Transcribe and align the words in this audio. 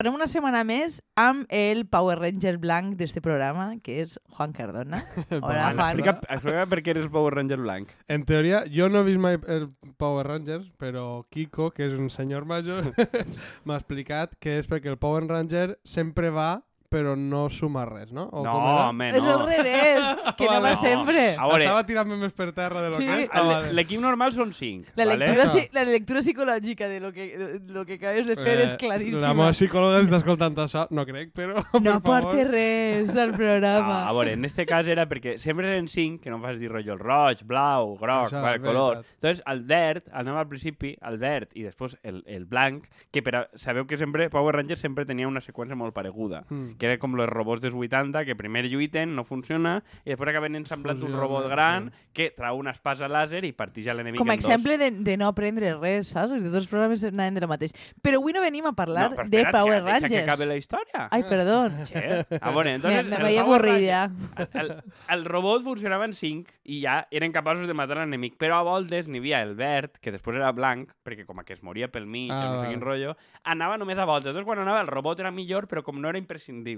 Tornem 0.00 0.14
una 0.16 0.26
setmana 0.32 0.62
més 0.64 0.94
amb 1.20 1.50
el 1.52 1.82
Power 1.92 2.14
Ranger 2.16 2.54
blanc 2.62 2.94
d'este 2.96 3.20
programa, 3.20 3.66
que 3.84 3.98
és 4.00 4.14
Juan 4.32 4.54
Cardona. 4.56 5.02
Hola, 5.28 5.66
Juan, 5.74 5.82
explica, 5.82 6.14
explica 6.24 6.62
per 6.70 6.78
què 6.80 6.94
eres 6.94 7.10
Power 7.12 7.34
Ranger 7.36 7.58
blanc. 7.60 7.92
En 8.08 8.24
teoria, 8.24 8.62
jo 8.72 8.88
no 8.88 9.02
he 9.02 9.08
vist 9.10 9.20
mai 9.20 9.36
el 9.52 9.66
Power 10.00 10.24
Rangers, 10.24 10.70
però 10.80 11.04
Kiko, 11.28 11.68
que 11.76 11.84
és 11.84 11.92
un 11.92 12.08
senyor 12.08 12.48
major, 12.48 12.88
m'ha 13.68 13.76
explicat 13.76 14.32
que 14.40 14.56
és 14.62 14.72
perquè 14.72 14.88
el 14.88 14.96
Power 15.04 15.26
Ranger 15.28 15.74
sempre 15.84 16.32
va, 16.32 16.48
però 16.90 17.14
no 17.16 17.44
suma 17.54 17.84
res, 17.86 18.10
no? 18.10 18.24
O 18.34 18.42
No, 18.42 18.52
com 18.52 18.64
era? 18.66 18.88
home, 18.90 19.08
És 19.14 19.22
no. 19.22 19.30
al 19.38 19.46
revés, 19.46 20.00
que 20.36 20.44
no 20.50 20.60
va 20.60 20.74
sempre. 20.74 21.36
A 21.38 21.46
veure, 21.46 21.64
Estava 21.64 21.84
tirant-me 21.86 22.16
més 22.18 22.32
per 22.34 22.48
terra 22.52 22.82
de 22.82 22.90
lo 22.90 22.96
Sí. 22.96 23.06
que 23.06 23.22
és. 23.22 23.30
el- 23.32 23.38
Ah, 23.40 23.42
vale. 23.46 23.72
l'equip 23.72 24.00
normal 24.00 24.32
són 24.32 24.52
5. 24.52 24.90
La 24.96 25.04
vale? 25.06 25.18
lectura, 25.28 25.48
si, 25.48 25.68
la 25.72 25.84
lectura 25.84 26.20
psicològica 26.20 26.88
de 26.88 26.98
lo 26.98 27.12
que, 27.12 27.38
de 27.38 27.72
lo 27.72 27.86
que 27.86 27.94
acabes 27.94 28.26
de 28.26 28.34
fer 28.36 28.58
Eh, 28.58 28.64
és 28.64 28.72
claríssima. 28.74 29.20
La 29.20 29.34
meva 29.34 29.50
psicòloga 29.52 30.00
està 30.00 30.16
escoltant 30.16 30.56
això, 30.56 30.88
no 30.90 31.06
crec, 31.06 31.32
però 31.32 31.54
no 31.80 32.00
porta 32.02 32.42
res 32.44 33.14
al 33.16 33.30
No, 33.30 33.36
programa. 33.36 34.08
a 34.08 34.12
veure, 34.12 34.32
en 34.32 34.44
este 34.44 34.66
cas 34.66 34.84
era 34.88 35.06
perquè 35.08 35.38
sempre 35.38 35.68
eren 35.70 35.86
5, 35.86 36.20
que 36.20 36.28
no 36.30 36.36
em 36.36 36.42
fas 36.42 36.58
dir 36.58 36.70
rotllo 36.72 36.94
el 36.94 36.98
roig, 36.98 37.44
blau, 37.44 37.96
groc, 37.98 38.32
Això, 38.32 38.42
vale, 38.42 38.56
és 38.56 38.62
color. 38.62 39.04
Entonces, 39.14 39.42
el 39.46 39.62
verd, 39.62 40.02
anava 40.12 40.40
al 40.40 40.48
principi, 40.48 40.96
el 41.06 41.18
verd 41.18 41.50
i 41.54 41.62
després 41.62 41.96
el, 42.02 42.24
el 42.26 42.46
blanc, 42.46 42.88
que 43.12 43.22
per 43.22 43.36
a, 43.36 43.48
sabeu 43.54 43.86
que 43.86 43.96
sempre 43.96 44.28
Power 44.28 44.56
Rangers 44.56 44.80
sempre 44.80 45.04
tenia 45.06 45.28
una 45.28 45.40
seqüència 45.40 45.76
molt 45.76 45.94
pareguda, 45.94 46.44
Mm. 46.50 46.76
Que 46.80 46.86
era 46.88 46.96
com 46.98 47.12
els 47.20 47.28
robots 47.28 47.60
dels 47.60 47.76
80, 47.76 48.24
que 48.24 48.34
primer 48.34 48.64
lluiten, 48.72 49.12
no 49.14 49.22
funciona, 49.28 49.82
i 50.06 50.14
després 50.14 50.30
acaben 50.32 50.56
ensamblant 50.56 51.02
un 51.04 51.12
robot 51.12 51.46
gran 51.52 51.90
que 52.16 52.30
trau 52.32 52.56
una 52.58 52.72
espasa 52.72 53.06
láser 53.12 53.44
i 53.44 53.52
partix 53.52 53.86
a 53.92 53.94
l'enemic 53.94 54.18
Com 54.18 54.30
a 54.32 54.34
dos. 54.34 54.40
exemple 54.48 54.78
de, 54.80 54.90
de 54.90 55.16
no 55.20 55.28
aprendre 55.28 55.74
res, 55.76 56.08
saps? 56.16 56.32
Els 56.40 56.66
programes 56.70 57.04
anaven 57.04 57.36
de 57.36 57.42
la 57.44 57.50
mateix. 57.52 57.74
Però 58.02 58.16
avui 58.18 58.32
no 58.32 58.40
venim 58.40 58.64
a 58.66 58.72
parlar 58.72 59.10
no, 59.10 59.16
però 59.20 59.28
de 59.28 59.44
Power 59.52 59.82
que- 59.84 59.84
Deixa 59.84 60.00
que 60.00 60.00
Rangers. 60.08 60.22
acabe 60.28 60.46
la 60.46 60.56
història. 60.56 61.08
Ai, 61.10 61.22
perdó. 61.28 61.58
Che. 61.84 62.24
Ah, 62.40 62.50
bueno, 62.50 62.70
Me, 62.70 62.76
entonces, 62.76 63.06
me 63.06 63.16
el 63.16 63.22
veia 63.22 63.42
avorrida. 63.42 64.10
el, 64.54 64.74
el 65.08 65.24
robot 65.26 65.62
funcionava 65.62 66.06
en 66.06 66.14
5 66.14 66.50
i 66.64 66.80
ja 66.82 67.06
eren 67.10 67.32
capaços 67.32 67.66
de 67.68 67.74
matar 67.74 67.98
l'enemic, 67.98 68.38
però 68.40 68.56
a 68.60 68.62
voltes 68.64 69.06
n'hi 69.08 69.18
havia 69.20 69.42
el 69.42 69.54
verd, 69.54 69.98
que 70.00 70.12
després 70.14 70.36
era 70.40 70.50
blanc, 70.56 70.90
perquè 71.04 71.26
com 71.26 71.36
que 71.44 71.52
es 71.52 71.62
moria 71.62 71.88
pel 71.92 72.06
mig, 72.06 72.30
Ah, 72.32 72.40
no 72.44 72.50
sé 72.50 72.56
vale. 72.56 72.68
quin 72.70 72.80
rotllo, 72.80 73.16
anava 73.44 73.76
només 73.76 73.98
a 73.98 74.04
voltes. 74.06 74.30
Entonces, 74.30 74.46
quan 74.46 74.58
anava 74.62 74.80
el 74.80 74.86
robot 74.88 75.20
era 75.20 75.30
millor, 75.30 75.66
però 75.68 75.82
com 75.82 76.00
no 76.00 76.08
era 76.08 76.18
imprescindible. 76.18 76.69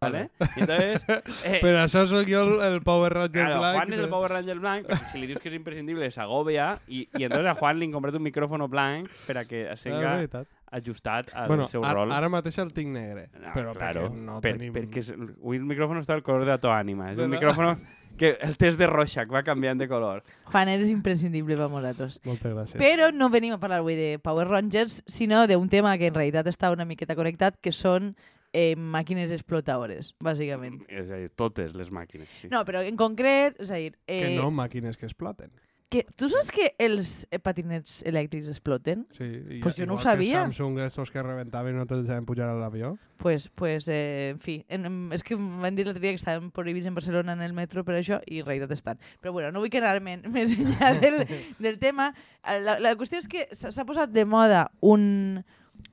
¿Vale? 0.00 0.30
I 0.56 0.60
entonces, 0.60 1.04
eh, 1.44 1.58
Per 1.62 1.74
això 1.76 2.04
sóc 2.06 2.26
jo 2.28 2.42
el, 2.44 2.60
el 2.72 2.82
Power 2.82 3.12
Ranger 3.12 3.46
Claro, 3.46 3.58
Black. 3.60 3.74
Juan 3.76 3.92
és 3.92 4.00
el 4.00 4.08
Power 4.12 4.30
Ranger 4.30 4.58
blanc, 4.60 4.86
perquè 4.86 5.10
si 5.12 5.18
li 5.18 5.26
dius 5.26 5.40
que 5.42 5.48
és 5.48 5.56
imprescindible 5.58 6.10
s'agobia, 6.14 6.78
i, 6.88 7.08
i 7.18 7.24
entonces 7.26 7.46
a 7.50 7.54
Juan 7.58 7.78
li 7.80 7.86
han 7.88 7.92
comprat 7.96 8.14
un 8.14 8.22
micròfono 8.22 8.68
blanc 8.68 9.08
per 9.26 9.38
a 9.38 9.44
que 9.44 9.64
siga 9.76 10.16
veritat. 10.20 10.46
ajustat 10.70 11.30
al 11.34 11.48
Bueno, 11.48 11.66
seu 11.66 11.82
ara, 11.84 11.94
rol. 11.94 12.12
ara 12.12 12.28
mateix 12.28 12.58
el 12.58 12.72
tinc 12.72 12.92
negre, 12.94 13.28
No, 13.40 13.52
però 13.54 13.74
claro, 13.74 14.08
perquè 14.10 14.24
no 14.24 14.40
per, 14.40 14.52
tenim... 14.58 14.72
perquè 14.74 14.98
és, 15.02 15.10
avui 15.16 15.56
el 15.56 15.64
micròfono 15.64 16.00
està 16.04 16.14
al 16.14 16.22
color 16.22 16.44
de 16.44 16.52
la 16.52 16.58
tua 16.62 16.78
ànima. 16.78 17.10
És 17.12 17.18
un 17.18 17.30
¿Verdad? 17.30 17.34
micròfono 17.38 17.78
que 18.18 18.36
el 18.42 18.56
test 18.58 18.78
de 18.80 18.86
Rorschach 18.90 19.30
va 19.30 19.44
canviant 19.46 19.78
de 19.78 19.86
color. 19.88 20.24
Juan, 20.50 20.68
eres 20.68 20.88
imprescindible 20.90 21.54
per 21.56 21.68
nosaltres. 21.70 22.16
Moltes 22.26 22.50
gràcies. 22.52 22.78
Però 22.80 23.12
no 23.14 23.28
venim 23.30 23.52
a 23.54 23.58
parlar 23.62 23.78
avui 23.78 23.94
de 23.94 24.18
Power 24.18 24.48
Rangers, 24.48 25.02
sinó 25.06 25.44
d'un 25.46 25.68
tema 25.70 25.96
que 25.98 26.08
en 26.10 26.14
realitat 26.14 26.46
està 26.50 26.72
una 26.74 26.84
miqueta 26.84 27.14
connectat, 27.14 27.60
que 27.62 27.70
són 27.70 28.16
eh, 28.58 28.74
màquines 28.74 29.30
explotadores, 29.34 30.10
bàsicament. 30.24 30.80
És 30.90 31.06
a 31.14 31.22
dir, 31.22 31.30
totes 31.38 31.76
les 31.78 31.92
màquines. 31.94 32.26
Sí. 32.42 32.50
No, 32.50 32.64
però 32.66 32.82
en 32.82 32.98
concret, 32.98 33.58
és 33.62 33.70
a 33.70 33.78
dir... 33.78 33.94
Eh, 34.10 34.20
Que 34.26 34.36
no 34.36 34.50
màquines 34.50 34.98
que 34.98 35.06
exploten. 35.06 35.54
que, 35.88 36.02
tu 36.20 36.26
saps 36.28 36.50
que 36.52 36.66
els 36.84 37.22
eh, 37.32 37.38
patinets 37.40 38.02
elèctrics 38.04 38.50
exploten? 38.52 39.06
Sí, 39.16 39.24
i, 39.24 39.60
Pues 39.64 39.78
jo 39.78 39.86
no 39.88 39.94
ho 39.94 39.96
igual 39.96 40.04
sabia. 40.04 40.42
Que 40.42 40.50
Samsung, 40.52 40.80
estos 40.84 41.08
que 41.14 41.22
reventaven 41.24 41.72
i 41.72 41.78
no 41.78 41.86
te'ls 41.88 42.02
deixaven 42.04 42.26
pujar 42.28 42.50
a 42.50 42.56
l'avió. 42.58 42.90
Pues, 43.16 43.46
pues 43.56 43.86
eh, 43.88 44.34
en 44.34 44.40
fi, 44.44 44.58
en, 44.68 44.84
en, 44.84 44.98
és 45.16 45.24
que 45.24 45.32
em 45.38 45.46
van 45.62 45.78
dir 45.78 45.86
l'altre 45.88 46.02
dia 46.04 46.12
que 46.12 46.20
estaven 46.20 46.50
prohibits 46.52 46.84
en 46.90 46.94
Barcelona 46.98 47.32
en 47.38 47.40
el 47.46 47.54
metro 47.56 47.86
per 47.88 47.96
això 47.96 48.18
i 48.28 48.42
en 48.42 48.46
realitat 48.50 48.74
estan. 48.76 49.00
Però 49.22 49.32
bueno, 49.32 49.48
no 49.54 49.62
vull 49.64 49.72
quedar-me 49.72 50.18
més 50.36 50.52
enllà 50.58 50.92
del, 51.00 51.22
del 51.58 51.78
tema. 51.80 52.10
Eh, 52.44 52.60
La, 52.60 52.76
la 52.84 52.92
qüestió 53.00 53.22
és 53.24 53.30
que 53.32 53.46
s'ha 53.56 53.86
posat 53.88 54.12
de 54.12 54.26
moda 54.28 54.66
un, 54.84 55.40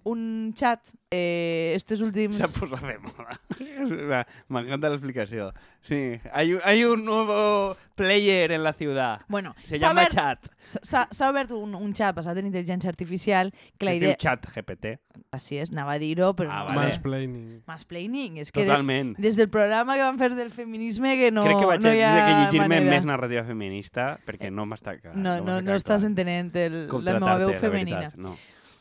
un 0.03 0.53
chat 0.53 0.79
eh, 1.11 1.73
estos 1.75 2.01
últims... 2.01 2.35
Se 2.37 2.43
ha 2.43 2.47
posado 2.47 2.87
de 2.87 2.97
moda. 2.99 4.25
Me- 4.49 4.59
encanta 4.61 4.89
la 4.89 4.95
explicación. 4.95 5.53
Sí, 5.81 6.19
hay, 6.33 6.53
un- 6.53 6.61
hay 6.63 6.83
un 6.83 7.05
nuevo 7.05 7.75
player 7.95 8.51
en 8.51 8.63
la 8.63 8.73
ciudad. 8.73 9.21
Bueno, 9.27 9.55
Se 9.65 9.79
llama 9.79 10.03
obert- 10.03 10.13
chat. 10.13 10.45
s'ha 10.63 11.07
s'ha 11.11 11.29
obert 11.29 11.51
un, 11.51 11.75
un 11.75 11.93
chat 11.93 12.15
basat 12.15 12.37
en 12.37 12.47
intel·ligència 12.51 12.89
artificial 12.89 13.53
que 13.77 13.85
la 13.85 13.91
Es 13.93 13.97
idea... 13.97 14.09
diu 14.09 14.17
chat 14.17 14.45
GPT. 14.51 14.97
Així 15.31 15.57
és, 15.61 15.71
anava 15.71 15.93
a 15.95 15.99
dir-ho, 16.01 16.33
però 16.35 16.49
Ah, 16.51 16.59
no. 16.59 16.65
vale. 16.73 16.81
Mansplaining. 16.89 17.61
Mansplaining. 17.67 18.37
És 18.43 18.51
que 18.51 18.61
de, 18.61 18.67
Totalment. 18.67 19.15
des 19.17 19.37
del 19.37 19.49
programa 19.49 19.95
que 19.95 20.01
van 20.03 20.17
fer 20.19 20.33
del 20.35 20.51
feminisme 20.51 21.15
que 21.17 21.31
no, 21.31 21.45
Crec 21.45 21.59
que 21.61 21.69
vaig 21.71 21.85
no 21.85 21.93
hi 21.93 22.01
ha 22.01 22.11
que 22.25 22.35
llegir-me 22.41 22.67
manera. 22.75 22.91
més 22.97 23.05
narrativa 23.05 23.43
feminista 23.47 24.09
perquè 24.25 24.51
no 24.51 24.65
m'està 24.65 24.97
clar. 24.99 25.15
No, 25.15 25.39
no, 25.39 25.61
no 25.61 25.75
estàs 25.79 26.03
entenent 26.03 26.51
el, 26.59 26.81
la 26.89 27.15
meva 27.21 27.37
veu 27.37 27.53
tractar-te, 27.53 27.53
la 27.53 27.59
femenina. 27.61 27.97
veritat, 28.09 28.19
No. 28.19 28.35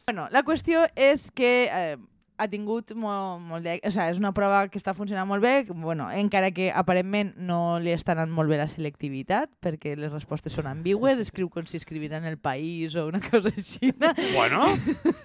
Bueno, 0.06 0.26
la 0.30 0.42
qüestió 0.44 0.82
és 1.00 1.30
que 1.32 1.50
eh, 1.64 1.96
ha 2.36 2.46
tingut 2.52 2.90
molt, 2.92 3.40
molt 3.40 3.64
de... 3.64 3.78
O 3.88 3.92
sigui, 3.94 4.04
és 4.12 4.18
una 4.20 4.34
prova 4.36 4.58
que 4.68 4.76
està 4.76 4.92
funcionant 4.92 5.24
molt 5.30 5.40
bé, 5.40 5.52
que, 5.64 5.72
bueno, 5.72 6.10
encara 6.12 6.50
que 6.52 6.66
aparentment 6.76 7.30
no 7.48 7.78
li 7.80 7.94
està 7.94 8.12
anant 8.12 8.28
molt 8.36 8.52
bé 8.52 8.58
la 8.60 8.66
selectivitat, 8.68 9.48
perquè 9.64 9.94
les 9.96 10.12
respostes 10.12 10.52
són 10.52 10.68
ambigües, 10.68 11.22
escriu 11.24 11.48
com 11.48 11.64
si 11.64 11.80
escrivira 11.80 12.20
en 12.20 12.28
el 12.28 12.36
país 12.36 12.98
o 13.00 13.06
una 13.08 13.22
cosa 13.30 13.48
així. 13.54 13.94
Bueno, 14.34 14.74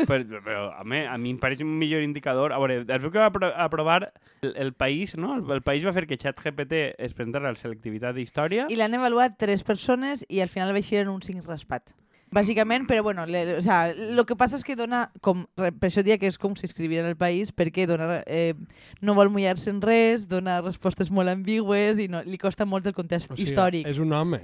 però, 0.06 0.40
però 0.48 0.66
a, 0.72 0.88
mi, 0.88 1.04
a 1.04 1.20
mi 1.20 1.36
em 1.36 1.44
pareix 1.44 1.60
un 1.66 1.76
millor 1.82 2.06
indicador. 2.08 2.56
A 2.56 2.64
veure, 2.64 2.86
es 2.86 3.04
veu 3.04 3.12
que 3.12 3.20
va 3.20 3.28
apro 3.34 3.52
aprovar 3.52 4.14
el, 4.40 4.54
el 4.56 4.72
país, 4.72 5.18
no? 5.20 5.36
El, 5.42 5.48
el 5.60 5.66
país 5.66 5.84
va 5.84 5.92
fer 5.92 6.08
que 6.08 6.16
ChatGPT 6.16 6.86
es 6.96 7.20
presentara 7.20 7.52
la 7.52 7.60
selectivitat 7.60 8.16
d'història. 8.16 8.72
I 8.72 8.80
l'han 8.80 8.96
avaluat 8.96 9.36
tres 9.44 9.68
persones 9.68 10.24
i 10.30 10.40
al 10.40 10.48
final 10.48 10.72
vaixeren 10.72 11.12
un 11.12 11.20
5 11.20 11.44
raspat. 11.52 11.92
Bàsicament, 12.32 12.86
però 12.88 13.02
bueno, 13.04 13.26
le, 13.26 13.58
o 13.58 13.62
sea, 13.62 13.94
lo 13.94 14.26
que 14.26 14.36
passa 14.38 14.58
és 14.60 14.64
que 14.64 14.76
dona, 14.78 15.08
com, 15.26 15.48
per 15.58 15.88
això 15.88 16.04
dia 16.06 16.20
que 16.22 16.30
és 16.30 16.38
com 16.38 16.56
si 16.56 16.68
en 16.70 17.06
el 17.06 17.16
país, 17.18 17.52
perquè 17.52 17.88
dona, 17.88 18.24
eh, 18.28 18.54
no 19.02 19.16
vol 19.16 19.30
mullar-se 19.30 19.70
en 19.70 19.82
res, 19.82 20.28
dona 20.28 20.62
respostes 20.62 21.10
molt 21.10 21.30
ambigües 21.30 22.00
i 22.00 22.08
no, 22.08 22.22
li 22.24 22.38
costa 22.38 22.66
molt 22.66 22.86
el 22.88 22.94
context 22.94 23.32
O 23.32 23.36
sigui, 23.36 23.50
històric. 23.50 23.88
És 23.88 24.00
un 24.00 24.14
home. 24.14 24.42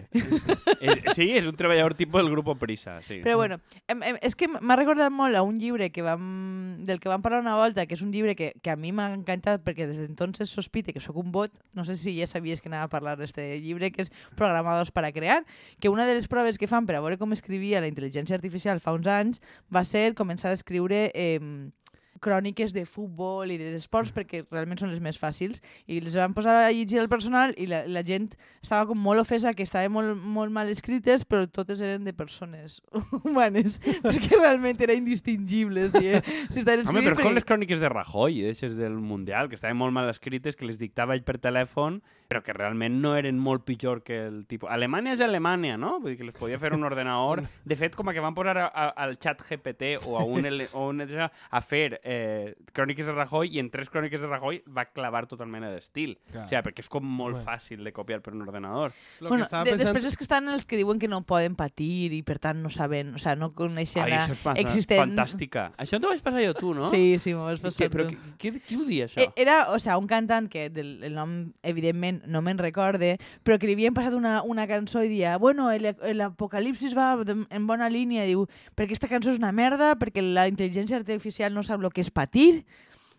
Eh, 0.85 1.01
sí, 1.15 1.29
és 1.37 1.45
un 1.47 1.55
treballador 1.55 1.95
tipus 1.95 2.19
del 2.19 2.29
grup 2.29 2.49
Prisa. 2.59 2.99
Sí. 3.01 3.21
Però 3.23 3.37
bueno, 3.37 3.59
em, 3.87 4.01
em, 4.03 4.17
és 4.21 4.35
que 4.35 4.47
m'ha 4.49 4.75
recordat 4.75 5.11
molt 5.13 5.37
a 5.37 5.41
un 5.45 5.55
llibre 5.57 5.89
que 5.89 6.03
vam, 6.05 6.83
del 6.85 6.99
que 6.99 7.09
vam 7.09 7.23
parlar 7.23 7.39
una 7.41 7.55
volta, 7.55 7.85
que 7.87 7.95
és 7.95 8.03
un 8.05 8.11
llibre 8.13 8.35
que, 8.35 8.51
que 8.61 8.73
a 8.73 8.75
mi 8.75 8.91
m'ha 8.95 9.07
encantat 9.15 9.63
perquè 9.65 9.87
des 9.87 10.01
d'entonces 10.01 10.51
sospite 10.51 10.93
que 10.93 11.01
sóc 11.03 11.17
un 11.21 11.31
bot, 11.31 11.53
no 11.73 11.85
sé 11.87 11.95
si 11.97 12.13
ja 12.19 12.27
sabies 12.27 12.61
que 12.61 12.69
anava 12.69 12.89
a 12.89 12.91
parlar 12.91 13.15
d'este 13.17 13.45
llibre, 13.63 13.91
que 13.91 14.05
és 14.05 14.11
Programados 14.35 14.91
para 14.91 15.11
crear, 15.11 15.45
que 15.79 15.89
una 15.89 16.05
de 16.05 16.15
les 16.15 16.27
proves 16.27 16.57
que 16.57 16.67
fan 16.67 16.85
per 16.85 16.97
a 16.97 17.03
veure 17.03 17.17
com 17.17 17.33
escrivia 17.33 17.74
la 17.81 17.89
intel·ligència 17.91 18.37
artificial 18.37 18.79
fa 18.83 18.93
uns 18.97 19.07
anys 19.07 19.41
va 19.73 19.83
ser 19.87 20.13
començar 20.15 20.51
a 20.51 20.57
escriure 20.59 21.09
eh, 21.13 21.39
cròniques 22.23 22.73
de 22.73 22.85
futbol 22.87 23.51
i 23.51 23.57
d'esports 23.59 24.13
perquè 24.15 24.43
realment 24.47 24.79
són 24.79 24.91
les 24.93 25.01
més 25.03 25.19
fàcils 25.19 25.61
i 25.87 25.99
les 26.03 26.15
van 26.15 26.33
posar 26.35 26.55
a 26.65 26.71
llegir 26.71 27.01
al 27.01 27.09
personal 27.11 27.53
i 27.57 27.67
la, 27.69 27.83
la 27.87 28.03
gent 28.07 28.31
estava 28.63 28.87
com 28.89 28.99
molt 29.01 29.23
ofesa 29.25 29.53
que 29.53 29.65
estaven 29.67 29.91
molt, 29.91 30.15
molt 30.15 30.53
mal 30.55 30.69
escrites 30.71 31.25
però 31.27 31.45
totes 31.51 31.81
eren 31.83 32.05
de 32.07 32.13
persones 32.15 32.81
humanes 33.23 33.79
perquè 34.05 34.39
realment 34.39 34.81
era 34.81 34.95
indistingible 34.97 35.89
si, 35.91 36.07
eh, 36.07 36.21
si 36.49 36.63
estaven 36.63 36.85
Home, 36.87 37.01
però 37.01 37.15
és 37.15 37.19
com 37.19 37.29
perquè- 37.29 37.39
les 37.39 37.47
cròniques 37.47 37.81
de 37.81 37.89
Rajoy, 37.89 38.41
d'aixes 38.45 38.75
del 38.77 38.95
Mundial, 38.99 39.49
que 39.49 39.55
estaven 39.59 39.77
molt 39.77 39.93
mal 39.95 40.09
escrites, 40.09 40.55
que 40.55 40.67
les 40.67 40.79
dictava 40.79 41.15
ell 41.15 41.23
per 41.25 41.37
telèfon, 41.41 42.01
però 42.29 42.41
que 42.43 42.53
realment 42.55 42.99
no 43.01 43.15
eren 43.17 43.37
molt 43.41 43.65
pitjor 43.67 44.01
que 44.05 44.17
el 44.27 44.43
tipus... 44.49 44.69
Alemanya 44.71 45.13
és 45.13 45.21
Alemanya, 45.21 45.77
no? 45.77 45.95
Vull 46.01 46.13
dir 46.13 46.19
que 46.19 46.29
les 46.29 46.37
podia 46.37 46.59
fer 46.61 46.73
un 46.73 46.85
ordenador. 46.87 47.43
De 47.65 47.77
fet, 47.77 47.95
com 47.97 48.09
a 48.09 48.15
que 48.15 48.23
van 48.23 48.35
posar 48.37 48.57
a, 48.57 48.67
a, 48.67 48.87
al 49.05 49.17
xat 49.21 49.43
GPT 49.45 49.95
o 50.05 50.17
a 50.19 50.23
un, 50.25 50.47
o 50.73 50.87
un 50.89 51.03
a 51.05 51.61
fer 51.61 51.99
eh, 52.05 52.53
cròniques 52.71 53.07
de 53.09 53.13
Rajoy 53.17 53.49
i 53.55 53.59
en 53.59 53.71
tres 53.73 53.89
cròniques 53.89 54.21
de 54.21 54.27
Rajoy 54.29 54.61
va 54.69 54.85
clavar 54.93 55.25
totalment 55.25 55.65
l'estil. 55.65 56.13
O 56.29 56.43
sigui, 56.45 56.61
perquè 56.67 56.83
és 56.85 56.89
com 56.93 57.03
molt 57.03 57.39
Home. 57.39 57.45
fàcil 57.47 57.81
de 57.83 57.91
copiar 57.91 58.21
per 58.21 58.35
un 58.37 58.43
ordenador. 58.45 58.93
Lo 59.19 59.29
Bueno, 59.33 59.47
que 59.49 59.55
de, 59.57 59.63
pensant... 59.65 59.79
després 59.81 60.05
és 60.11 60.17
que 60.19 60.23
estan 60.27 60.47
els 60.53 60.65
que 60.69 60.77
diuen 60.77 60.99
que 61.01 61.09
no 61.09 61.23
poden 61.25 61.55
patir 61.57 62.13
i 62.13 62.21
per 62.23 62.37
tant 62.39 62.61
no 62.61 62.69
saben, 62.69 63.15
o 63.15 63.17
sea, 63.19 63.35
no 63.35 63.51
coneixen 63.57 64.03
Ai, 64.05 64.11
la 64.13 64.21
això 64.27 64.37
és 64.53 64.65
existent... 64.67 65.01
fantàstica. 65.01 65.71
Això 65.81 65.99
t'ho 65.99 66.13
vaig 66.13 66.21
passar 66.21 66.45
jo 66.45 66.53
tu, 66.53 66.73
no? 66.77 66.91
Sí, 66.93 67.17
sí, 67.19 67.33
m'ho 67.33 67.45
vas 67.49 67.59
passar 67.59 67.87
Què, 67.87 67.89
però 67.91 68.05
tu. 68.07 68.13
qui, 68.37 68.51
qui, 68.51 68.59
qui 68.61 68.77
ho 68.77 68.85
dia, 68.85 69.09
això? 69.09 69.19
Eh, 69.25 69.31
Era, 69.35 69.71
o 69.73 69.79
sea, 69.79 69.97
un 69.97 70.05
cantant 70.07 70.47
que 70.47 70.69
del, 70.69 71.01
el 71.03 71.15
nom, 71.17 71.35
evidentment, 71.63 72.21
no 72.29 72.43
me'n 72.45 72.61
recorde, 72.61 73.15
però 73.43 73.57
que 73.59 73.65
li 73.67 73.73
havien 73.79 73.93
passat 73.97 74.13
una, 74.13 74.43
una 74.43 74.67
cançó 74.69 75.01
i 75.03 75.09
dia, 75.09 75.37
bueno, 75.41 75.71
el- 75.73 75.95
l'apocalipsis 76.29 76.95
va 76.97 77.15
de- 77.23 77.45
en 77.49 77.67
bona 77.67 77.89
línia, 77.89 78.23
diu, 78.27 78.45
perquè 78.75 78.93
aquesta 78.95 79.07
cançó 79.11 79.31
és 79.33 79.39
una 79.39 79.51
merda, 79.51 79.95
perquè 79.97 80.21
la 80.21 80.47
intel·ligència 80.51 80.97
artificial 80.99 81.53
no 81.53 81.63
sap 81.63 81.81
el 81.83 81.91
que 81.95 82.03
és 82.03 82.11
patir, 82.11 82.65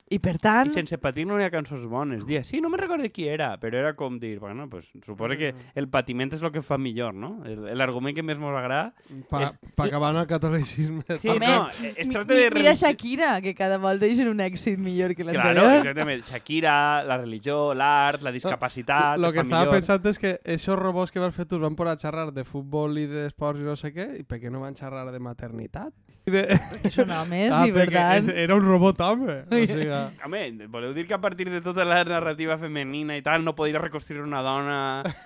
I 0.07 0.21
per 0.23 0.37
tant... 0.39 0.69
I 0.71 0.71
sense 0.71 0.95
patir 1.03 1.25
no 1.27 1.35
hi 1.35 1.43
ha 1.43 1.49
cançons 1.51 1.83
bones. 1.91 2.21
Dia, 2.29 2.45
sí, 2.47 2.61
no 2.63 2.69
me 2.71 2.79
recordo 2.79 3.09
qui 3.11 3.25
era, 3.27 3.49
però 3.59 3.75
era 3.81 3.89
com 3.99 4.21
dir, 4.23 4.37
bueno, 4.39 4.69
pues, 4.71 4.85
suposo 5.05 5.35
que 5.35 5.49
el 5.75 5.89
patiment 5.91 6.31
és 6.37 6.45
el 6.47 6.53
que 6.55 6.63
fa 6.63 6.79
millor, 6.79 7.11
no? 7.19 7.41
El- 7.43 7.73
L'argument 7.75 8.15
que 8.15 8.23
més 8.23 8.39
mos 8.39 8.55
agrada... 8.55 8.93
Pa, 9.29 9.41
És- 9.49 9.57
pa 9.75 9.89
acabar 9.89 10.13
en 10.15 10.21
el 10.21 10.29
catolicisme. 10.31 11.03
Sí, 11.19 11.27
Home, 11.35 11.49
no, 11.51 11.65
es 11.97 12.09
tracta 12.13 12.35
mi- 12.37 12.39
de... 12.45 12.53
Mira 12.55 12.77
Shakira, 12.79 13.33
que 13.43 13.57
cada 13.59 13.81
volta 13.83 14.07
deixen 14.07 14.31
un 14.31 14.39
èxit 14.47 14.79
millor 14.79 15.17
que 15.19 15.25
Claro, 15.27 15.43
l'anterior. 15.43 15.75
exactament. 15.83 16.23
Shakira, 16.31 16.77
la 17.03 17.19
religió, 17.19 17.59
l'art, 17.75 18.23
la 18.23 18.31
discapacitat... 18.31 19.19
Lo 19.19 19.33
el 19.33 19.35
que 19.35 19.43
estava 19.43 19.65
millor. 19.65 19.81
pensant 19.81 20.07
és 20.07 20.23
que 20.23 20.37
esos 20.45 20.79
robots 20.79 21.11
que 21.11 21.19
vas 21.19 21.35
fer 21.35 21.49
tu 21.51 21.59
van 21.59 21.75
posar 21.75 21.97
a 21.99 22.05
xerrar 22.07 22.31
de 22.31 22.45
futbol 22.47 22.95
i 23.03 23.09
d'esports 23.11 23.59
i 23.59 23.67
no 23.67 23.75
sé 23.75 23.91
què, 23.91 24.13
i 24.21 24.23
per 24.23 24.39
què 24.39 24.55
no 24.55 24.63
van 24.63 24.79
xerrar 24.79 25.09
de 25.11 25.19
maternitat? 25.19 25.91
De... 26.27 26.43
Que 26.83 26.91
són 26.91 27.11
homes 27.15 27.53
ah, 27.55 27.63
i 27.69 27.73
tant... 27.87 28.25
és- 28.27 28.41
era 28.47 28.57
un 28.59 28.65
robot 28.65 28.99
home. 29.05 29.37
O 29.47 29.61
sigui, 29.63 29.87
Home, 30.27 30.67
voleu 30.73 30.91
dir 30.97 31.05
que 31.07 31.15
a 31.15 31.21
partir 31.23 31.47
de 31.53 31.61
tota 31.63 31.85
la 31.87 32.01
narrativa 32.03 32.57
femenina 32.59 33.15
i 33.15 33.23
tal 33.23 33.45
no 33.47 33.55
podria 33.55 33.79
reconstruir 33.79 34.25
una 34.25 34.43
dona 34.43 34.79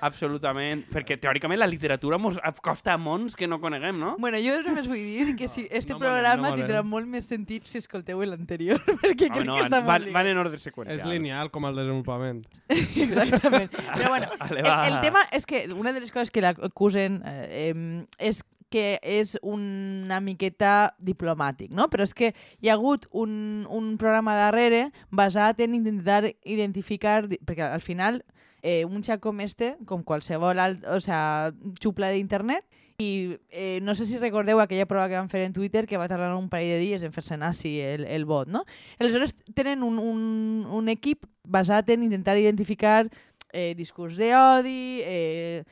absolutament... 0.04 0.84
Perquè 0.92 1.16
teòricament 1.22 1.62
la 1.62 1.68
literatura 1.70 2.18
mos 2.20 2.36
costa 2.60 2.98
mons 3.00 3.32
que 3.36 3.48
no 3.48 3.60
coneguem, 3.64 3.96
no? 3.96 4.12
Bueno, 4.20 4.42
jo 4.44 4.58
només 4.66 4.90
vull 4.92 5.00
dir 5.00 5.34
que 5.40 5.48
si 5.48 5.66
este 5.70 5.96
no 5.96 6.02
programa 6.04 6.50
no 6.50 6.60
tindrà 6.60 6.84
molt 6.84 7.08
més 7.08 7.32
sentit 7.32 7.64
si 7.64 7.80
escolteu 7.80 8.20
l'anterior, 8.28 8.84
perquè 9.00 9.32
crec 9.32 9.48
no, 9.48 9.56
que 9.56 9.66
està 9.70 9.80
van, 9.80 10.04
molt 10.04 10.20
van 10.20 10.30
en 10.34 10.44
ordre 10.44 10.60
és 10.60 10.68
seqüencial. 10.68 11.08
lineal 11.08 11.48
com 11.54 11.64
el 11.70 11.80
desenvolupament. 11.80 12.44
Exactament. 12.68 13.72
Però 13.72 14.12
bueno, 14.12 14.28
el, 14.50 14.64
el 14.68 15.00
tema 15.00 15.24
és 15.32 15.48
que 15.48 15.64
una 15.72 15.96
de 15.96 16.04
les 16.04 16.12
coses 16.12 16.28
que 16.28 16.44
l'acusen 16.44 17.22
eh, 17.24 17.70
em, 17.70 17.86
és 18.20 18.44
que 18.70 18.98
és 19.02 19.36
una 19.42 20.20
miqueta 20.24 20.94
diplomàtic, 20.98 21.72
no? 21.74 21.88
Però 21.90 22.06
és 22.06 22.14
que 22.14 22.32
hi 22.60 22.70
ha 22.70 22.76
hagut 22.78 23.06
un, 23.10 23.66
un 23.68 23.96
programa 23.98 24.36
darrere 24.38 24.90
basat 25.10 25.60
en 25.60 25.74
intentar 25.78 26.24
identificar... 26.44 27.24
Perquè 27.28 27.66
al 27.66 27.82
final 27.84 28.22
eh, 28.62 28.84
un 28.84 29.02
xac 29.02 29.20
com 29.24 29.40
este, 29.40 29.74
com 29.86 30.04
qualsevol 30.06 30.60
alt, 30.62 30.86
o 30.86 31.00
sea, 31.02 31.50
xupla 31.82 32.12
d'internet, 32.14 32.64
i 33.00 33.38
eh, 33.48 33.80
no 33.82 33.94
sé 33.96 34.04
si 34.04 34.18
recordeu 34.20 34.60
aquella 34.60 34.84
prova 34.84 35.08
que 35.08 35.16
van 35.16 35.30
fer 35.32 35.46
en 35.46 35.54
Twitter 35.56 35.86
que 35.88 35.96
va 35.96 36.08
tardar 36.08 36.34
un 36.36 36.50
parell 36.52 36.74
de 36.76 36.80
dies 36.82 37.04
en 37.06 37.14
fer-se 37.14 37.38
nazi 37.40 37.78
el, 37.80 38.04
el 38.04 38.26
bot, 38.28 38.50
no? 38.52 38.66
Aleshores 39.00 39.32
tenen 39.56 39.82
un, 39.82 39.98
un, 39.98 40.66
un 40.68 40.92
equip 40.92 41.24
basat 41.48 41.88
en 41.96 42.04
intentar 42.04 42.36
identificar 42.36 43.08
eh, 43.52 43.72
discurs 43.74 44.20
d'odi, 44.20 45.00
eh, 45.00 45.64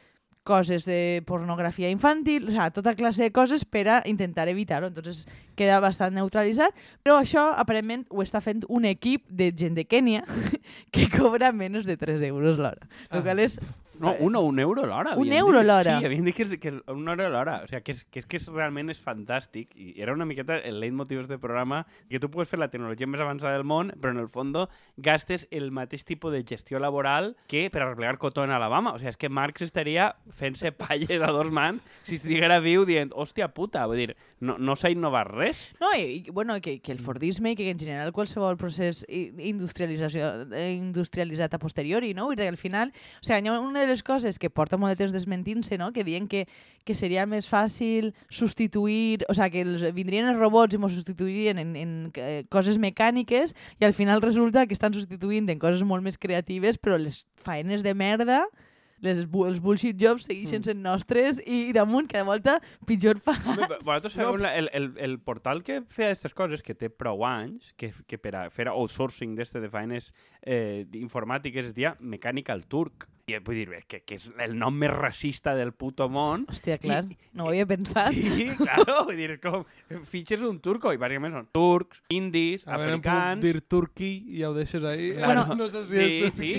coses 0.49 0.87
de 0.89 1.23
pornografia 1.29 1.91
infantil, 1.93 2.49
o 2.49 2.55
sea, 2.55 2.71
tota 2.73 2.95
classe 2.97 3.21
de 3.21 3.33
coses 3.37 3.67
per 3.69 3.85
a 3.93 3.99
intentar 4.09 4.49
evitar-ho. 4.49 4.89
Entonces 4.89 5.27
queda 5.59 5.83
bastant 5.85 6.17
neutralitzat, 6.17 6.73
però 7.05 7.19
això 7.21 7.51
aparentment 7.61 8.07
ho 8.09 8.25
està 8.25 8.41
fent 8.41 8.65
un 8.73 8.89
equip 8.89 9.27
de 9.29 9.51
gent 9.53 9.77
de 9.77 9.85
Kènia 9.85 10.25
que 10.95 11.11
cobra 11.13 11.53
menys 11.53 11.85
de 11.85 11.99
3 12.01 12.25
euros 12.33 12.57
l'hora. 12.57 12.89
Ah. 13.11 13.19
El 13.19 13.27
qual 13.27 13.45
és 13.45 13.61
No, 14.01 14.15
un, 14.21 14.37
un 14.37 14.59
euro 14.61 14.85
l'hora. 14.87 15.15
Un 15.17 15.33
euro 15.33 15.63
l'hora. 15.63 15.99
Sí, 15.99 16.07
havien 16.07 16.25
dit 16.25 16.35
que, 16.37 16.45
és, 16.47 16.57
que 16.63 16.73
un 16.93 17.09
euro 17.09 17.29
l'hora. 17.29 17.61
O 17.65 17.69
sigui, 17.71 17.83
que, 17.83 17.93
és, 17.97 18.05
que, 18.05 18.21
és, 18.23 18.27
que 18.27 18.37
és, 18.41 18.47
realment 18.55 18.91
és 18.93 19.01
fantàstic. 19.03 19.73
I 19.77 19.95
era 20.03 20.13
una 20.15 20.27
miqueta 20.29 20.59
el 20.59 20.81
leitmotiv 20.81 21.23
d'aquest 21.25 21.41
programa, 21.43 21.85
que 22.09 22.21
tu 22.23 22.31
puedes 22.31 22.49
fer 22.49 22.59
la 22.61 22.69
tecnologia 22.71 23.07
més 23.11 23.21
avançada 23.21 23.55
del 23.57 23.65
món, 23.67 23.93
però 24.01 24.13
en 24.15 24.23
el 24.23 24.29
fons 24.29 24.69
gastes 24.97 25.47
el 25.51 25.71
mateix 25.73 26.05
tipus 26.05 26.33
de 26.33 26.45
gestió 26.47 26.79
laboral 26.79 27.35
que 27.47 27.67
per 27.71 27.83
arreplegar 27.83 28.19
cotó 28.19 28.45
en 28.45 28.51
Alabama. 28.55 28.93
O 28.95 28.99
sigui, 28.99 29.11
és 29.11 29.17
que 29.21 29.29
Marx 29.29 29.63
estaria 29.67 30.13
fent-se 30.31 30.73
palles 30.73 31.21
a 31.23 31.33
dos 31.35 31.51
mans 31.51 31.83
si 32.07 32.17
estiguera 32.17 32.61
viu 32.65 32.85
dient, 32.89 33.11
hòstia 33.13 33.49
puta, 33.53 33.85
vull 33.91 33.99
dir, 34.01 34.15
no, 34.41 34.57
no 34.59 34.77
s'ha 34.79 34.91
innovat 34.95 35.29
res. 35.33 35.65
No, 35.81 35.91
i, 35.97 36.23
i, 36.29 36.31
bueno, 36.31 36.57
que, 36.63 36.79
que 36.81 36.93
el 36.93 37.01
Fordisme 37.03 37.53
i 37.53 37.57
que 37.59 37.69
en 37.71 37.79
general 37.79 38.13
qualsevol 38.17 38.57
procés 38.57 39.05
i- 39.09 39.33
industrialització, 39.51 40.31
eh, 40.55 40.73
industrialitzat 40.79 41.55
a 41.55 41.59
posteriori, 41.59 42.15
no? 42.15 42.29
Que 42.37 42.49
al 42.49 42.57
final, 42.57 42.93
o 42.95 43.25
sigui, 43.27 43.43
hi 43.45 43.49
ha 43.53 43.59
una 43.61 43.85
de 43.85 43.88
les 43.89 44.03
coses 44.05 44.39
que 44.39 44.51
porta 44.51 44.79
molt 44.79 44.95
de 44.95 45.01
temps 45.03 45.15
desmentint-se, 45.15 45.79
no? 45.81 45.91
Que 45.97 46.05
diuen 46.07 46.29
que, 46.31 46.45
que 46.85 46.95
seria 46.95 47.27
més 47.27 47.49
fàcil 47.51 48.13
substituir, 48.31 49.25
o 49.29 49.37
sigui, 49.37 49.51
que 49.57 49.65
els, 49.67 49.85
vindrien 49.97 50.29
els 50.31 50.39
robots 50.39 50.77
i 50.77 50.81
ens 50.81 50.97
substituirien 51.01 51.59
en, 51.65 51.75
en 51.77 51.93
eh, 52.15 52.45
coses 52.53 52.79
mecàniques 52.79 53.57
i 53.81 53.89
al 53.89 53.97
final 53.97 54.23
resulta 54.25 54.67
que 54.67 54.77
estan 54.77 54.95
substituint 54.95 55.49
en 55.49 55.59
coses 55.59 55.83
molt 55.83 56.05
més 56.05 56.21
creatives, 56.21 56.79
però 56.79 57.01
les 57.01 57.25
faenes 57.43 57.83
de 57.83 57.95
merda 57.95 58.45
les, 59.05 59.25
els 59.27 59.61
bullshit 59.63 59.99
jobs 60.01 60.27
segueixen 60.29 60.65
sent 60.67 60.81
nostres 60.83 61.39
i, 61.45 61.73
damunt 61.77 62.09
cada 62.11 62.25
volta 62.29 62.57
pitjor 62.89 63.19
Home, 63.25 63.27
pagats. 63.29 63.61
però 63.69 63.79
Vosaltres 63.85 64.17
sabeu 64.19 64.39
la, 64.43 64.55
el, 64.59 64.71
el, 64.73 64.91
el 64.99 65.19
portal 65.21 65.63
que 65.63 65.83
feia 65.89 66.13
aquestes 66.13 66.35
coses, 66.35 66.63
que 66.67 66.75
té 66.75 66.91
prou 66.91 67.25
anys, 67.29 67.73
que, 67.79 67.93
que 68.07 68.19
per 68.19 68.35
a 68.37 68.47
fer 68.51 68.69
outsourcing 68.73 69.37
d'este 69.39 69.61
de 69.63 69.71
feines 69.71 70.11
eh, 70.43 70.85
informàtiques 70.99 71.71
es 71.71 71.77
deia 71.77 71.95
Mechanical 72.01 72.65
Turk. 72.67 73.09
I 73.29 73.35
eh, 73.37 73.41
vull 73.45 73.59
dir, 73.61 73.67
eh, 73.77 73.83
que, 73.85 73.99
que 74.09 74.17
és 74.17 74.31
el 74.41 74.55
nom 74.57 74.73
més 74.73 74.89
racista 74.95 75.53
del 75.55 75.75
puto 75.77 76.07
món. 76.09 76.47
Hòstia, 76.49 76.79
clar, 76.81 77.03
no 77.37 77.45
ho 77.45 77.51
havia 77.53 77.67
pensat. 77.69 78.15
Sí, 78.17 78.47
claro, 78.63 79.03
vull 79.05 79.19
dir, 79.21 79.35
és 79.37 79.43
com, 79.43 79.67
fitxes 80.09 80.41
un 80.49 80.57
turco, 80.65 80.95
i 80.97 81.01
bàsicament 81.01 81.37
són 81.37 81.51
turcs, 81.53 82.01
indis, 82.15 82.65
A 82.65 82.79
veure, 82.81 82.97
em 82.97 83.03
puc 83.05 83.11
africans... 83.13 83.45
dir 83.45 83.61
turqui 83.69 84.13
i 84.33 84.41
ja 84.41 84.49
ho 84.49 84.57
deixes 84.57 84.81
ahí. 84.89 85.11
Bueno, 85.21 85.45
no 85.61 85.69
sé 85.69 85.85
si 85.91 85.99
Sí, 85.99 86.09
és 86.31 86.41
sí. 86.41 86.55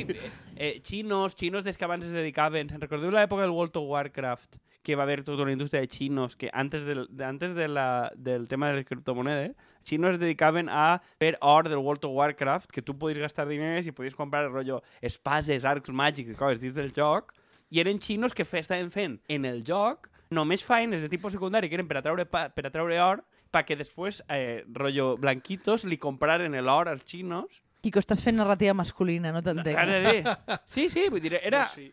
Eh, 0.61 0.81
xinos, 0.83 1.37
xinos 1.39 1.63
des 1.63 1.77
que 1.77 1.85
abans 1.85 2.03
es 2.03 2.11
dedicaven... 2.11 2.67
Se'n 2.67 2.81
recordeu 2.83 3.13
l'època 3.15 3.45
del 3.45 3.53
World 3.55 3.77
of 3.79 3.85
Warcraft? 3.87 4.57
Que 4.83 4.97
va 4.99 5.05
haver 5.05 5.23
tota 5.23 5.45
una 5.45 5.53
indústria 5.53 5.79
de 5.79 5.87
xinos 5.87 6.35
que 6.35 6.49
antes 6.51 6.83
del, 6.83 7.05
de, 7.09 7.23
antes 7.23 7.55
de 7.55 7.69
la, 7.69 8.11
del 8.17 8.49
tema 8.51 8.67
de 8.67 8.75
les 8.75 8.85
criptomonedes, 8.85 9.53
xinos 9.87 10.17
es 10.17 10.19
dedicaven 10.19 10.67
a 10.67 10.99
fer 11.15 11.37
or 11.39 11.69
del 11.69 11.79
World 11.79 12.03
of 12.03 12.11
Warcraft, 12.11 12.73
que 12.75 12.83
tu 12.83 12.97
podies 12.99 13.21
gastar 13.23 13.47
diners 13.47 13.87
i 13.87 13.95
podies 13.95 14.19
comprar 14.19 14.49
el 14.49 14.51
rotllo 14.51 14.81
espases, 14.99 15.63
arcs 15.63 15.95
màgics 15.95 16.35
i 16.35 16.35
coses 16.35 16.59
dins 16.59 16.75
del 16.75 16.91
joc, 16.91 17.31
i 17.71 17.79
eren 17.79 18.03
xinos 18.03 18.35
que 18.35 18.43
fe, 18.43 18.59
estaven 18.59 18.91
fent 18.91 19.15
en 19.31 19.47
el 19.47 19.63
joc 19.63 20.11
només 20.29 20.67
feines 20.67 20.99
de 20.99 21.07
tipus 21.07 21.39
secundari 21.39 21.71
que 21.71 21.79
eren 21.79 21.87
per 21.87 22.01
a 22.01 22.03
treure, 22.03 22.27
pa, 22.27 22.49
per 22.51 22.67
a 22.67 22.73
treure 22.75 22.99
or 22.99 23.23
perquè 23.47 23.79
després, 23.79 24.19
eh, 24.27 24.67
rotllo 24.75 25.13
blanquitos, 25.15 25.87
li 25.87 25.95
compraren 25.95 26.59
l'or 26.59 26.91
als 26.91 27.07
xinos 27.07 27.63
Quico, 27.81 28.01
estàs 28.01 28.19
fent 28.25 28.35
narrativa 28.35 28.73
masculina, 28.75 29.31
no 29.31 29.39
t'entenc. 29.41 29.77
Ara 29.79 29.99
bé. 30.03 30.59
Sí, 30.67 30.89
sí, 30.91 31.05
vull 31.09 31.21
dir, 31.23 31.37
era... 31.39 31.61
No, 31.63 31.69
sí, 31.71 31.85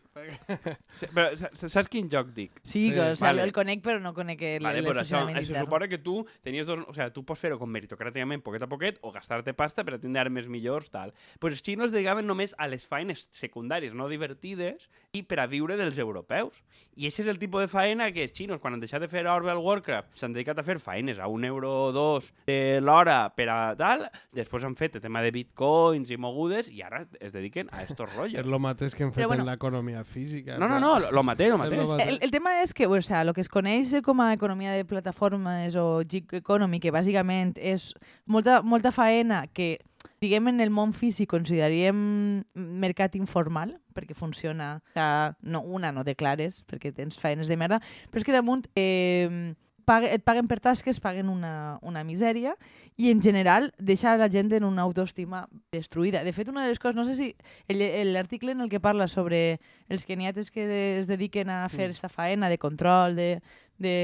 Però 1.13 1.29
sa- 1.39 1.49
sa- 1.55 1.69
saps 1.71 1.87
quin 1.91 2.09
joc 2.11 2.33
dic? 2.35 2.57
Sí, 2.63 2.87
Sí, 2.87 2.91
que, 2.93 2.99
o 3.13 3.15
sea, 3.15 3.29
vale. 3.29 3.43
el 3.47 3.53
conec, 3.55 3.81
però 3.85 3.99
no 4.01 4.11
conec 4.13 4.41
el, 4.43 4.63
Vale, 4.63 4.79
el 4.79 4.85
pues 4.85 4.97
això, 4.97 5.21
funcionament 5.21 5.37
això 5.39 5.53
intern. 5.53 5.65
suposa 5.65 5.87
que 5.87 5.97
tu 6.03 6.15
tenies 6.43 6.65
dos... 6.67 6.79
O 6.87 6.93
sea, 6.93 7.07
tu 7.13 7.23
pots 7.25 7.39
fer-ho 7.39 7.57
com 7.59 7.71
meritocràticament, 7.71 8.43
poquet 8.43 8.65
a 8.65 8.69
poquet, 8.69 8.99
o 9.01 9.11
gastar-te 9.15 9.53
pasta 9.57 9.85
per 9.87 9.95
a 9.95 9.99
tindre 10.01 10.21
armes 10.21 10.47
millors, 10.51 10.89
tal. 10.93 11.13
Però 11.39 11.51
els 11.53 11.63
xinos 11.63 11.91
dedicaven 11.95 12.27
només 12.27 12.53
a 12.57 12.67
les 12.67 12.85
feines 12.87 13.27
secundàries, 13.31 13.95
no 13.95 14.09
divertides, 14.11 14.89
i 15.15 15.23
per 15.23 15.39
a 15.39 15.47
viure 15.47 15.77
dels 15.79 15.97
europeus. 16.03 16.59
I 16.97 17.07
aquest 17.07 17.23
és 17.25 17.31
el 17.31 17.39
tipus 17.39 17.63
de 17.63 17.71
faena 17.71 18.11
que 18.11 18.23
els 18.27 18.33
xinos, 18.35 18.59
quan 18.59 18.75
han 18.75 18.83
deixat 18.83 19.01
de 19.03 19.07
fer 19.11 19.25
Orbe 19.27 19.51
al 19.55 19.63
Warcraft, 19.63 20.15
s'han 20.19 20.33
dedicat 20.35 20.59
a 20.59 20.67
fer 20.67 20.77
feines 20.83 21.19
a 21.19 21.27
un 21.31 21.45
euro 21.47 21.71
o 21.87 21.91
dos 21.95 22.31
de 22.47 22.79
l'hora 22.81 23.29
per 23.35 23.47
a 23.53 23.59
tal, 23.79 24.07
després 24.35 24.63
han 24.67 24.75
fet 24.75 24.95
el 24.99 25.01
tema 25.07 25.21
de 25.23 25.31
bitcoins 25.77 26.11
i 26.11 26.17
mogudes, 26.17 26.69
i 26.69 26.81
ara 26.81 27.05
es 27.19 27.33
dediquen 27.33 27.69
a 27.71 27.83
estos 27.83 28.09
rotllos. 28.15 28.41
És 28.41 28.47
el 28.47 28.59
mateix 28.59 28.95
que 28.95 29.03
hem 29.03 29.11
fet 29.11 29.23
Però 29.23 29.31
bueno. 29.31 29.43
en 29.43 29.51
l'economia 29.51 30.03
física. 30.03 30.57
No, 30.57 30.67
no, 30.67 30.79
no, 30.79 30.99
lo, 30.99 31.11
lo 31.11 31.17
lo 31.17 31.23
mateix. 31.23 31.51
lo 31.51 31.57
mateix. 31.57 32.07
El, 32.07 32.19
el 32.21 32.31
tema 32.31 32.61
és 32.61 32.73
que, 32.73 32.87
o 32.87 33.01
sea, 33.01 33.23
lo 33.23 33.33
que 33.33 33.41
es 33.41 33.49
coneix 33.49 33.93
com 34.03 34.21
a 34.21 34.33
economia 34.33 34.71
de 34.73 34.85
plataformes 34.85 35.75
o 35.75 36.01
gig 36.07 36.33
economy, 36.33 36.79
que 36.79 36.91
bàsicament 36.91 37.55
és 37.57 37.93
molta, 38.25 38.61
molta 38.61 38.91
faena 38.91 39.45
que, 39.47 39.77
diguem, 40.21 40.47
en 40.49 40.61
el 40.61 40.71
món 40.71 40.93
físic 40.93 41.29
consideraríem 41.29 42.43
mercat 42.55 43.15
informal, 43.15 43.77
perquè 43.93 44.15
funciona, 44.15 44.77
o 44.77 44.93
sea, 44.93 45.37
no, 45.41 45.61
una 45.61 45.91
no 45.91 46.03
declares, 46.03 46.63
perquè 46.67 46.93
tens 46.93 47.19
faenes 47.19 47.47
de 47.49 47.57
merda, 47.57 47.81
però 48.11 48.21
és 48.21 48.27
que 48.27 48.35
damunt 48.35 48.67
eh, 48.75 49.53
pague, 49.87 50.09
et 50.13 50.23
paguen 50.27 50.49
per 50.51 50.59
tasques, 50.59 50.99
paguen 50.99 51.29
una, 51.31 51.79
una 51.81 52.03
misèria, 52.03 52.57
i 52.99 53.07
en 53.13 53.21
general 53.23 53.69
deixa 53.79 54.17
la 54.19 54.27
gent 54.29 54.51
en 54.57 54.65
una 54.67 54.83
autoestima 54.83 55.45
destruïda. 55.71 56.25
De 56.27 56.33
fet, 56.35 56.49
una 56.51 56.65
de 56.65 56.73
les 56.73 56.79
coses, 56.83 56.95
no 56.97 57.05
sé 57.07 57.15
si 57.15 57.29
el- 57.71 58.11
l'article 58.13 58.51
en 58.51 58.61
el 58.65 58.69
que 58.69 58.81
parla 58.83 59.07
sobre 59.07 59.59
els 59.87 60.03
keniates 60.05 60.51
que 60.51 60.67
es 60.99 61.07
dediquen 61.07 61.49
a 61.49 61.69
fer 61.69 61.89
esta 61.95 62.09
faena 62.09 62.49
de 62.49 62.57
control 62.59 63.15
de, 63.15 63.39
de 63.79 63.95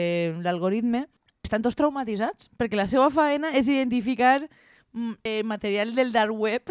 l'algoritme, 0.41 1.07
estan 1.43 1.61
tots 1.61 1.75
traumatitzats, 1.75 2.47
perquè 2.55 2.79
la 2.79 2.87
seva 2.87 3.09
faena 3.11 3.51
és 3.51 3.67
identificar 3.67 4.47
mm, 4.93 5.11
eh, 5.23 5.41
material 5.43 5.91
del 5.95 6.13
dark 6.15 6.31
web 6.31 6.63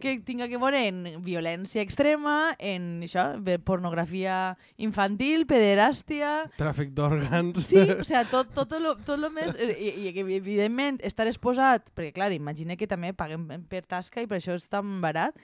que 0.00 0.16
tinga 0.26 0.48
que 0.50 0.58
veure 0.60 0.82
en 0.88 1.02
violència 1.24 1.82
extrema, 1.84 2.54
en 2.58 3.04
això, 3.06 3.28
pornografia 3.66 4.56
infantil, 4.82 5.46
pederàstia, 5.48 6.50
Tràfic 6.58 6.92
d'òrgans. 6.96 7.60
Sí, 7.64 7.80
o 7.80 8.04
sigui, 8.08 8.24
tot, 8.32 8.52
tot, 8.56 8.76
lo, 8.82 8.96
tot 9.06 9.20
lo 9.22 9.30
més... 9.34 9.54
eh, 9.56 9.72
I, 9.76 10.10
i 10.10 10.12
evidentment, 10.36 11.00
estar 11.06 11.28
exposat... 11.30 11.92
Perquè, 11.96 12.12
clar, 12.16 12.32
imagina 12.36 12.76
que 12.76 12.88
també 12.90 13.14
paguen 13.16 13.46
per 13.70 13.84
tasca 13.86 14.22
i 14.22 14.28
per 14.30 14.40
això 14.40 14.56
és 14.58 14.68
tan 14.72 14.98
barat. 15.04 15.36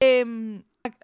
Eh, 0.00 0.24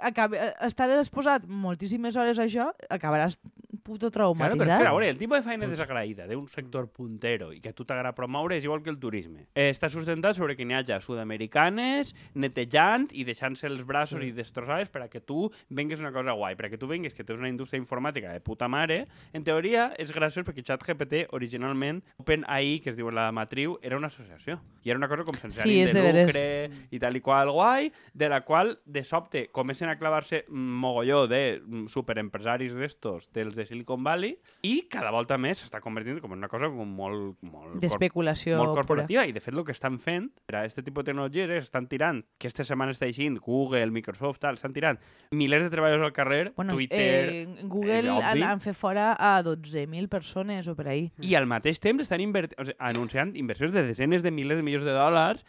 acaba, 0.01 0.37
estar 0.67 0.89
exposat 0.99 1.45
moltíssimes 1.47 2.17
hores 2.17 2.39
a 2.39 2.45
això, 2.47 2.71
acabaràs 2.91 3.41
puto 3.85 4.09
Claro, 4.11 4.33
però 4.35 4.55
traumatitzat. 4.57 4.81
a 4.87 4.91
veure, 4.93 5.09
el 5.11 5.19
tipus 5.19 5.39
de 5.39 5.45
feina 5.45 5.67
desagraïda 5.69 6.27
d'un 6.27 6.47
sector 6.49 6.87
puntero 6.89 7.51
i 7.53 7.61
que 7.61 7.69
a 7.69 7.73
tu 7.77 7.85
t'agrada 7.85 8.15
promoure 8.15 8.57
és 8.57 8.65
igual 8.65 8.83
que 8.83 8.89
el 8.89 8.97
turisme. 8.99 9.49
Eh, 9.55 9.69
està 9.75 9.91
sustentat 9.91 10.37
sobre 10.37 10.57
que 10.57 10.65
n'hi 10.65 10.73
hagi 10.79 10.95
sud-americanes 11.05 12.15
netejant 12.35 13.11
i 13.13 13.25
deixant-se 13.25 13.67
els 13.67 13.85
braços 13.85 14.21
Sí. 14.23 14.29
i 14.29 14.33
destrossades 14.33 14.89
per 14.91 15.03
a 15.03 15.09
que 15.09 15.21
tu 15.21 15.51
vengues 15.69 16.01
una 16.01 16.13
cosa 16.13 16.33
guai, 16.33 16.57
per 16.57 16.67
a 16.67 16.71
que 16.71 16.79
tu 16.79 16.87
vengues 16.87 17.13
que 17.13 17.25
tens 17.25 17.39
una 17.39 17.49
indústria 17.49 17.79
informàtica 17.81 18.33
de 18.33 18.41
puta 18.41 18.69
mare. 18.69 19.07
En 19.33 19.45
teoria, 19.45 19.93
és 19.99 20.11
graciós 20.13 20.47
perquè 20.47 20.63
ChatGPT 20.65 21.27
originalment, 21.33 22.03
OpenAI, 22.17 22.81
que 22.81 22.91
es 22.91 22.97
diu 22.97 23.11
la 23.11 23.31
matriu, 23.33 23.79
era 23.83 23.97
una 23.99 24.07
associació. 24.07 24.61
I 24.85 24.91
era 24.91 24.99
una 24.99 25.09
cosa 25.09 25.25
com 25.25 25.35
sense 25.35 25.61
Sí, 25.63 25.83
ànim 25.83 25.87
de 25.87 25.93
de 25.93 26.03
veres. 26.03 26.27
lucre 26.27 26.87
i 26.91 26.99
tal 26.99 27.17
i 27.17 27.21
qual 27.21 27.51
guai, 27.51 27.93
de 28.15 28.29
la 28.29 28.41
qual 28.43 28.79
de 28.87 29.05
sobte 29.05 29.49
comencen 29.65 29.89
a 29.89 29.97
clavar-se 29.97 30.45
mogolló 30.51 31.27
de 31.27 31.63
mm, 31.65 31.87
superempresaris 31.89 32.75
d'estos, 32.77 33.31
dels 33.33 33.55
de 33.57 33.65
Silicon 33.65 34.05
Valley, 34.05 34.35
i 34.61 34.83
cada 34.93 35.09
volta 35.15 35.39
més 35.41 35.63
s'està 35.63 35.81
convertint 35.81 36.19
com 36.21 36.35
en 36.35 36.43
una 36.43 36.51
cosa 36.53 36.69
com 36.69 36.91
molt, 36.99 37.39
molt, 37.41 37.79
D'especulació 37.81 38.59
molt 38.59 38.75
pura. 38.75 38.83
corporativa. 38.83 39.25
I, 39.25 39.33
de 39.33 39.41
fet, 39.41 39.55
el 39.57 39.65
que 39.65 39.73
estan 39.73 39.97
fent 40.03 40.29
per 40.45 40.59
a 40.59 40.65
aquest 40.67 40.83
tipus 40.85 41.01
de 41.01 41.13
tecnologies 41.13 41.49
és 41.57 41.65
estan 41.65 41.89
tirant, 41.89 42.21
que 42.37 42.51
aquesta 42.51 42.67
setmana 42.69 42.93
està 42.93 43.09
aixint, 43.09 43.39
Google, 43.41 43.89
Microsoft, 43.95 44.43
tal, 44.45 44.61
estan 44.61 44.77
tirant 44.77 45.01
milers 45.33 45.65
de 45.65 45.73
treballadors 45.73 46.11
al 46.11 46.13
carrer, 46.17 46.43
Bueno, 46.59 46.75
Twitter... 46.77 47.01
eh, 47.01 47.63
Google 47.63 48.19
eh, 48.19 48.45
han, 48.45 48.61
fet 48.61 48.77
fora 48.77 49.15
a 49.17 49.39
12.000 49.43 50.13
persones 50.13 50.69
o 50.69 50.77
per 50.77 50.91
ahí. 50.93 51.09
I 51.25 51.39
al 51.41 51.49
mateix 51.49 51.81
temps 51.81 52.05
estan 52.05 52.21
invert... 52.21 52.53
o 52.59 52.69
sigui, 52.69 52.77
anunciant 52.85 53.33
inversions 53.41 53.73
de 53.73 53.87
desenes 53.89 54.23
de 54.23 54.35
milers 54.35 54.61
de 54.61 54.67
milions 54.67 54.85
de 54.85 54.93
dòlars 54.93 55.47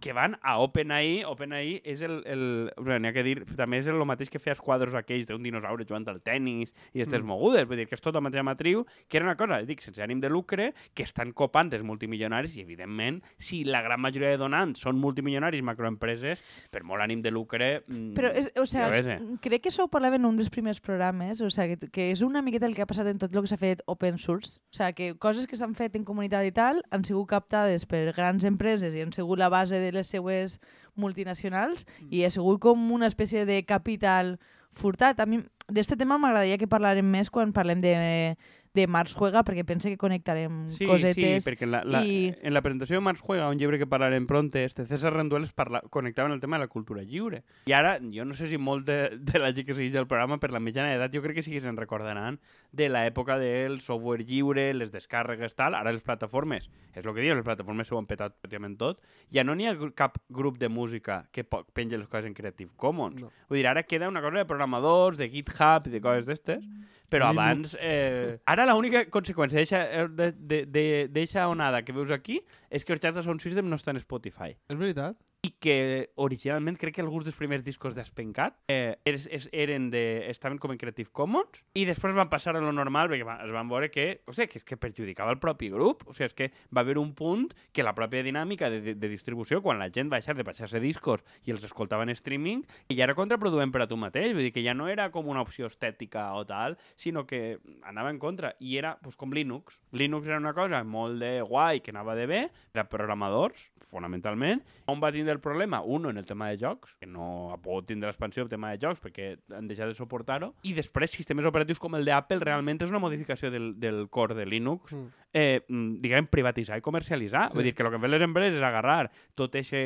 que 0.00 0.12
van 0.12 0.36
a 0.42 0.58
OpenAI. 0.62 1.24
OpenAI 1.28 1.80
és 1.84 2.02
el... 2.02 2.22
el 2.26 2.44
bueno, 2.76 2.98
n'hi 3.00 3.08
ha 3.08 3.12
que 3.16 3.22
dir, 3.26 3.36
també 3.56 3.78
és 3.80 3.86
el 3.90 4.00
mateix 4.08 4.30
que 4.30 4.38
feia 4.42 4.54
els 4.56 4.60
quadros 4.64 4.94
aquells 4.94 5.26
d'un 5.28 5.42
dinosaure 5.42 5.84
jugant 5.88 6.06
al 6.08 6.20
tennis 6.22 6.72
i 6.92 7.00
aquestes 7.00 7.22
Mm. 7.22 7.26
mogudes. 7.26 7.66
Vull 7.66 7.76
dir 7.80 7.86
que 7.88 7.94
és 7.96 8.02
tota 8.04 8.18
la 8.20 8.26
mateixa 8.28 8.42
matriu, 8.44 8.84
que 9.08 9.16
era 9.18 9.26
una 9.26 9.36
cosa, 9.36 9.62
dic, 9.66 9.80
sense 9.80 10.02
ànim 10.02 10.20
de 10.20 10.28
lucre, 10.28 10.72
que 10.94 11.02
estan 11.02 11.32
copant 11.32 11.72
els 11.72 11.82
multimilionaris 11.84 12.56
i, 12.56 12.62
evidentment, 12.62 13.22
si 13.38 13.64
la 13.64 13.82
gran 13.82 14.00
majoria 14.00 14.30
de 14.30 14.36
donants 14.40 14.80
són 14.80 14.98
multimilionaris 15.00 15.62
macroempreses, 15.64 16.42
per 16.70 16.82
molt 16.84 17.02
ànim 17.02 17.22
de 17.22 17.30
lucre... 17.30 17.82
mm, 17.88 18.12
Però, 18.16 18.30
és, 18.32 18.50
o 18.56 18.64
ja 18.64 18.66
sea, 18.66 18.88
ves, 18.92 19.06
eh? 19.06 19.18
crec 19.42 19.62
que 19.64 19.70
això 19.72 19.84
ho 19.86 19.90
parlava 19.92 20.16
en 20.16 20.24
un 20.26 20.36
dels 20.36 20.50
primers 20.50 20.80
programes, 20.80 21.40
o 21.40 21.50
sea, 21.50 21.66
que, 21.68 21.88
que 21.90 22.10
és 22.12 22.22
una 22.22 22.42
miqueta 22.42 22.66
el 22.66 22.74
que 22.74 22.82
ha 22.82 22.86
passat 22.90 23.06
en 23.06 23.18
tot 23.18 23.34
el 23.34 23.42
que 23.42 23.48
s'ha 23.50 23.58
fet 23.60 23.82
open 23.86 24.18
source. 24.18 24.60
O 24.72 24.76
sea, 24.76 24.92
que 24.92 25.14
coses 25.18 25.46
que 25.46 25.56
s'han 25.56 25.74
fet 25.74 25.96
en 25.96 26.04
comunitat 26.04 26.44
i 26.46 26.52
tal 26.52 26.82
han 26.90 27.04
sigut 27.04 27.28
captades 27.30 27.86
per 27.86 28.12
grans 28.16 28.44
empreses 28.44 28.94
i 28.94 29.02
han 29.02 29.12
sigut 29.12 29.38
la 29.38 29.48
base 29.48 29.78
de 29.80 29.85
les 29.92 30.06
seues 30.06 30.60
multinacionals 30.94 31.86
Mm. 32.00 32.08
i 32.10 32.24
ha 32.24 32.30
sigut 32.30 32.60
com 32.60 32.90
una 32.92 33.06
espècie 33.06 33.44
de 33.46 33.62
capital 33.64 34.38
furtat. 34.72 35.20
A 35.20 35.26
mi 35.26 35.40
d'este 35.68 35.96
tema 35.96 36.18
m'agradaria 36.18 36.58
que 36.58 36.68
parlarem 36.68 37.06
més 37.10 37.30
quan 37.30 37.52
parlem 37.52 37.80
de, 37.80 38.36
de 38.76 38.86
Mars 38.86 39.14
Juega, 39.16 39.40
perquè 39.42 39.64
pense 39.64 39.88
que 39.88 39.96
connectarem 39.96 40.68
Sí, 40.70 40.84
cosetes. 40.86 41.42
sí, 41.42 41.48
perquè 41.50 41.64
en 41.64 41.72
la, 41.72 41.80
la, 41.84 42.04
i- 42.04 42.34
en 42.42 42.52
la 42.54 42.60
presentació 42.62 42.96
de 42.98 43.00
Mars 43.00 43.20
Juega, 43.24 43.48
un 43.48 43.58
llibre 43.58 43.78
que 43.80 43.86
parlarem 43.88 44.26
pronte, 44.28 44.62
este 44.64 44.84
César 44.84 45.14
Rendueles 45.14 45.52
parla, 45.52 45.80
connectava 45.90 46.28
en 46.28 46.34
el 46.34 46.40
tema 46.40 46.58
de 46.58 46.64
la 46.64 46.68
cultura 46.68 47.02
lliure. 47.02 47.42
I 47.66 47.72
ara, 47.72 47.96
jo 48.12 48.24
no 48.28 48.34
sé 48.34 48.46
si 48.46 48.58
molt 48.58 48.86
de, 48.86 49.16
de 49.18 49.38
la 49.40 49.52
gent 49.56 49.66
que 49.66 49.74
segueix 49.74 49.94
el 49.96 50.06
programa, 50.06 50.38
per 50.38 50.52
la 50.52 50.60
mitjana 50.60 50.92
d'edat, 50.92 51.10
jo 51.16 51.22
crec 51.24 51.36
que 51.40 51.42
sí 51.42 51.50
que 51.56 51.60
se'n 51.64 51.76
recordaran 51.80 52.38
de 52.72 52.88
l'època 52.92 53.38
del 53.40 53.80
software 53.80 54.26
lliure, 54.28 54.68
les 54.74 54.92
descàrregues, 54.92 55.54
tal. 55.56 55.74
Ara 55.74 55.90
les 55.96 56.02
plataformes, 56.04 56.68
és 56.94 57.00
el 57.06 57.14
que 57.16 57.20
diuen, 57.24 57.38
les 57.40 57.46
plataformes 57.48 57.88
s'ho 57.88 57.96
han 57.98 58.06
petat 58.06 58.36
pràcticament 58.42 58.76
tot. 58.76 59.00
Ja 59.32 59.42
no 59.42 59.54
n'hi 59.56 59.66
ha 59.66 59.74
cap 59.96 60.18
grup 60.28 60.58
de 60.60 60.68
música 60.68 61.24
que 61.32 61.44
penja 61.72 61.96
les 61.96 62.08
coses 62.08 62.26
en 62.28 62.34
Creative 62.34 62.70
Commons. 62.76 63.22
No. 63.22 63.32
Vull 63.48 63.62
dir, 63.62 63.66
ara 63.72 63.82
queda 63.88 64.08
una 64.12 64.20
cosa 64.20 64.36
de 64.38 64.44
programadors, 64.44 65.16
de 65.16 65.30
GitHub 65.32 65.86
i 65.88 65.90
de 65.96 66.00
coses 66.04 66.26
d'estes, 66.26 66.64
però 67.12 67.30
abans... 67.30 67.76
Eh, 67.80 68.36
ara 68.50 68.66
l'única 68.72 69.04
conseqüència 69.12 70.08
de, 70.08 70.30
de, 70.36 70.62
de, 70.66 70.84
d'eixa 71.12 71.46
onada 71.48 71.82
que 71.86 71.94
veus 71.96 72.12
aquí 72.14 72.40
és 72.70 72.84
que 72.84 72.96
els 72.96 73.02
Chatter 73.02 73.24
Sound 73.26 73.44
System 73.44 73.70
no 73.70 73.78
estan 73.78 73.98
a 73.98 74.02
Spotify 74.02 74.54
És 74.70 74.78
veritat? 74.78 75.18
I 75.46 75.52
que 75.62 76.10
originalment 76.22 76.78
crec 76.80 76.96
que 76.96 77.04
alguns 77.04 77.26
dels 77.26 77.36
primers 77.38 77.62
discos 77.66 77.94
d'Espencat 77.94 78.56
eh, 78.72 78.96
es, 79.06 79.28
eren 79.52 79.90
de, 79.92 80.26
estaven 80.30 80.58
com 80.58 80.72
en 80.74 80.80
Creative 80.80 81.12
Commons 81.14 81.62
i 81.78 81.84
després 81.86 82.16
van 82.16 82.30
passar 82.32 82.56
a 82.56 82.62
lo 82.62 82.72
normal 82.74 83.10
perquè 83.12 83.36
es 83.44 83.52
van 83.54 83.70
veure 83.70 83.90
que, 83.92 84.06
o 84.26 84.34
sigui, 84.34 84.48
que, 84.50 84.60
és 84.60 84.66
que 84.66 84.78
perjudicava 84.80 85.34
el 85.34 85.40
propi 85.42 85.68
grup. 85.72 86.04
O 86.08 86.14
sigui, 86.16 86.26
és 86.30 86.36
que 86.36 86.48
va 86.74 86.82
haver 86.82 86.96
un 86.98 87.12
punt 87.14 87.46
que 87.72 87.84
la 87.86 87.94
pròpia 87.96 88.24
dinàmica 88.26 88.70
de, 88.72 88.80
de, 88.82 88.96
de 88.98 89.10
distribució, 89.12 89.60
quan 89.62 89.78
la 89.78 89.90
gent 89.92 90.10
va 90.12 90.20
deixar 90.20 90.36
de 90.38 90.46
baixar-se 90.46 90.80
discos 90.82 91.22
i 91.46 91.54
els 91.54 91.64
escoltava 91.66 92.06
en 92.06 92.14
streaming, 92.16 92.64
que 92.88 92.96
ja 92.98 93.06
era 93.06 93.16
contraproduent 93.18 93.74
per 93.74 93.84
a 93.84 93.88
tu 93.90 93.98
mateix. 94.00 94.32
Vull 94.34 94.48
dir 94.48 94.54
que 94.54 94.64
ja 94.64 94.74
no 94.74 94.88
era 94.90 95.10
com 95.14 95.30
una 95.30 95.44
opció 95.44 95.70
estètica 95.70 96.28
o 96.34 96.44
tal, 96.48 96.78
sinó 96.96 97.26
que 97.28 97.58
anava 97.86 98.10
en 98.10 98.20
contra. 98.22 98.54
I 98.60 98.78
era 98.80 98.96
pues, 99.02 99.16
com 99.20 99.34
Linux. 99.36 99.80
Linux 99.92 100.26
era 100.26 100.40
una 100.42 100.54
cosa 100.56 100.82
molt 100.84 101.20
de 101.22 101.38
guai, 101.46 101.82
que 101.84 101.94
anava 101.94 102.16
de 102.18 102.26
bé, 102.30 102.42
per 102.72 102.86
a 102.86 102.88
programadors, 102.90 103.70
fonamentalment. 103.86 104.64
On 104.90 105.00
va 105.02 105.12
tindre 105.14 105.35
el 105.36 105.40
problema? 105.44 105.82
Uno, 105.82 106.10
en 106.10 106.18
el 106.18 106.26
tema 106.26 106.48
de 106.50 106.58
jocs, 106.58 106.96
que 107.00 107.06
no 107.06 107.52
ha 107.52 107.60
pogut 107.62 107.86
tindre 107.86 108.10
l'expansió 108.10 108.42
del 108.42 108.50
tema 108.50 108.72
de 108.72 108.80
jocs 108.82 109.00
perquè 109.04 109.36
han 109.54 109.68
deixat 109.70 109.92
de 109.92 109.94
suportar-ho. 109.98 110.52
I 110.66 110.74
després, 110.74 111.12
sistemes 111.14 111.46
operatius 111.46 111.78
com 111.82 111.94
el 111.98 112.08
d'Apple 112.08 112.40
realment 112.42 112.82
és 112.82 112.90
una 112.90 113.02
modificació 113.02 113.52
del, 113.54 113.74
del 113.80 114.08
core 114.10 114.34
de 114.34 114.46
Linux, 114.46 114.92
Mm. 114.96 115.12
Eh, 115.36 115.60
mm, 115.68 115.98
diguem, 116.00 116.26
privatitzar 116.32 116.78
i 116.80 116.84
comercialitzar. 116.84 117.50
Sí. 117.50 117.58
Vull 117.58 117.66
dir 117.68 117.74
que 117.76 117.84
el 117.84 117.90
que 117.92 117.98
han 117.98 118.04
fet 118.06 118.12
les 118.14 118.24
empreses 118.24 118.56
és 118.56 118.64
agarrar 118.64 119.10
tot 119.36 119.54
eixe 119.60 119.82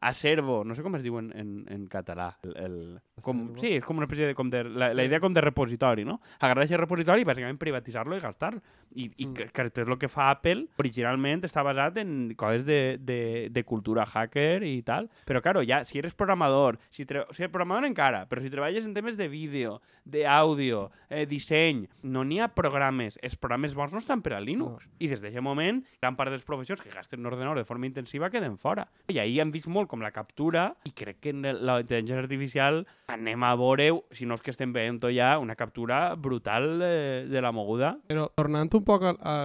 acervo, 0.00 0.62
no 0.64 0.72
sé 0.74 0.80
com 0.80 0.94
es 0.96 1.02
diu 1.04 1.18
en, 1.20 1.26
en, 1.36 1.48
en 1.68 1.82
català, 1.92 2.30
el, 2.46 2.54
el, 2.56 2.76
com, 3.20 3.42
Acervo? 3.50 3.60
sí, 3.60 3.74
és 3.76 3.84
com 3.84 3.98
una 4.00 4.06
espècie 4.08 4.30
de, 4.30 4.34
com 4.38 4.48
de, 4.48 4.62
la, 4.64 4.94
la 4.96 5.02
Sí. 5.04 5.10
idea 5.10 5.20
com 5.20 5.34
de 5.36 5.42
repositori, 5.44 6.06
no? 6.08 6.20
Agarrar 6.40 6.64
aquest 6.64 6.80
repositori 6.80 7.20
i 7.20 7.28
bàsicament 7.28 7.58
privatitzar-lo 7.60 8.16
i 8.16 8.22
gastar-lo. 8.24 8.62
I, 8.96 9.10
i 9.18 9.26
Mm. 9.28 9.34
que, 9.36 9.44
que 9.52 9.66
és 9.68 9.86
el 9.86 9.98
que 10.00 10.08
fa 10.08 10.30
Apple, 10.32 10.64
originalment 10.80 11.44
està 11.46 11.62
basat 11.62 11.98
en 12.00 12.32
coses 12.40 12.64
de, 12.64 12.96
de, 12.98 13.20
de 13.52 13.62
cultura 13.68 14.06
hacker 14.08 14.64
i 14.64 14.80
tal, 14.82 15.10
però 15.28 15.42
claro, 15.44 15.60
ja, 15.62 15.84
si 15.84 16.00
eres 16.00 16.14
programador, 16.16 16.78
si, 16.88 17.04
tre... 17.04 17.20
o 17.28 17.34
sigui, 17.36 17.50
programador 17.52 17.84
encara, 17.86 18.24
però 18.26 18.40
si 18.42 18.48
treballes 18.50 18.86
en 18.88 18.94
temes 18.96 19.18
de 19.20 19.28
vídeo, 19.28 19.76
d'àudio, 20.08 20.88
eh, 21.10 21.26
disseny, 21.26 21.84
no 22.02 22.24
n'hi 22.24 22.40
ha 22.40 22.48
programes, 22.56 23.18
els 23.22 23.36
programes 23.36 23.74
bons 23.76 23.92
no 23.92 24.00
estan 24.00 24.22
per 24.22 24.34
a 24.34 24.40
Linux. 24.40 24.69
I 24.98 25.08
des 25.10 25.22
d'aquest 25.22 25.44
moment, 25.44 25.82
gran 26.00 26.16
part 26.18 26.32
dels 26.32 26.44
professors 26.46 26.82
que 26.82 26.92
gasten 26.92 27.20
un 27.20 27.30
ordenador 27.32 27.58
de 27.58 27.64
forma 27.64 27.88
intensiva 27.88 28.30
queden 28.30 28.58
fora. 28.58 28.86
I 29.08 29.18
ahir 29.22 29.40
hem 29.42 29.52
vist 29.54 29.68
molt 29.68 29.90
com 29.90 30.02
la 30.04 30.12
captura, 30.14 30.70
i 30.84 30.92
crec 30.96 31.20
que 31.24 31.34
en 31.34 31.42
la 31.44 31.80
intel·ligència 31.82 32.20
artificial 32.20 32.84
anem 33.10 33.42
a 33.44 33.54
veure, 33.58 33.90
si 34.14 34.28
no 34.28 34.36
és 34.38 34.44
que 34.44 34.52
estem 34.54 34.72
veient 34.76 35.00
ja, 35.14 35.32
una 35.40 35.56
captura 35.56 36.14
brutal 36.14 36.78
de, 36.78 37.26
de 37.30 37.42
la 37.42 37.52
moguda. 37.52 37.96
Però 38.10 38.28
tornant 38.36 38.70
un 38.76 38.84
poc 38.86 39.06
a, 39.08 39.14
a, 39.16 39.36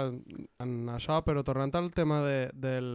en 0.63 0.75
això, 0.94 1.22
però 1.25 1.44
tornant 1.48 1.74
al 1.75 1.89
tema 1.96 2.22
de, 2.25 2.38
del, 2.53 2.89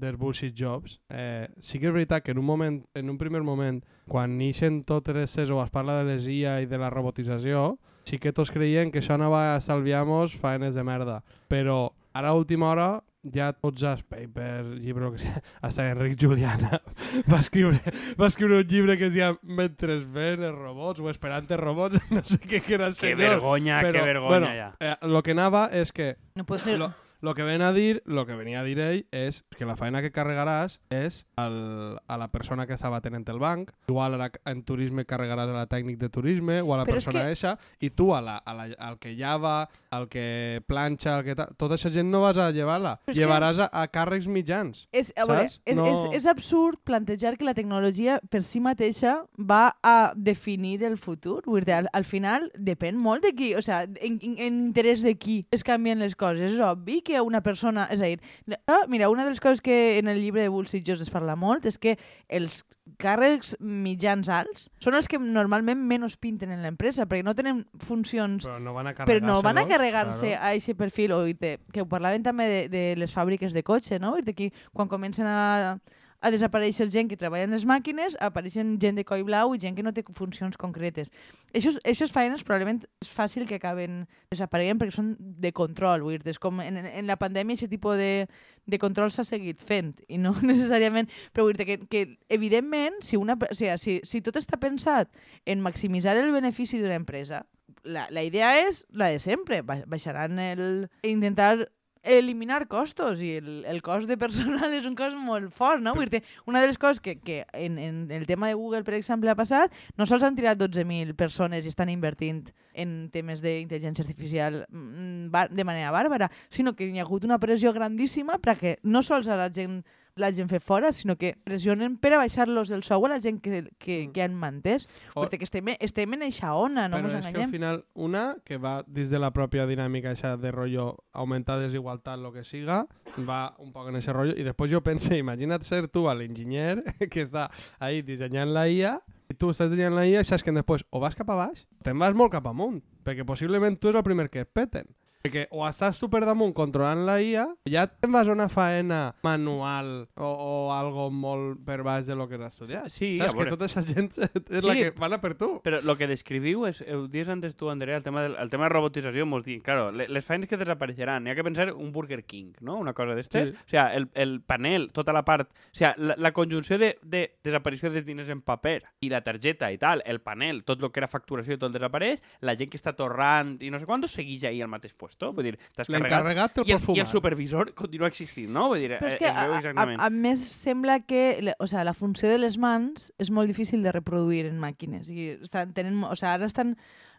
dels 0.00 0.18
bullshit 0.20 0.54
jobs, 0.56 1.00
eh, 1.08 1.48
sí 1.58 1.80
que 1.80 1.90
és 1.90 1.94
veritat 1.94 2.24
que 2.24 2.34
en 2.34 2.42
un 2.42 2.46
moment, 2.46 2.80
en 2.94 3.10
un 3.10 3.18
primer 3.18 3.42
moment, 3.46 3.82
quan 4.08 4.36
neixen 4.38 4.82
totes 4.84 5.16
les 5.16 5.50
o 5.50 5.62
es 5.62 5.70
parla 5.70 6.00
de 6.02 6.12
les 6.12 6.28
IA 6.28 6.60
i 6.62 6.70
de 6.70 6.78
la 6.78 6.90
robotització, 6.90 7.78
sí 8.06 8.18
que 8.22 8.32
tots 8.32 8.52
creien 8.54 8.92
que 8.94 9.00
això 9.02 9.16
anava 9.18 9.56
a 9.56 9.60
salviar-nos 9.60 10.36
faenes 10.38 10.74
de 10.78 10.84
merda. 10.86 11.22
Però 11.50 11.90
ara 12.14 12.30
a 12.30 12.38
última 12.38 12.70
hora 12.70 12.88
ja 13.34 13.48
tots 13.52 13.82
els 13.82 14.04
papers, 14.06 14.68
llibre, 14.78 15.08
el 15.08 15.16
que 15.16 15.18
sigui, 15.24 15.40
hasta 15.66 15.88
Enric 15.90 16.14
Juliana 16.22 16.78
va 17.32 17.40
escriure, 17.42 17.80
va 18.20 18.28
escriure 18.30 18.60
un 18.62 18.68
llibre 18.70 18.94
que 18.96 19.08
es 19.08 19.14
deia 19.16 19.32
Mentre 19.42 19.96
ven 20.14 20.44
els 20.46 20.54
robots 20.54 21.02
o 21.02 21.10
esperant 21.10 21.48
els 21.50 21.58
robots, 21.60 21.98
no 22.14 22.22
sé 22.22 22.38
què 22.44 22.60
que 22.62 22.74
era 22.78 22.86
el 22.86 22.94
Que 22.94 23.10
senyor. 23.10 23.18
vergonya, 23.40 23.80
que 23.82 23.90
vergonya, 23.98 24.28
bueno, 24.28 24.52
ja. 24.54 24.68
Eh, 24.78 24.94
lo 25.10 25.24
que 25.26 25.34
anava 25.34 25.66
és 25.74 25.90
que 25.92 26.14
No 26.38 26.46
pot 26.46 26.62
ser... 26.62 26.78
lo, 26.78 26.92
lo 27.20 27.34
que 27.34 27.42
ven 27.42 27.62
a 27.62 27.72
dir, 27.72 28.02
lo 28.06 28.26
que 28.26 28.34
venia 28.34 28.60
a 28.60 28.64
dir 28.64 28.78
ell 28.80 29.06
és 29.10 29.44
que 29.56 29.64
la 29.66 29.76
feina 29.76 30.02
que 30.02 30.12
carregaràs 30.12 30.78
és 30.90 31.24
al, 31.36 31.98
a 32.06 32.16
la 32.16 32.28
persona 32.32 32.66
que 32.66 32.74
estava 32.74 33.00
tenint 33.00 33.26
el 33.32 33.38
banc, 33.38 33.70
igual 33.88 34.14
ara 34.18 34.30
en 34.44 34.62
turisme 34.62 35.04
carregaràs 35.06 35.48
a 35.50 35.56
la 35.56 35.66
tècnic 35.66 35.98
de 35.98 36.08
turisme 36.08 36.60
o 36.62 36.74
a 36.74 36.78
la 36.78 36.84
Però 36.84 36.96
persona 36.98 37.24
que- 37.24 37.30
eixa, 37.34 37.56
i 37.80 37.90
tu 37.90 38.12
a 38.14 38.20
la, 38.20 38.36
a 38.38 38.54
la, 38.54 38.68
al 38.78 38.98
que 38.98 39.14
llava, 39.16 39.68
al 39.90 40.08
que 40.08 40.62
planxa, 40.66 41.16
al 41.18 41.24
que 41.24 41.34
ta... 41.34 41.46
tota 41.56 41.74
aquesta 41.74 41.90
gent 41.90 42.10
no 42.10 42.20
vas 42.20 42.36
a 42.38 42.50
llevar-la, 42.50 43.00
és 43.06 43.14
que- 43.16 43.22
llevaràs 43.24 43.58
a, 43.64 43.70
a 43.72 43.86
càrrecs 43.88 44.26
mitjans. 44.28 44.86
És, 44.92 45.12
a 45.16 45.24
veure, 45.26 45.48
Saps? 45.48 45.60
és, 45.64 45.76
No- 45.76 45.86
és, 46.12 46.20
és 46.22 46.26
absurd 46.26 46.80
plantejar 46.84 47.36
que 47.36 47.44
la 47.44 47.54
tecnologia 47.54 48.20
per 48.30 48.42
si 48.44 48.60
mateixa 48.60 49.24
va 49.38 49.76
a 49.82 50.12
definir 50.16 50.82
el 50.84 50.96
futur. 50.98 51.42
Vull 51.46 51.64
dir, 51.64 51.74
al, 51.80 51.88
al 51.92 52.04
final 52.04 52.50
depèn 52.56 52.96
molt 52.96 53.22
de 53.24 53.32
qui, 53.36 53.54
o 53.54 53.62
sea, 53.62 53.82
en, 53.84 54.18
en, 54.22 54.36
en 54.38 54.60
interès 54.68 55.02
de 55.02 55.16
qui 55.18 55.46
es 55.50 55.64
canvien 55.64 55.98
les 55.98 56.14
coses. 56.16 56.52
És 56.52 56.60
obvi 56.60 57.00
que 57.06 57.15
una 57.22 57.42
persona... 57.42 57.86
És 57.90 58.00
a 58.00 58.10
dir, 58.10 58.20
ah, 58.66 58.84
mira, 58.88 59.08
una 59.10 59.24
de 59.24 59.30
les 59.30 59.40
coses 59.40 59.60
que 59.60 59.98
en 59.98 60.08
el 60.08 60.20
llibre 60.20 60.42
de 60.42 60.48
Bullshit 60.48 60.84
Jones 60.86 61.02
es 61.06 61.10
parla 61.10 61.36
molt 61.36 61.66
és 61.66 61.78
que 61.78 61.96
els 62.28 62.62
càrrecs 63.02 63.56
mitjans 63.60 64.28
alts 64.30 64.68
són 64.82 64.94
els 64.94 65.08
que 65.10 65.18
normalment 65.18 65.80
menys 65.88 66.16
pinten 66.22 66.52
en 66.54 66.62
l'empresa, 66.62 67.06
perquè 67.06 67.24
no 67.26 67.34
tenen 67.34 67.64
funcions 67.82 68.46
Però 68.46 68.60
no 68.62 68.74
van 68.76 68.88
a 68.88 68.94
però 68.94 69.06
carregar-se. 69.06 69.26
no 69.26 69.42
van 69.42 69.58
a 69.58 69.66
carregar-se 69.66 70.34
a 70.36 70.52
aquest 70.54 70.78
perfil, 70.78 71.12
o 71.12 71.26
irte, 71.26 71.58
que 71.72 71.82
ho 71.82 71.88
parlaven 71.90 72.22
també 72.22 72.46
de, 72.48 72.60
de 72.72 72.84
les 72.96 73.12
fàbriques 73.14 73.52
de 73.52 73.62
cotxe, 73.66 73.98
no? 73.98 74.16
Irte 74.18 74.36
aquí, 74.36 74.52
quan 74.72 74.88
comencen 74.88 75.26
a, 75.26 75.78
a 76.20 76.30
desaparèixer 76.32 76.88
gent 76.90 77.08
que 77.10 77.16
treballa 77.18 77.44
en 77.44 77.52
les 77.54 77.64
màquines, 77.68 78.16
apareixen 78.20 78.76
gent 78.82 78.96
de 78.96 79.04
coll 79.04 79.24
blau 79.26 79.54
i 79.54 79.60
gent 79.62 79.76
que 79.76 79.82
no 79.84 79.92
té 79.92 80.04
funcions 80.16 80.56
concretes. 80.56 81.10
Eixos 81.52 82.12
feines 82.14 82.44
probablement 82.44 82.82
és 83.02 83.10
fàcil 83.12 83.46
que 83.46 83.58
acaben 83.60 84.06
desapareguent 84.32 84.80
perquè 84.80 84.96
són 84.96 85.14
de 85.18 85.52
control, 85.52 86.02
vull 86.06 86.18
dir, 86.22 86.36
com 86.40 86.60
en, 86.64 86.78
en 86.86 87.06
la 87.06 87.18
pandèmia 87.20 87.56
aquest 87.58 87.70
tipus 87.72 87.96
de, 88.00 88.26
de 88.66 88.78
control 88.82 89.12
s'ha 89.12 89.24
seguit 89.28 89.60
fent 89.62 89.94
i 90.08 90.18
no 90.18 90.34
necessàriament, 90.46 91.10
però 91.32 91.46
vull 91.48 91.56
dir 91.58 91.66
que, 91.68 91.78
que 91.90 92.04
evidentment 92.28 93.02
si, 93.02 93.16
una, 93.20 93.36
o 93.36 93.54
sigui, 93.54 93.76
si, 93.78 93.98
si 94.04 94.22
tot 94.24 94.36
està 94.40 94.58
pensat 94.60 95.12
en 95.44 95.62
maximitzar 95.64 96.16
el 96.16 96.32
benefici 96.34 96.80
d'una 96.80 96.96
empresa, 96.98 97.44
la, 97.86 98.08
la 98.10 98.22
idea 98.26 98.50
és 98.66 98.84
la 98.90 99.12
de 99.12 99.20
sempre, 99.22 99.60
ba- 99.62 99.84
baixaran 99.86 100.38
el... 100.42 100.88
intentar 101.06 101.68
eliminar 102.06 102.68
costos 102.70 103.20
i 103.20 103.32
el, 103.40 103.64
el 103.66 103.82
cost 103.82 104.08
de 104.08 104.16
personal 104.16 104.72
és 104.78 104.86
un 104.86 104.94
cost 104.96 105.18
molt 105.18 105.52
fort, 105.54 105.82
no? 105.82 105.94
Vull 105.98 106.10
dir 106.12 106.22
una 106.46 106.62
de 106.62 106.70
les 106.70 106.78
coses 106.78 107.02
que, 107.02 107.18
que 107.18 107.42
en, 107.52 107.78
en 107.82 108.06
el 108.14 108.26
tema 108.26 108.48
de 108.48 108.54
Google, 108.54 108.84
per 108.86 108.94
exemple, 108.94 109.30
ha 109.30 109.36
passat, 109.38 109.74
no 109.98 110.06
sols 110.06 110.24
han 110.26 110.38
tirat 110.38 110.60
12.000 110.60 111.16
persones 111.18 111.66
i 111.66 111.72
estan 111.74 111.90
invertint 111.92 112.46
en 112.72 112.96
temes 113.12 113.42
d'intel·ligència 113.42 114.06
artificial 114.06 114.62
mm, 114.70 115.46
de 115.50 115.66
manera 115.66 115.92
bàrbara, 115.94 116.30
sinó 116.48 116.76
que 116.76 116.88
hi 116.88 117.00
ha 117.00 117.06
hagut 117.06 117.26
una 117.26 117.40
pressió 117.42 117.74
grandíssima 117.74 118.40
perquè 118.42 118.78
no 118.84 119.02
sols 119.02 119.28
a 119.28 119.38
la 119.40 119.50
gent 119.52 119.82
la 120.16 120.32
gent 120.32 120.48
fer 120.48 120.60
fora, 120.64 120.92
sinó 120.96 121.16
que 121.20 121.34
pressionen 121.44 121.98
per 122.00 122.14
a 122.14 122.18
baixar-los 122.22 122.70
el 122.72 122.82
sou 122.82 123.04
a 123.04 123.10
la 123.12 123.18
gent 123.20 123.40
que, 123.44 123.68
que, 123.78 124.06
Mm. 124.08 124.12
que 124.12 124.22
han 124.22 124.34
mantès. 124.34 124.88
O- 125.14 125.26
Perquè 125.26 125.42
estem, 125.44 125.68
estem 125.78 126.14
en 126.14 126.22
eixa 126.22 126.54
ona, 126.54 126.88
no 126.88 126.96
Però 126.96 127.04
ens 127.10 127.12
és 127.14 127.20
que 127.20 127.28
al 127.28 127.34
enganyem. 127.34 127.50
final, 127.50 127.84
una, 127.94 128.36
que 128.44 128.56
va 128.56 128.82
dins 128.86 129.10
de 129.10 129.18
la 129.18 129.30
pròpia 129.32 129.66
dinàmica 129.66 130.10
això 130.12 130.36
de 130.40 130.50
rotllo 130.52 131.04
augmentar 131.12 131.58
desigualtat, 131.60 132.18
lo 132.18 132.32
que 132.32 132.44
siga, 132.44 132.86
va 133.28 133.54
un 133.58 133.72
poc 133.72 133.88
en 133.88 133.96
ese 133.96 134.12
rotllo, 134.12 134.34
i 134.36 134.42
després 134.42 134.70
jo 134.72 134.82
pense, 134.82 135.16
imagina't 135.16 135.62
ser 135.62 135.86
tu 135.88 136.06
l'enginyer 136.08 136.82
que 137.12 137.22
està 137.22 137.50
ahí 137.78 138.00
dissenyant 138.02 138.52
la 138.52 138.68
IA, 138.68 139.00
i 139.28 139.34
tu 139.34 139.50
estàs 139.50 139.68
dissenyant 139.70 139.94
la 139.96 140.06
IA 140.06 140.20
i 140.20 140.24
saps 140.24 140.42
que 140.42 140.52
després 140.52 140.84
o 140.90 141.00
vas 141.00 141.14
cap 141.14 141.28
a 141.30 141.34
baix 141.34 141.66
te'n 141.82 141.98
vas 141.98 142.14
molt 142.14 142.32
cap 142.32 142.46
amunt, 142.46 142.80
perquè 143.04 143.24
possiblement 143.26 143.76
tu 143.78 143.88
és 143.88 143.94
el 143.94 144.02
primer 144.02 144.30
que 144.30 144.40
et 144.40 144.48
peten. 144.52 144.86
Perquè 145.26 145.46
o 145.50 145.64
estàs 145.66 145.98
tu 146.00 146.08
per 146.12 146.22
damunt 146.24 146.54
controlant 146.56 147.04
la 147.06 147.18
IA, 147.22 147.46
ja 147.70 147.86
te'n 147.90 148.12
vas 148.14 148.28
a 148.28 148.32
una 148.32 148.48
faena 148.48 149.00
manual 149.26 150.08
o, 150.16 150.26
o 150.26 150.72
algo 150.74 151.08
molt 151.10 151.60
per 151.66 151.82
baix 151.82 152.06
de 152.06 152.14
lo 152.16 152.28
que 152.28 152.36
has 152.38 152.54
estudiat. 152.54 152.88
Sí, 152.90 153.16
Saps 153.18 153.34
que 153.34 153.46
tota 153.50 153.66
aquesta 153.66 153.82
gent 153.86 154.12
és 154.50 154.64
la 154.64 154.74
Sí. 154.76 154.82
que 154.82 154.90
van 154.98 155.12
a 155.16 155.20
per 155.20 155.34
tu. 155.34 155.60
Però 155.64 155.80
el 155.82 155.96
que 155.98 156.06
descriviu 156.10 156.66
és, 156.68 156.82
ho 156.82 157.06
dius 157.08 157.28
antes 157.32 157.56
tu, 157.56 157.70
Andrea, 157.70 157.96
el 157.98 158.02
tema, 158.04 158.22
del, 158.22 158.36
el 158.36 158.50
tema 158.50 158.66
de 158.66 158.74
robotització, 158.74 159.26
mos 159.26 159.44
diuen, 159.44 159.60
claro, 159.64 159.90
le- 159.92 160.08
les 160.08 160.24
feines 160.24 160.48
que 160.48 160.56
desapareixeran, 160.60 161.24
n'hi 161.24 161.30
ha 161.32 161.36
que 161.38 161.44
pensar 161.46 161.72
un 161.74 161.92
Burger 161.92 162.24
King, 162.24 162.52
no? 162.60 162.76
Una 162.76 162.92
cosa 162.94 163.14
d'estes. 163.16 163.50
Sí. 163.50 163.56
O 163.66 163.68
sea, 163.68 163.88
el, 163.94 164.08
el 164.14 164.40
panel, 164.42 164.90
tota 164.92 165.12
la 165.12 165.24
part... 165.24 165.50
O 165.50 165.74
sea, 165.76 165.94
la, 165.98 166.14
la 166.18 166.32
conjunció 166.32 166.78
de, 166.78 166.98
de 167.02 167.36
desaparició 167.44 167.90
de 167.90 168.02
diners 168.02 168.28
en 168.30 168.42
paper 168.42 168.82
i 169.00 169.10
la 169.10 169.22
targeta 169.24 169.70
i 169.72 169.78
tal, 169.78 170.02
el 170.06 170.20
panel, 170.20 170.62
tot 170.64 170.82
el 170.82 170.90
que 170.92 171.00
era 171.00 171.08
facturació 171.08 171.56
i 171.56 171.58
tot 171.62 171.72
desapareix, 171.74 172.22
la 172.40 172.56
gent 172.56 172.70
que 172.72 172.78
està 172.80 172.92
torrant 172.96 173.56
i 173.64 173.70
no 173.72 173.78
sé 173.80 173.86
quantos 173.88 174.12
segueix 174.16 174.44
ahí 174.44 174.60
al 174.62 174.68
mateix 174.72 174.94
puesto. 175.16 175.32
Vull 175.32 175.44
dir, 175.44 175.58
t'has 175.74 175.88
carregat... 175.88 176.58
I 176.64 176.72
el. 176.72 176.82
I 176.94 177.00
el 177.00 177.06
supervisor 177.06 177.72
continua 177.74 178.08
existint, 178.08 178.50
no? 178.52 178.68
Vull 178.68 178.80
dir, 178.80 178.92
Però 178.98 179.08
és 179.08 179.16
eh, 179.16 179.18
que, 179.18 179.28
es 179.30 179.34
veu 179.34 179.52
a, 179.52 179.56
a, 179.56 179.58
exactament. 179.60 180.00
a 180.00 180.10
més, 180.10 180.44
sembla 180.56 181.00
que 181.06 181.54
o 181.58 181.66
sea, 181.66 181.84
la 181.84 181.94
funció 181.94 182.28
de 182.28 182.38
les 182.38 182.58
mans 182.58 183.12
és 183.18 183.30
molt 183.30 183.48
difícil 183.48 183.82
de 183.82 183.92
reproduir 183.92 184.46
en 184.46 184.60
màquines. 184.60 185.08
I 185.10 185.36
estan, 185.40 185.72
tenen, 185.76 186.02
o 186.04 186.14
sea, 186.16 186.34
ara 186.34 186.46
estan... 186.46 186.76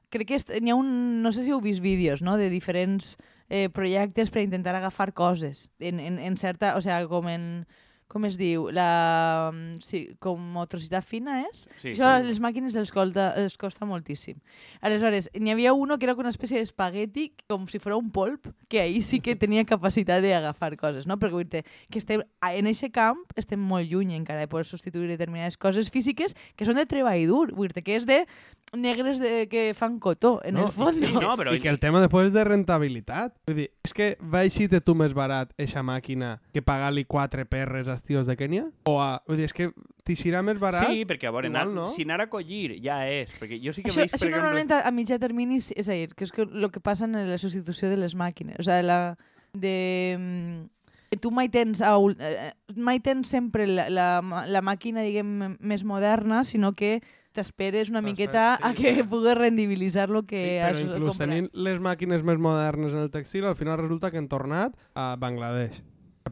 Crec 0.10 0.30
que 0.30 0.38
est- 0.40 0.54
n'hi 0.62 0.72
ha 0.72 0.78
un... 0.80 1.22
No 1.22 1.34
sé 1.36 1.44
si 1.44 1.52
heu 1.52 1.60
vist 1.60 1.84
vídeos, 1.84 2.22
no?, 2.24 2.38
de 2.40 2.50
diferents 2.50 3.18
eh, 3.50 3.68
projectes 3.70 4.32
per 4.32 4.46
intentar 4.46 4.76
agafar 4.76 5.14
coses 5.14 5.72
en, 5.80 6.00
en, 6.00 6.20
en 6.20 6.38
certa... 6.38 6.76
O 6.78 6.82
sea, 6.82 7.02
com 7.08 7.28
en... 7.28 7.66
Com 8.08 8.24
es 8.24 8.38
diu? 8.40 8.70
La... 8.72 9.52
mm, 9.54 9.82
Sí, 9.84 10.00
com 10.24 10.40
motricitat 10.56 11.04
fina 11.04 11.42
és? 11.44 11.66
Sí, 11.82 11.92
Això 11.92 12.08
a 12.08 12.20
les 12.24 12.40
màquines 12.40 12.76
els 12.80 12.92
costa, 12.96 13.34
els 13.36 13.58
costa 13.60 13.86
moltíssim. 13.86 14.38
Aleshores, 14.82 15.30
n'hi 15.36 15.52
havia 15.52 15.74
uno 15.76 15.98
que 16.00 16.06
era 16.08 16.16
una 16.16 16.32
espècie 16.32 16.62
d'espagueti, 16.62 17.34
com 17.52 17.68
si 17.68 17.80
fos 17.84 17.94
un 17.98 18.10
polp, 18.16 18.48
que 18.70 18.80
ahí 18.82 19.02
sí 19.02 19.20
que 19.20 19.36
tenia 19.36 19.66
capacitat 19.68 20.24
d'agafar 20.24 20.78
coses, 20.80 21.06
no? 21.06 21.18
Perquè 21.20 21.36
vull 21.36 21.50
dir 21.52 21.64
que 21.92 22.00
estem, 22.00 22.24
a- 22.42 22.54
en 22.56 22.68
aquest 22.72 22.94
camp 22.96 23.20
estem 23.36 23.60
molt 23.60 23.90
lluny 23.92 24.16
encara 24.16 24.40
de 24.40 24.48
poder 24.48 24.66
substituir 24.66 25.10
determinades 25.12 25.58
coses 25.58 25.92
físiques 25.92 26.36
que 26.56 26.66
són 26.66 26.76
de 26.80 26.86
treball 26.88 27.28
dur, 27.28 27.52
vull 27.54 27.68
dir 27.76 27.84
que 27.84 27.96
és 28.00 28.06
de 28.08 28.24
negres 28.76 29.20
de, 29.20 29.48
que 29.52 29.74
fan 29.76 30.00
cotó, 30.00 30.42
en 30.44 30.56
No, 30.56 30.66
el 30.68 30.72
fons. 30.72 30.98
sí, 31.00 31.12
no, 31.14 31.36
però- 31.38 31.54
I 31.56 31.60
que 31.60 31.70
el 31.70 31.80
tema 31.80 32.00
després 32.04 32.28
és 32.28 32.34
de 32.34 32.44
rentabilitat. 32.44 33.36
Vull 33.48 33.56
dir, 33.64 33.70
és 33.84 33.94
que 33.94 34.18
va 34.22 34.44
eixir-te 34.48 34.82
tu 34.82 34.96
més 34.96 35.14
barat 35.16 35.52
eixa 35.58 35.84
màquina 35.84 36.38
que 36.54 36.62
pagar-li 36.62 37.06
quatre 37.06 37.46
perres 37.46 37.88
als 37.98 38.06
tios 38.06 38.30
de 38.30 38.38
Kènia? 38.40 38.68
O 38.88 39.00
a... 39.02 39.18
Vull 39.28 39.42
dir, 39.42 39.50
és 39.50 39.56
que 39.58 39.72
t'eixirà 40.08 40.44
més 40.46 40.62
barat? 40.62 40.88
Sí, 40.94 41.04
perquè 41.10 41.28
a 41.28 41.34
veure, 41.36 41.50
Igual, 41.50 41.74
no? 41.76 41.90
si 41.92 42.06
anar 42.06 42.22
a 42.24 42.30
collir 42.32 42.78
ja 42.86 43.02
és, 43.10 43.28
perquè 43.42 43.58
jo 43.60 43.74
sí 43.76 43.82
que 43.84 43.90
Això, 43.92 44.06
veig, 44.06 44.14
per 44.14 44.20
això 44.22 44.30
exemple... 44.30 44.38
normalment 44.40 44.72
a, 44.78 44.80
a 44.88 44.94
mitjà 44.96 45.18
termini 45.20 45.58
és 45.60 45.74
és 45.76 45.90
a 45.90 45.98
dir, 45.98 46.14
que 46.16 46.24
és 46.30 46.32
que 46.32 46.46
el 46.48 46.70
que 46.72 46.80
passa 46.80 47.10
en 47.10 47.18
la 47.18 47.38
substitució 47.42 47.90
de 47.92 47.98
les 48.00 48.16
màquines. 48.16 48.62
O 48.62 48.64
sigui, 48.70 48.86
la, 48.88 49.02
de... 49.58 49.76
mm, 50.20 50.66
que 51.12 51.16
tu 51.24 51.32
mai 51.32 51.48
tens, 51.48 51.80
a, 51.82 51.94
ul- 51.98 52.18
eh, 52.20 52.52
mai 52.76 53.00
tens 53.00 53.30
sempre 53.32 53.64
la, 53.68 53.86
la, 53.90 54.08
la 54.52 54.62
màquina, 54.62 55.04
diguem, 55.08 55.56
més 55.60 55.86
moderna, 55.88 56.42
sinó 56.44 56.74
que 56.76 56.98
t'esperes 57.38 57.92
una 57.94 58.02
miqueta 58.02 58.58
sí, 58.58 58.64
a 58.66 58.74
que 58.76 58.92
però- 58.98 59.08
pugues 59.14 59.38
rendibilitzar 59.38 60.10
lo 60.12 60.24
que 60.28 60.40
sí, 60.42 60.56
has 60.60 60.74
però 60.76 60.84
inclús 60.84 61.12
comprat. 61.14 61.30
tenint 61.30 61.48
les 61.54 61.80
màquines 61.80 62.24
més 62.28 62.40
modernes 62.42 62.96
en 62.98 63.04
el 63.06 63.12
textil, 63.14 63.46
al 63.48 63.56
final 63.56 63.78
resulta 63.80 64.12
que 64.12 64.18
han 64.20 64.28
tornat 64.28 64.76
a 64.96 65.16
Bangladesh. 65.22 65.80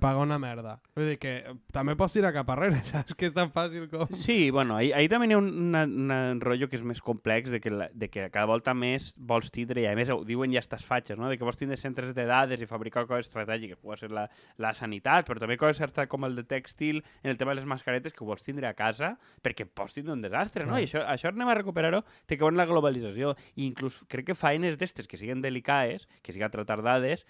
Paga 0.05 0.21
una 0.21 0.37
merda. 0.37 0.75
Vull 0.93 1.07
dir 1.09 1.15
que 1.17 1.31
eh, 1.39 1.53
també 1.73 1.95
pots 1.97 2.13
tirar 2.13 2.29
cap 2.35 2.49
arrere, 2.53 2.77
saps? 2.85 3.15
Que 3.17 3.31
és 3.31 3.33
tan 3.33 3.49
fàcil 3.53 3.87
com... 3.89 4.11
Sí, 4.13 4.51
bueno, 4.53 4.75
ahí, 4.77 4.91
ahí 4.93 5.09
també 5.09 5.25
hi 5.31 5.33
ha 5.33 5.39
un, 5.39 5.47
una, 5.63 5.81
una 5.89 6.19
rotllo 6.43 6.67
que 6.69 6.77
és 6.77 6.83
més 6.85 7.01
complex 7.01 7.49
de 7.55 7.59
que, 7.63 7.71
la, 7.73 7.87
de 7.89 8.09
que 8.13 8.27
cada 8.29 8.45
volta 8.51 8.75
més 8.77 9.13
vols 9.17 9.49
tindre, 9.55 9.81
i 9.81 9.87
a 9.89 9.95
més 9.97 10.11
ho 10.13 10.19
diuen 10.27 10.53
ja 10.53 10.61
estas 10.61 10.85
fatxes, 10.85 11.17
no? 11.17 11.31
de 11.31 11.39
que 11.39 11.47
vols 11.47 11.57
tindre 11.57 11.79
centres 11.81 12.13
de 12.13 12.27
dades 12.29 12.61
i 12.61 12.69
fabricar 12.69 13.07
coses 13.09 13.31
estratègiques, 13.31 13.79
que 13.81 13.89
pot 13.89 14.03
ser 14.03 14.11
la, 14.13 14.27
la 14.61 14.75
sanitat, 14.77 15.25
però 15.25 15.41
també 15.41 15.57
coses 15.57 15.81
certes 15.81 16.05
com 16.11 16.29
el 16.29 16.37
de 16.37 16.45
tèxtil, 16.45 17.01
en 17.23 17.33
el 17.33 17.41
tema 17.41 17.55
de 17.55 17.63
les 17.63 17.69
mascaretes, 17.73 18.13
que 18.13 18.21
ho 18.21 18.29
vols 18.29 18.45
tindre 18.45 18.69
a 18.69 18.75
casa 18.77 19.15
perquè 19.41 19.65
pots 19.65 19.97
tindre 19.97 20.13
un 20.13 20.21
desastre, 20.21 20.69
no? 20.69 20.75
Clar. 20.75 20.83
I 20.85 20.89
això, 20.91 21.01
això 21.15 21.33
anem 21.33 21.49
a 21.49 21.57
recuperar-ho, 21.57 22.03
té 22.29 22.37
que 22.37 22.45
veure 22.45 22.61
la 22.61 22.69
globalització, 22.69 23.33
i 23.57 23.65
inclús 23.71 24.03
crec 24.11 24.29
que 24.29 24.37
faenes 24.37 24.77
d'estes 24.77 25.09
que 25.09 25.17
siguen 25.17 25.41
delicades, 25.41 26.05
que 26.21 26.35
siguen 26.35 26.53
tratar 26.53 26.83
dades, 26.85 27.25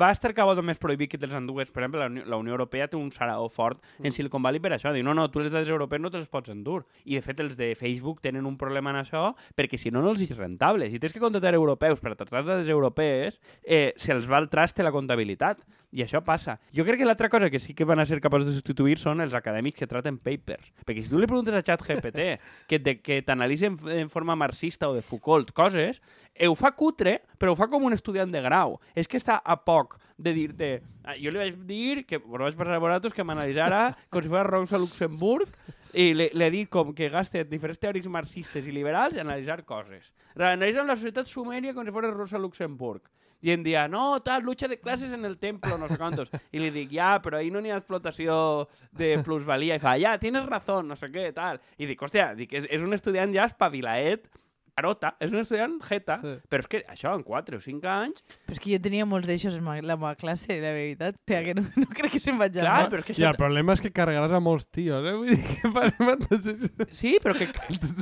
va 0.00 0.10
estar 0.10 0.32
cada 0.32 0.48
volta 0.48 0.62
més 0.64 0.80
prohibit 0.80 1.10
que 1.12 1.18
te'ls 1.20 1.34
endugues. 1.36 1.70
Per 1.70 1.82
exemple, 1.82 2.00
la 2.00 2.08
Unió, 2.08 2.24
la 2.24 2.38
Unió 2.40 2.54
Europea 2.54 2.88
té 2.88 2.96
un 2.96 3.10
sarao 3.12 3.48
fort 3.52 3.82
en 4.00 4.12
Silicon 4.12 4.42
Valley 4.42 4.62
per 4.62 4.72
això. 4.72 4.92
Diu, 4.94 5.04
no, 5.04 5.14
no, 5.14 5.28
tu 5.30 5.42
les 5.42 5.52
dades 5.52 5.68
europees 5.68 6.00
no 6.00 6.10
te 6.10 6.22
les 6.22 6.30
pots 6.32 6.52
endur. 6.52 6.82
I, 7.04 7.18
de 7.18 7.22
fet, 7.24 7.42
els 7.44 7.58
de 7.58 7.72
Facebook 7.78 8.22
tenen 8.24 8.48
un 8.48 8.56
problema 8.60 8.94
en 8.94 9.02
això 9.02 9.28
perquè, 9.58 9.78
si 9.80 9.92
no, 9.92 10.02
no 10.02 10.14
els 10.14 10.24
és 10.24 10.32
rentable. 10.38 10.88
Si 10.90 11.02
tens 11.02 11.12
que 11.12 11.22
contractar 11.22 11.54
europeus 11.58 12.00
per 12.00 12.14
a 12.14 12.16
tractar 12.16 12.44
dades 12.46 12.72
europees, 12.72 13.40
eh, 13.62 13.92
se'ls 14.00 14.28
va 14.30 14.40
al 14.40 14.48
traste 14.52 14.82
la 14.82 14.94
comptabilitat. 14.94 15.60
I 15.92 16.02
això 16.06 16.22
passa. 16.24 16.56
Jo 16.72 16.86
crec 16.88 17.02
que 17.02 17.04
l'altra 17.04 17.28
cosa 17.28 17.50
que 17.52 17.60
sí 17.60 17.74
que 17.76 17.84
van 17.84 18.00
a 18.00 18.06
ser 18.08 18.16
capaços 18.24 18.48
de 18.48 18.54
substituir 18.56 18.96
són 18.96 19.20
els 19.20 19.34
acadèmics 19.36 19.76
que 19.76 19.88
traten 19.88 20.16
papers. 20.16 20.70
Perquè 20.88 21.04
si 21.04 21.12
tu 21.12 21.20
li 21.20 21.28
preguntes 21.28 21.52
a 21.54 21.60
ChatGPT 21.60 22.24
que, 22.70 22.78
de, 22.80 22.94
que 23.04 23.20
t'analitzi 23.26 23.68
en, 23.68 23.76
en 24.00 24.08
forma 24.12 24.36
marxista 24.40 24.88
o 24.88 24.96
de 24.96 25.04
Foucault 25.04 25.52
coses, 25.52 26.00
eh, 26.32 26.48
ho 26.48 26.56
fa 26.56 26.72
cutre, 26.72 27.18
però 27.36 27.52
ho 27.52 27.60
fa 27.60 27.68
com 27.68 27.84
un 27.84 27.92
estudiant 27.92 28.32
de 28.32 28.40
grau. 28.40 28.78
És 28.96 29.08
que 29.08 29.20
està 29.20 29.36
a 29.44 29.58
poc 29.60 29.98
de 30.16 30.32
dir-te... 30.32 30.72
ah, 31.04 31.18
Jo 31.20 31.30
li 31.30 31.42
vaig 31.42 31.60
dir 31.68 32.06
que, 32.08 32.18
bueno, 32.24 32.46
vaig 32.46 32.56
passar 32.56 32.80
a 32.80 32.82
vosaltres 32.82 33.12
que 33.12 33.28
m'analitzara 33.28 33.84
com 34.08 34.24
si 34.24 34.32
fos 34.32 34.48
Rosa 34.48 34.80
Luxemburg 34.80 35.52
i 35.92 36.12
li, 36.16 36.30
li 36.32 36.44
he 36.46 36.52
dit 36.54 36.70
com 36.72 36.94
que 36.96 37.10
gaste 37.12 37.44
diferents 37.44 37.80
teòrics 37.82 38.08
marxistes 38.08 38.64
i 38.64 38.72
liberals 38.72 39.18
a 39.18 39.26
analitzar 39.26 39.60
coses. 39.68 40.12
Analitzen 40.38 40.88
la 40.88 40.96
societat 40.96 41.28
sumèria 41.28 41.76
com 41.76 41.84
si 41.84 41.92
fos 41.92 42.14
Rosa 42.14 42.40
Luxemburg. 42.40 43.04
I 43.42 43.50
em 43.50 43.64
dia, 43.66 43.88
no, 43.90 44.20
tal, 44.22 44.44
lucha 44.46 44.68
de 44.70 44.78
classes 44.78 45.12
en 45.12 45.24
el 45.26 45.36
templo, 45.38 45.76
no 45.76 45.88
sé 45.90 45.98
quantos. 45.98 46.30
I 46.54 46.62
li 46.62 46.70
dic, 46.70 46.92
ja, 46.94 47.16
però 47.22 47.40
ahí 47.40 47.50
no 47.50 47.60
n'hi 47.60 47.72
ha 47.74 47.80
explotació 47.80 48.68
de 48.94 49.16
plusvalía. 49.26 49.76
I 49.76 49.82
fa, 49.82 49.96
ja, 49.98 50.14
tienes 50.22 50.46
razón, 50.46 50.86
no 50.86 50.96
sé 50.96 51.10
què, 51.10 51.32
tal. 51.34 51.58
I 51.76 51.90
dic, 51.90 52.00
hòstia, 52.06 52.32
dic, 52.38 52.54
és, 52.54 52.68
és 52.70 52.86
un 52.86 52.94
estudiant 52.94 53.34
ja 53.34 53.48
espavilaet, 53.50 54.30
carota, 54.74 55.12
és 55.20 55.30
un 55.32 55.38
estudiant 55.42 55.74
jeta, 55.84 56.18
Sí. 56.22 56.32
però 56.48 56.60
és 56.64 56.68
que 56.68 56.80
això, 56.88 57.12
en 57.14 57.22
4 57.26 57.58
o 57.58 57.60
5 57.60 57.88
anys... 57.92 58.22
Però 58.46 58.56
és 58.56 58.60
que 58.62 58.72
jo 58.72 58.78
tenia 58.82 59.04
molts 59.06 59.26
d'eixos 59.28 59.54
en 59.58 59.64
la 59.66 59.96
meva 59.96 60.14
classe, 60.16 60.56
la 60.62 60.72
veritat. 60.72 61.16
Tia, 61.28 61.42
que 61.44 61.54
no, 61.58 61.62
no 61.76 61.86
crec 61.92 62.12
que 62.16 62.20
se'n 62.22 62.38
vaig 62.40 62.54
Clar, 62.56 62.66
anar. 62.66 62.88
però 62.92 63.02
és 63.02 63.08
que 63.10 63.12
I 63.12 63.16
això... 63.20 63.30
el 63.34 63.36
problema 63.40 63.76
és 63.76 63.82
que 63.84 63.92
carregaràs 63.92 64.32
a 64.32 64.40
molts 64.40 64.66
tios, 64.72 65.04
eh? 65.04 65.12
Vull 65.18 65.28
dir 65.28 65.40
que 65.44 65.70
farem 65.76 66.12
a 66.12 66.16
tots 66.24 66.48
això. 66.54 66.88
Sí, 66.90 67.14
però, 67.22 67.36
que, 67.36 67.48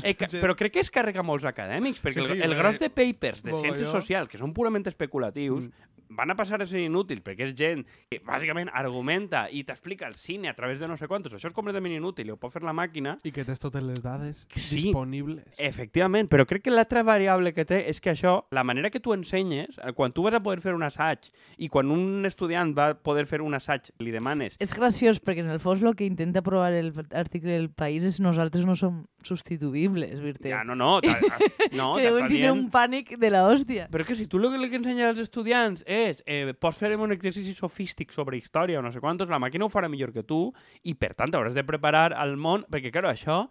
eh, 0.04 0.14
però 0.40 0.54
crec 0.58 0.76
que 0.78 0.84
es 0.86 0.90
carrega 0.94 1.24
molts 1.26 1.44
acadèmics, 1.50 2.00
perquè 2.04 2.22
Sí, 2.22 2.26
sí, 2.30 2.38
el, 2.38 2.46
el 2.52 2.56
gros 2.58 2.78
de 2.78 2.90
papers 2.90 3.42
de 3.42 3.52
ciències 3.58 3.90
socials, 3.90 4.28
que 4.30 4.38
són 4.38 4.54
purament 4.54 4.86
especulatius, 4.86 5.66
van 6.10 6.30
a 6.30 6.36
passar 6.36 6.60
a 6.62 6.66
ser 6.66 6.82
inútils 6.82 7.22
perquè 7.24 7.46
és 7.48 7.54
gent 7.56 7.84
que 8.10 8.18
bàsicament 8.26 8.70
argumenta 8.74 9.44
i 9.50 9.62
t'explica 9.64 10.08
el 10.10 10.16
cine 10.18 10.50
a 10.50 10.54
través 10.58 10.80
de 10.82 10.88
no 10.90 10.96
sé 10.98 11.06
quantos. 11.08 11.32
Això 11.36 11.48
és 11.50 11.54
completament 11.56 11.94
inútil 11.94 12.28
i 12.28 12.34
ho 12.34 12.38
pot 12.40 12.52
fer 12.52 12.62
la 12.66 12.74
màquina. 12.76 13.16
I 13.24 13.32
que 13.32 13.44
tens 13.46 13.62
totes 13.62 13.82
les 13.86 14.02
dades 14.02 14.44
Sí. 14.50 14.82
disponibles. 14.90 15.44
Efectivament, 15.56 16.28
però 16.28 16.46
crec 16.46 16.64
que 16.66 16.74
l'altra 16.74 17.02
variable 17.06 17.54
que 17.54 17.64
té 17.64 17.88
és 17.88 18.00
que 18.00 18.10
això, 18.10 18.44
la 18.50 18.64
manera 18.64 18.90
que 18.90 19.00
tu 19.00 19.14
ensenyes, 19.14 19.78
eh, 19.78 19.92
quan 19.94 20.12
tu 20.12 20.22
vas 20.26 20.34
a 20.34 20.42
poder 20.42 20.60
fer 20.60 20.74
un 20.74 20.82
assaig 20.82 21.30
i 21.58 21.68
quan 21.68 21.90
un 21.90 22.26
estudiant 22.26 22.74
va 22.76 22.94
poder 22.94 23.26
fer 23.26 23.40
un 23.40 23.54
assaig, 23.54 23.90
li 23.98 24.10
demanes 24.10 24.56
És 24.58 24.74
graciós 24.74 25.20
perquè 25.22 25.40
en 25.44 25.50
el 25.50 25.60
fons 25.60 25.82
el 25.82 25.94
que 25.94 26.04
intenta 26.04 26.42
provar 26.42 26.72
el 26.72 26.92
article 27.12 27.52
del 27.52 27.70
País 27.70 28.02
és 28.04 28.20
nosaltres 28.20 28.66
no 28.66 28.74
som 28.74 29.06
substituïbles, 29.22 30.20
Virte. 30.20 30.50
Ja, 30.50 30.64
no, 30.64 30.74
no, 30.74 31.00
no, 31.72 31.94
que 31.96 32.02
deuen 32.02 32.26
tindre 32.28 32.50
dient... 32.50 32.56
un 32.58 32.70
pànic 32.70 33.16
de 33.18 33.30
la 33.30 33.46
hòstia. 33.48 33.88
Però 33.92 34.04
que 34.04 34.16
si 34.16 34.26
tu 34.26 34.40
el 34.40 34.68
que 34.70 34.76
ensenyes 34.76 35.06
als 35.06 35.18
estudiants 35.18 35.84
és 35.86 35.99
eh, 36.26 36.52
pots 36.58 36.80
fer 36.80 36.92
un 36.96 37.14
exercici 37.14 37.54
sofístic 37.56 38.14
sobre 38.14 38.38
història 38.38 38.80
o 38.80 38.84
no 38.84 38.92
sé 38.92 39.02
quantos, 39.02 39.30
la 39.32 39.40
màquina 39.42 39.66
ho 39.66 39.72
farà 39.72 39.90
millor 39.90 40.12
que 40.14 40.26
tu 40.26 40.48
i, 40.82 40.94
per 40.94 41.14
tant, 41.18 41.34
hauràs 41.34 41.56
de 41.56 41.66
preparar 41.66 42.10
al 42.12 42.36
món... 42.36 42.66
Perquè, 42.70 42.92
claro, 42.94 43.12
això... 43.12 43.44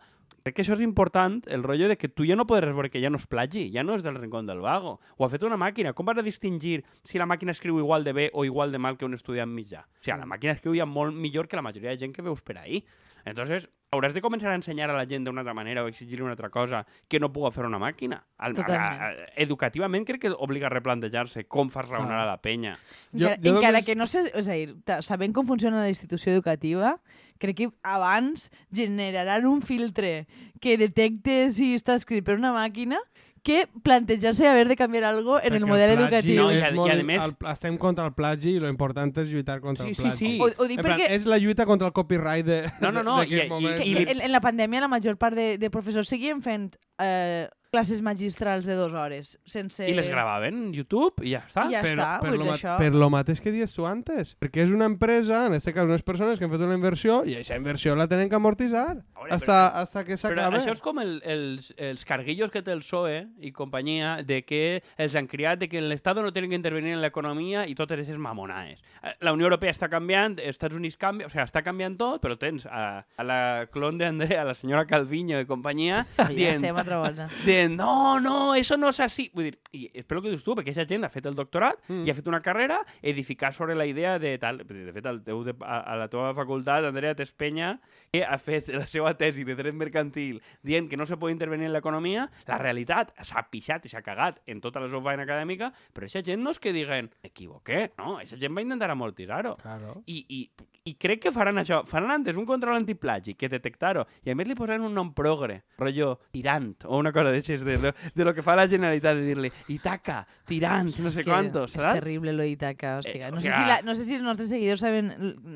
Crec 0.43 0.55
que 0.55 0.61
això 0.63 0.73
és 0.73 0.81
important, 0.81 1.41
el 1.51 1.63
rotllo 1.63 1.89
de 1.89 1.97
que 1.97 2.07
tu 2.07 2.23
ja 2.25 2.35
no 2.39 2.45
podràs 2.47 2.71
veure 2.73 2.89
que 2.89 3.01
ja 3.03 3.09
no 3.11 3.17
és 3.19 3.27
plagi, 3.27 3.67
ja 3.73 3.83
no 3.83 3.93
és 3.95 4.03
del 4.03 4.15
rincón 4.15 4.47
del 4.47 4.61
vago. 4.63 4.99
Ho 5.17 5.25
ha 5.25 5.29
fet 5.29 5.43
una 5.43 5.57
màquina. 5.59 5.91
Com 5.93 6.05
vas 6.07 6.17
a 6.17 6.23
distingir 6.23 6.83
si 7.03 7.19
la 7.19 7.25
màquina 7.27 7.51
escriu 7.51 7.77
igual 7.77 8.03
de 8.07 8.13
bé 8.13 8.29
o 8.33 8.45
igual 8.45 8.71
de 8.71 8.79
mal 8.79 8.97
que 8.97 9.05
un 9.05 9.13
estudiant 9.13 9.51
mitjà? 9.51 9.83
O 9.83 10.03
sigui, 10.03 10.17
la 10.17 10.25
màquina 10.25 10.53
escriu 10.55 10.73
ja 10.77 10.85
molt 10.87 11.13
millor 11.13 11.47
que 11.47 11.55
la 11.59 11.61
majoria 11.65 11.91
de 11.91 11.97
gent 11.99 12.15
que 12.15 12.21
veus 12.23 12.41
per 12.41 12.57
ahí. 12.57 12.85
Entonces, 13.25 13.67
hauràs 13.91 14.13
de 14.15 14.21
començar 14.23 14.47
a 14.49 14.55
ensenyar 14.55 14.89
a 14.89 14.95
la 14.95 15.03
gent 15.05 15.25
d'una 15.27 15.41
altra 15.41 15.53
manera 15.53 15.83
o 15.83 15.89
exigir 15.89 16.21
una 16.23 16.31
altra 16.31 16.49
cosa 16.49 16.85
que 17.09 17.19
no 17.19 17.33
puga 17.33 17.51
fer 17.51 17.65
una 17.67 17.77
màquina. 17.77 18.23
Al, 18.37 18.55
a, 18.57 19.09
a, 19.09 19.11
educativament 19.35 20.05
crec 20.07 20.21
que 20.23 20.31
obliga 20.31 20.67
a 20.69 20.73
replantejar-se 20.73 21.43
com 21.51 21.69
fas 21.69 21.89
raonar 21.89 22.21
a 22.23 22.25
la 22.25 22.37
penya. 22.41 22.77
Jo- 23.11 23.27
Encara, 23.27 23.41
jo 23.43 23.55
encara 23.57 23.71
només- 23.73 23.85
que 23.85 23.95
no 23.99 24.07
sé, 24.07 24.23
és 24.33 24.47
a 24.47 24.53
dir, 24.53 24.77
sabent 25.03 25.33
com 25.35 25.45
funciona 25.45 25.81
la 25.83 25.89
institució 25.89 26.31
educativa, 26.31 26.95
crec 27.39 27.55
que 27.57 27.69
abans 27.81 28.51
generaran 28.71 29.45
un 29.47 29.61
filtre 29.63 30.27
que 30.61 30.77
detecte 30.77 31.49
si 31.55 31.73
està 31.75 31.95
escrit 31.95 32.23
per 32.27 32.35
una 32.37 32.51
màquina 32.53 32.99
que 33.41 33.69
plantejar-se 33.83 34.45
haver 34.49 34.67
de 34.67 34.75
canviar 34.75 35.05
algo 35.05 35.37
en 35.39 35.53
el 35.55 35.63
Perquè 35.63 35.67
model 35.69 35.93
plagi 35.95 36.03
educatiu. 36.03 36.35
No, 36.35 36.51
i 36.51 36.57
a- 36.59 36.69
i 36.75 36.99
a 36.99 37.03
més- 37.07 37.23
el- 37.23 37.47
estem 37.53 37.77
contra 37.79 38.05
el 38.05 38.11
plagi 38.13 38.57
i 38.57 38.59
lo 38.59 38.67
important 38.67 39.15
és 39.17 39.29
lluitar 39.31 39.61
contra 39.61 39.85
Sí, 39.85 39.91
el 39.91 39.95
sí, 39.95 40.01
plagi. 40.01 40.17
sí. 40.25 40.39
Ho, 40.41 40.49
ho 40.57 40.67
dic 40.67 40.77
En 40.79 40.83
plan, 40.83 40.99
perquè 40.99 41.07
és 41.15 41.25
la 41.25 41.37
lluita 41.39 41.65
contra 41.65 41.87
el 41.87 41.93
copyright 41.93 42.45
de, 42.45 42.57
No, 42.81 42.91
no, 42.91 43.01
no, 43.01 43.17
d'aquest 43.21 43.43
i- 43.43 43.45
i- 43.45 43.49
moment. 43.49 43.77
que, 43.77 43.85
i 43.87 43.93
que 43.93 43.99
li- 44.05 44.11
en, 44.11 44.21
en 44.21 44.31
la 44.33 44.41
pandèmia 44.41 44.81
la 44.81 44.89
major 44.91 45.15
part 45.17 45.35
de, 45.37 45.57
de 45.57 45.69
professors 45.71 46.09
seguien 46.09 46.41
fent 46.41 46.75
eh, 46.99 47.47
classes 47.69 48.01
magistrals 48.01 48.65
de 48.65 48.75
dues 48.77 48.93
hores 48.93 49.35
sense... 49.45 49.85
I 49.85 49.93
les 49.97 50.09
gravaven 50.09 50.57
en 50.57 50.73
YouTube 50.73 51.23
i 51.25 51.35
ja 51.35 51.43
està. 51.45 51.67
I 51.69 51.75
ja 51.75 51.83
però, 51.85 51.95
està, 52.01 52.09
per, 52.23 52.31
vull 52.33 52.43
lo 52.43 52.53
això. 52.55 52.77
per 52.81 52.91
lo 52.95 53.09
mateix 53.13 53.41
que 53.43 53.53
dius 53.53 53.75
tu 53.75 53.85
antes. 53.89 54.33
Perquè 54.41 54.65
és 54.65 54.73
una 54.75 54.89
empresa, 54.89 55.45
en 55.47 55.57
aquest 55.57 55.75
cas 55.75 55.89
unes 55.89 56.05
persones 56.05 56.39
que 56.39 56.47
han 56.47 56.53
fet 56.53 56.65
una 56.65 56.77
inversió 56.79 57.21
i 57.25 57.37
aquesta 57.37 57.59
inversió 57.59 57.95
la 57.99 58.09
tenen 58.11 58.31
que 58.31 58.39
amortitzar 58.39 59.03
hasta, 59.29 59.67
hasta 59.81 60.03
que 60.05 60.13
Però 60.15 60.21
s'acabe. 60.35 60.57
això 60.59 60.71
és 60.75 60.81
com 60.81 60.99
el, 60.99 61.21
els, 61.25 61.73
els 61.77 62.05
carguillos 62.05 62.51
que 62.51 62.61
té 62.61 62.71
el 62.71 62.79
PSOE 62.83 63.27
i 63.41 63.51
companyia 63.51 64.17
de 64.23 64.41
que 64.45 64.81
els 64.97 65.15
han 65.15 65.27
criat 65.27 65.59
de 65.59 65.67
que 65.69 65.81
l'Estat 65.81 66.17
no 66.21 66.31
té 66.31 66.41
que 66.47 66.55
intervenir 66.55 66.93
en 66.95 67.01
l'economia 67.01 67.65
i 67.67 67.75
totes 67.75 67.97
aquestes 67.99 68.17
mamonaes. 68.17 68.79
Eh, 69.03 69.15
La 69.21 69.33
Unió 69.33 69.45
Europea 69.49 69.71
està 69.71 69.89
canviant, 69.89 70.37
els 70.39 70.55
Estats 70.55 70.75
Units 70.75 70.97
canvia, 70.97 71.27
o 71.27 71.29
sigui, 71.29 71.43
està 71.43 71.61
canviant 71.63 71.97
tot, 71.99 72.21
però 72.23 72.37
tens 72.39 72.65
a, 72.65 73.03
a 73.17 73.23
la 73.27 73.67
clon 73.71 73.97
d'Andrea, 73.99 74.41
a 74.41 74.45
la 74.45 74.53
senyora 74.53 74.85
Calviño 74.87 75.39
i 75.41 75.45
companyia, 75.49 76.05
Ja 76.17 76.27
dient, 76.31 76.61
estem 76.63 76.77
altra 76.77 76.99
volta. 77.03 77.29
dient, 77.45 77.75
no, 77.77 78.19
no, 78.23 78.55
eso 78.55 78.77
no 78.77 78.89
és 78.93 78.99
així. 79.03 79.29
Vull 79.35 79.49
dir, 79.51 79.57
i 79.73 79.89
espero 79.93 80.21
que 80.21 80.29
dius 80.31 80.43
tu, 80.43 80.55
perquè 80.55 80.71
aquesta 80.73 80.87
gent 80.89 81.03
ha 81.05 81.09
fet 81.13 81.25
el 81.29 81.35
doctorat 81.37 81.77
Mm. 81.89 82.03
i 82.05 82.11
ha 82.11 82.13
fet 82.13 82.27
una 82.29 82.41
carrera 82.41 82.79
edificar 83.01 83.53
sobre 83.53 83.73
la 83.75 83.85
idea 83.85 84.19
de 84.19 84.37
tal... 84.37 84.59
De 84.67 84.91
fet, 84.93 85.05
teu, 85.25 85.39
a, 85.63 85.79
a 85.79 85.95
la 85.97 86.07
teva 86.11 86.33
facultat, 86.37 86.85
Andrea 86.85 87.15
Tespenya, 87.15 87.79
que 88.13 88.21
ha 88.25 88.37
fet 88.37 88.67
la 88.73 88.85
seva 88.87 89.08
tesi 89.17 89.43
de 89.43 89.55
dret 89.55 89.73
mercantil 89.75 90.41
dient 90.63 90.89
que 90.89 90.97
no 90.97 91.05
se 91.05 91.17
pot 91.17 91.31
intervenir 91.31 91.67
en 91.67 91.73
l'economia, 91.73 92.29
la 92.47 92.57
realitat 92.57 93.13
s'ha 93.23 93.45
pixat 93.49 93.85
i 93.85 93.89
s'ha 93.89 94.01
cagat 94.01 94.41
en 94.47 94.61
tota 94.61 94.79
la 94.79 94.87
seva 94.89 95.01
feina 95.09 95.23
acadèmica, 95.23 95.71
però 95.93 96.05
aquesta 96.05 96.23
gent 96.25 96.41
no 96.43 96.51
és 96.51 96.59
que 96.59 96.73
diguen 96.73 97.09
equivoqué, 97.23 97.91
no, 97.97 98.17
aquesta 98.17 98.37
gent 98.39 98.55
va 98.57 98.61
intentar 98.65 98.89
amortitzar-ho. 98.91 99.55
Claro. 99.61 100.01
I, 100.05 100.25
i, 100.29 100.41
I 100.89 100.95
crec 100.97 101.19
que 101.27 101.31
faran 101.31 101.59
això. 101.61 101.83
Faran 101.85 102.09
antes 102.11 102.37
un 102.39 102.45
control 102.47 102.75
antiplagi 102.79 103.35
que 103.37 103.49
detectar-ho. 103.51 104.05
I 104.25 104.31
a 104.31 104.35
més 104.35 104.47
li 104.47 104.55
posaran 104.57 104.81
un 104.87 104.93
nom 104.95 105.11
progre, 105.13 105.59
rotllo 105.77 106.15
tirant, 106.33 106.71
o 106.85 106.97
una 106.97 107.11
cosa 107.13 107.31
d'aixes, 107.35 107.63
de, 107.67 107.77
de, 107.77 107.91
de 108.15 108.25
lo 108.25 108.33
que 108.33 108.41
fa 108.41 108.55
la 108.55 108.65
Generalitat, 108.67 109.19
de 109.19 109.25
dir-li 109.27 109.51
Itaca, 109.75 110.23
tirant, 110.49 110.89
no 111.03 111.11
sé 111.13 111.23
quantos, 111.23 111.75
És 111.75 111.81
saps? 111.81 111.99
terrible 111.99 112.33
lo 112.33 112.43
d'Itaca. 112.43 112.97
O 112.99 113.03
sigui, 113.03 113.21
Eh, 113.21 113.31
no, 113.31 113.37
o 113.37 113.41
sé 113.41 113.49
sea- 113.49 113.57
si 113.59 113.65
la, 113.67 113.81
no 113.83 113.95
sé 113.95 114.05
si 114.05 114.15
els 114.15 114.23
nostres 114.23 114.49
seguidors 114.49 114.79
saben 114.81 115.11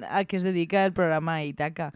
a 0.09 0.21
què 0.25 0.37
es 0.37 0.43
dedica 0.43 0.85
el 0.85 0.93
programa 0.93 1.41
Itaca, 1.43 1.91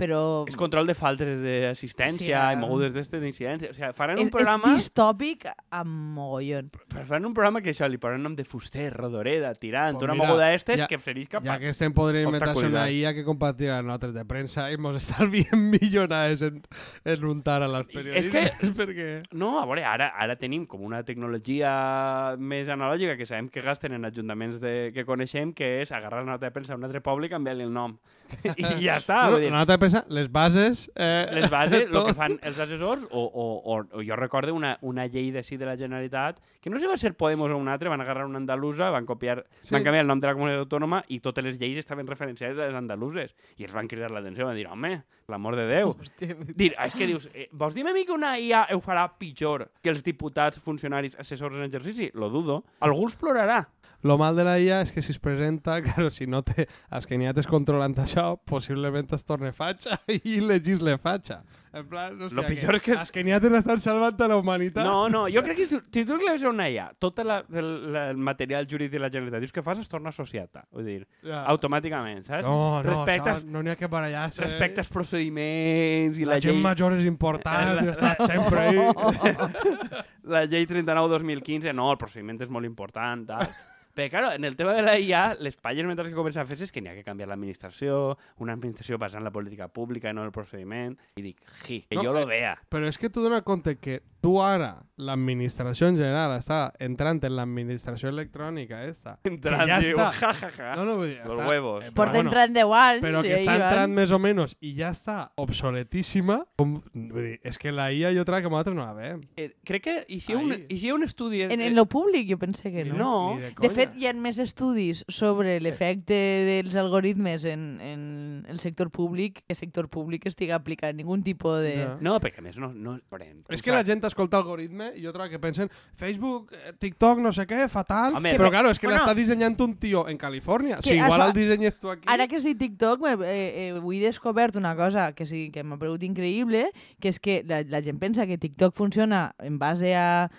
però... 0.00 0.20
És 0.48 0.56
control 0.58 0.88
de 0.88 0.94
faltes 0.96 1.38
d'assistència 1.44 2.40
Sí, 2.50 2.56
i 2.56 2.60
mogudes 2.60 2.94
d'estes 2.96 3.20
d'incidència. 3.22 3.70
O 3.70 3.76
sigui, 3.76 3.90
faran 3.96 4.18
és, 4.18 4.24
un 4.24 4.30
programa... 4.32 4.72
és 4.72 4.86
distòpic 4.86 5.44
amb 5.76 5.92
mogollon. 6.16 6.70
Faran 7.06 7.28
un 7.28 7.34
programa 7.36 7.60
que 7.62 7.74
això 7.74 7.86
li 7.90 8.00
posaran 8.00 8.24
nom 8.24 8.34
de 8.38 8.44
fuster, 8.48 8.88
rodoreda, 8.96 9.52
tirant, 9.60 9.98
Pues 9.98 10.08
una 10.08 10.16
mira, 10.16 10.26
moguda 10.30 10.48
d'estes 10.54 10.80
ja- 10.82 10.88
que 10.90 10.98
serís 10.98 11.28
Ja 11.28 11.38
capaç. 11.38 11.60
que 11.60 11.68
estem 11.74 11.92
podrien 11.94 12.26
Ostres, 12.30 12.56
inventar 12.56 12.70
una. 12.70 12.90
IA 12.90 13.12
que 13.14 13.24
compartir 13.24 13.68
les 13.70 13.84
notes 13.84 14.14
de 14.16 14.24
premsa 14.24 14.70
i 14.72 14.78
mos 14.80 14.96
estalviem 14.96 15.68
millonades 15.76 16.42
en, 16.48 16.62
en 17.04 17.24
untar 17.28 17.60
a 17.62 17.68
les 17.68 17.86
periodistes. 17.92 18.56
que- 18.58 18.72
perquè... 18.80 19.08
No, 19.36 19.58
a 19.60 19.66
veure, 19.68 19.84
ara, 19.84 20.10
ara 20.16 20.36
tenim 20.40 20.64
com 20.70 20.82
una 20.86 21.02
tecnologia 21.04 22.36
més 22.38 22.68
analògica 22.72 23.16
que 23.18 23.26
sabem 23.26 23.48
que 23.52 23.60
gasten 23.64 23.92
en 23.96 24.04
ajuntaments 24.08 24.60
de, 24.62 24.90
que 24.94 25.04
coneixem, 25.04 25.52
que 25.52 25.80
és 25.82 25.92
agarrar 25.92 26.24
la 26.24 26.32
nota 26.36 26.46
de 26.46 26.54
premsa 26.54 26.74
d'un 26.76 26.86
altre 26.88 27.02
poble 27.04 27.26
i 27.28 27.32
canviar-li 27.32 27.66
el 27.66 27.72
nom. 27.74 27.96
I 28.54 28.62
ja 28.84 29.00
està. 29.00 29.24
no, 29.30 29.38
dir, 29.42 29.50
la 29.50 29.58
nota 29.64 29.74
de 29.74 29.78
premsa, 29.82 29.89
les 30.08 30.30
bases... 30.32 30.90
Eh, 30.94 31.26
les 31.34 31.48
bases, 31.50 31.86
el 31.88 32.04
que 32.06 32.14
fan 32.14 32.38
els 32.42 32.58
assessors, 32.58 33.04
o, 33.10 33.22
o, 33.24 33.46
o, 33.74 33.78
o 33.98 34.02
jo 34.06 34.16
recordo 34.16 34.54
una, 34.54 34.76
una 34.82 35.06
llei 35.06 35.30
d'ací 35.34 35.56
de 35.60 35.66
la 35.68 35.76
Generalitat, 35.76 36.40
que 36.60 36.70
no 36.70 36.76
sé 36.78 36.84
si 36.86 36.90
va 36.90 36.96
ser 37.00 37.14
Podemos 37.16 37.50
o 37.50 37.56
un 37.56 37.68
altre, 37.68 37.88
van 37.88 38.00
agarrar 38.00 38.26
una 38.26 38.38
andalusa, 38.38 38.90
van 38.90 39.06
copiar, 39.06 39.44
Sí. 39.60 39.74
van 39.74 39.84
canviar 39.84 40.02
el 40.02 40.08
nom 40.08 40.20
de 40.20 40.26
la 40.28 40.34
comunitat 40.34 40.64
autònoma 40.64 41.02
i 41.08 41.20
totes 41.20 41.44
les 41.44 41.58
lleis 41.60 41.78
estaven 41.78 42.06
referenciades 42.06 42.58
a 42.58 42.66
les 42.68 42.76
andaluses. 42.76 43.34
I 43.58 43.64
els 43.64 43.72
van 43.74 43.88
cridar 43.88 44.10
l'atenció, 44.10 44.46
van 44.46 44.56
dir, 44.56 44.66
home, 44.68 45.02
l'amor 45.28 45.56
de 45.56 45.66
Déu. 45.68 45.94
Hòstia, 45.98 46.36
Dir, 46.56 46.72
és 46.76 46.94
que 46.94 47.06
dius, 47.06 47.28
eh, 47.34 47.48
vols 47.52 47.74
dir 47.74 47.86
a 47.86 47.92
mi 47.94 48.04
que 48.04 48.12
una 48.12 48.36
IA 48.38 48.66
ho 48.74 48.80
farà 48.80 49.06
pitjor 49.18 49.68
que 49.82 49.90
els 49.92 50.02
diputats, 50.04 50.58
funcionaris, 50.60 51.16
assessors 51.18 51.56
en 51.56 51.64
exercici? 51.68 52.10
Lo 52.14 52.28
dudo. 52.30 52.64
Algú 52.80 53.06
els 53.06 53.16
plorarà. 53.16 53.66
Lo 54.02 54.16
mal 54.16 54.34
de 54.34 54.44
la 54.46 54.54
IA 54.58 54.78
és 54.80 54.92
que 54.96 55.02
si 55.04 55.12
es 55.12 55.18
presenta, 55.20 55.74
claro, 55.84 56.08
si 56.10 56.26
no 56.26 56.40
té 56.42 56.64
els 56.90 57.06
keniates 57.06 57.46
controlant 57.46 57.92
això, 58.00 58.38
possiblement 58.48 59.10
es 59.12 59.24
torne 59.28 59.52
fatxa 59.80 60.00
i 60.24 60.40
legisle 60.40 60.98
fatxa. 60.98 61.42
En 61.72 61.84
plan, 61.86 62.16
o 62.18 62.24
Lo 62.26 62.42
sigui, 62.42 62.56
pitjor 62.56 62.80
que 62.80 62.90
que- 62.90 62.96
els 62.98 63.12
keniates 63.14 63.52
estan 63.54 63.78
salvant 63.78 64.18
a 64.20 64.26
la 64.26 64.36
humanitat. 64.40 64.82
No, 64.84 65.08
no, 65.08 65.28
jo 65.30 65.38
crec 65.46 65.54
que 65.56 65.66
si 65.68 65.76
tu, 65.76 65.78
si 65.94 66.02
tu 66.04 66.16
li 66.18 66.26
una 66.48 66.66
IA, 66.68 66.88
tot 66.98 67.20
la, 67.22 67.44
el, 67.52 67.92
la- 67.92 68.08
el 68.10 68.16
material 68.16 68.66
jurídic 68.68 68.90
de 68.96 68.98
la 68.98 69.08
Generalitat, 69.08 69.38
dius 69.44 69.52
que 69.52 69.62
fas, 69.62 69.78
es 69.78 69.88
torna 69.88 70.08
associat. 70.10 70.64
Vull 70.72 70.84
dir, 70.84 71.06
Ja. 71.22 71.44
automàticament, 71.46 72.24
saps? 72.26 72.42
No, 72.42 72.82
no, 72.82 72.82
respecte, 72.82 73.30
això 73.30 73.44
no 73.46 73.62
n'hi 73.62 73.70
ha 73.70 73.76
que 73.76 73.86
barallar-se. 73.86 74.42
respecte 74.42 74.80
als 74.82 74.88
procediments 74.90 76.18
i 76.18 76.24
la, 76.26 76.34
la, 76.34 76.40
gent 76.40 76.54
llei... 76.56 76.62
major 76.64 76.92
és 76.98 77.04
important, 77.06 77.76
La- 77.76 77.84
i 77.86 77.94
està 77.94 78.16
sempre 78.26 78.66
ahí. 78.66 79.46
la 80.34 80.44
llei 80.46 80.66
39-2015, 80.66 81.72
no, 81.72 81.92
el 81.94 81.98
procediment 82.02 82.40
és 82.42 82.50
molt 82.50 82.66
important, 82.66 83.26
tal. 83.30 83.46
Però, 83.94 84.08
claro, 84.10 84.32
en 84.32 84.44
el 84.44 84.56
tema 84.56 84.72
de 84.72 84.82
la 84.82 84.98
IA, 84.98 85.36
les 85.40 85.56
palles 85.56 85.84
mentre 85.84 86.08
que 86.08 86.14
comencen 86.14 86.42
a 86.42 86.46
fer 86.46 86.60
és 86.62 86.70
que 86.72 86.80
n'hi 86.80 86.88
ha 86.92 86.94
que 86.94 87.04
canviar 87.04 87.28
l'administració, 87.28 88.16
una 88.38 88.52
administració 88.54 88.98
basada 88.98 89.18
en 89.20 89.24
la 89.24 89.32
política 89.34 89.68
pública 89.68 90.10
i 90.10 90.14
no 90.14 90.22
en 90.22 90.30
el 90.30 90.32
procediment, 90.32 90.96
i 91.16 91.22
dic, 91.22 91.40
ji, 91.66 91.82
que 91.88 91.96
No, 91.96 92.04
jo 92.04 92.14
eh, 92.14 92.20
lo 92.20 92.26
vea. 92.26 92.54
Però 92.70 92.86
és 92.88 92.98
que 92.98 93.10
tu 93.10 93.20
dona 93.24 93.42
compte 93.42 93.76
que 93.78 94.00
tu 94.20 94.36
ara, 94.42 94.82
l'administració 95.00 95.88
en 95.88 95.96
general, 95.96 96.34
està 96.36 96.72
entrant 96.78 97.22
en 97.24 97.34
l'administració 97.34 98.10
electrònica 98.12 98.82
esta. 98.84 99.18
Entrant, 99.24 99.64
ja 99.66 99.78
diu, 99.80 99.96
està. 99.96 100.10
ja, 100.20 100.32
ja, 100.36 100.50
ja. 100.56 100.74
No, 100.76 100.84
no, 100.84 100.96
vull 101.00 101.08
dir, 101.08 101.20
Los 101.24 101.38
està- 101.38 101.48
huevos. 101.48 101.84
eh, 101.86 101.92
Porta 101.96 102.12
bueno, 102.18 102.28
entrant 102.30 102.54
10 102.54 102.74
anys. 102.82 103.02
però 103.02 103.22
que 103.24 103.34
està 103.38 103.54
entrant 103.56 103.94
més 103.96 104.12
o 104.12 104.18
menys 104.20 104.56
i 104.60 104.74
ja 104.76 104.90
està 104.92 105.32
obsoletíssima, 105.40 106.44
com, 106.60 106.76
vull 106.92 107.24
dir, 107.30 107.40
és 107.42 107.58
que 107.58 107.72
la 107.72 107.90
IA 107.92 108.12
jo 108.16 108.24
crec 108.28 108.44
que 108.44 108.50
nosaltres 108.52 108.76
no 108.76 108.84
la 108.84 108.94
veiem. 108.94 109.22
Eh, 109.36 109.50
crec 109.64 109.82
que 109.82 109.96
hi 110.08 110.20
ha 110.28 110.36
un, 110.38 110.54
hi 110.68 110.88
ha 110.88 110.94
un 110.94 111.02
estudi... 111.04 111.42
En, 111.42 111.60
eh, 111.60 111.68
en 111.68 111.74
lo 111.76 111.86
públic 111.86 112.28
jo 112.30 112.38
pensé 112.38 112.70
que 112.70 112.84
no. 112.84 112.96
No. 113.00 113.34
Ni 113.36 113.42
de. 113.42 113.54
Fet, 113.80 113.96
hi 114.00 114.06
ha 114.08 114.12
més 114.14 114.38
estudis 114.42 115.04
sobre 115.10 115.58
l'efecte 115.62 116.16
dels 116.46 116.76
algoritmes 116.80 117.44
en, 117.48 117.64
en 117.80 118.02
el 118.48 118.60
sector 118.60 118.90
públic 118.94 119.40
que 119.42 119.54
el 119.54 119.58
sector 119.58 119.88
públic 119.88 120.26
estigui 120.30 120.52
aplicant 120.56 120.96
ningun 120.96 121.22
tipus 121.26 121.60
de... 121.64 121.74
Ja. 121.80 121.96
No, 122.04 122.18
perquè 122.22 122.42
a 122.42 122.46
més 122.46 122.58
no... 122.60 122.70
no 122.72 122.98
tu 123.00 123.54
És 123.54 123.62
que 123.62 123.72
la 123.74 123.82
gent 123.86 124.02
escolta 124.06 124.38
algoritme 124.40 124.92
i 124.96 125.04
jo 125.04 125.12
trobo 125.14 125.28
que 125.30 125.40
pensen 125.42 125.70
Facebook, 125.98 126.52
eh, 126.52 126.72
TikTok, 126.78 127.20
no 127.24 127.32
sé 127.32 127.46
què, 127.50 127.66
fatal. 127.72 128.14
Home, 128.18 128.34
però 128.34 128.46
però- 128.46 128.52
claro, 128.56 128.70
és 128.70 128.78
que 128.80 128.86
bueno, 128.88 129.00
l'està 129.00 129.14
dissenyant 129.16 129.58
un 129.60 129.74
tio 129.80 130.06
en 130.08 130.18
Califòrnia. 130.18 130.80
que 130.80 130.90
Si 130.90 130.96
igual 130.96 131.20
això- 131.20 131.28
el 131.28 131.32
dissenyes 131.36 131.80
tu 131.80 131.90
aquí... 131.90 132.04
Ara 132.06 132.26
que 132.28 132.36
has 132.36 132.44
dit 132.44 132.58
TikTok, 132.58 133.06
eh, 133.06 133.16
eh, 133.24 133.72
avui 133.76 133.98
he 133.98 134.06
descobert 134.06 134.56
una 134.56 134.74
cosa 134.76 135.12
que 135.12 135.26
sí 135.26 135.50
que 135.50 135.64
m'ha 135.64 135.78
paregut 135.78 136.02
increïble, 136.06 136.70
que 137.00 137.08
és 137.08 137.20
que 137.20 137.42
la, 137.46 137.62
la 137.62 137.82
gent 137.82 137.98
pensa 137.98 138.26
que 138.26 138.38
TikTok 138.38 138.74
funciona 138.74 139.34
en 139.38 139.58
base 139.58 139.94
a 139.96 140.30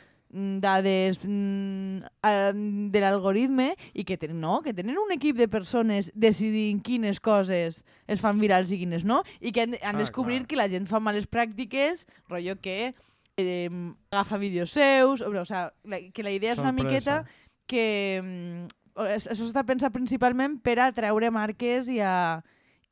dades 0.63 1.19
mm, 1.23 2.89
de 2.91 2.99
l'algoritme 3.03 3.71
i 3.93 4.05
que 4.07 4.17
tenen, 4.17 4.39
no, 4.41 4.61
que 4.63 4.73
tenen 4.73 4.97
un 4.97 5.11
equip 5.11 5.35
de 5.37 5.47
persones 5.51 6.11
decidint 6.15 6.81
quines 6.85 7.19
coses 7.19 7.83
es 8.07 8.21
fan 8.23 8.39
virals 8.39 8.71
i 8.71 8.79
quines 8.79 9.03
no, 9.05 9.21
i 9.39 9.51
que 9.51 9.65
han, 9.67 9.75
han 9.81 9.95
Ah, 9.95 9.99
descobrit 9.99 10.45
clar. 10.45 10.47
que 10.47 10.59
la 10.61 10.69
gent 10.71 10.87
fa 10.87 10.99
males 11.03 11.27
pràctiques, 11.29 12.05
rotllo 12.29 12.55
que 12.61 12.93
eh, 13.37 13.69
agafa 14.11 14.37
vídeos 14.37 14.71
seus, 14.71 15.21
o, 15.21 15.29
o 15.31 15.45
sea, 15.45 15.73
la, 15.83 15.99
que 16.13 16.23
la 16.23 16.31
idea 16.31 16.53
és 16.53 16.59
una 16.59 16.71
Sorpresa. 16.71 16.87
miqueta 16.87 17.17
que 17.67 17.85
mm, 18.23 18.67
això 19.15 19.45
està 19.47 19.63
pensat 19.67 19.93
principalment 19.95 20.59
per 20.63 20.77
atraure 20.83 21.29
marques 21.31 21.87
i 21.89 21.99
a, 22.03 22.41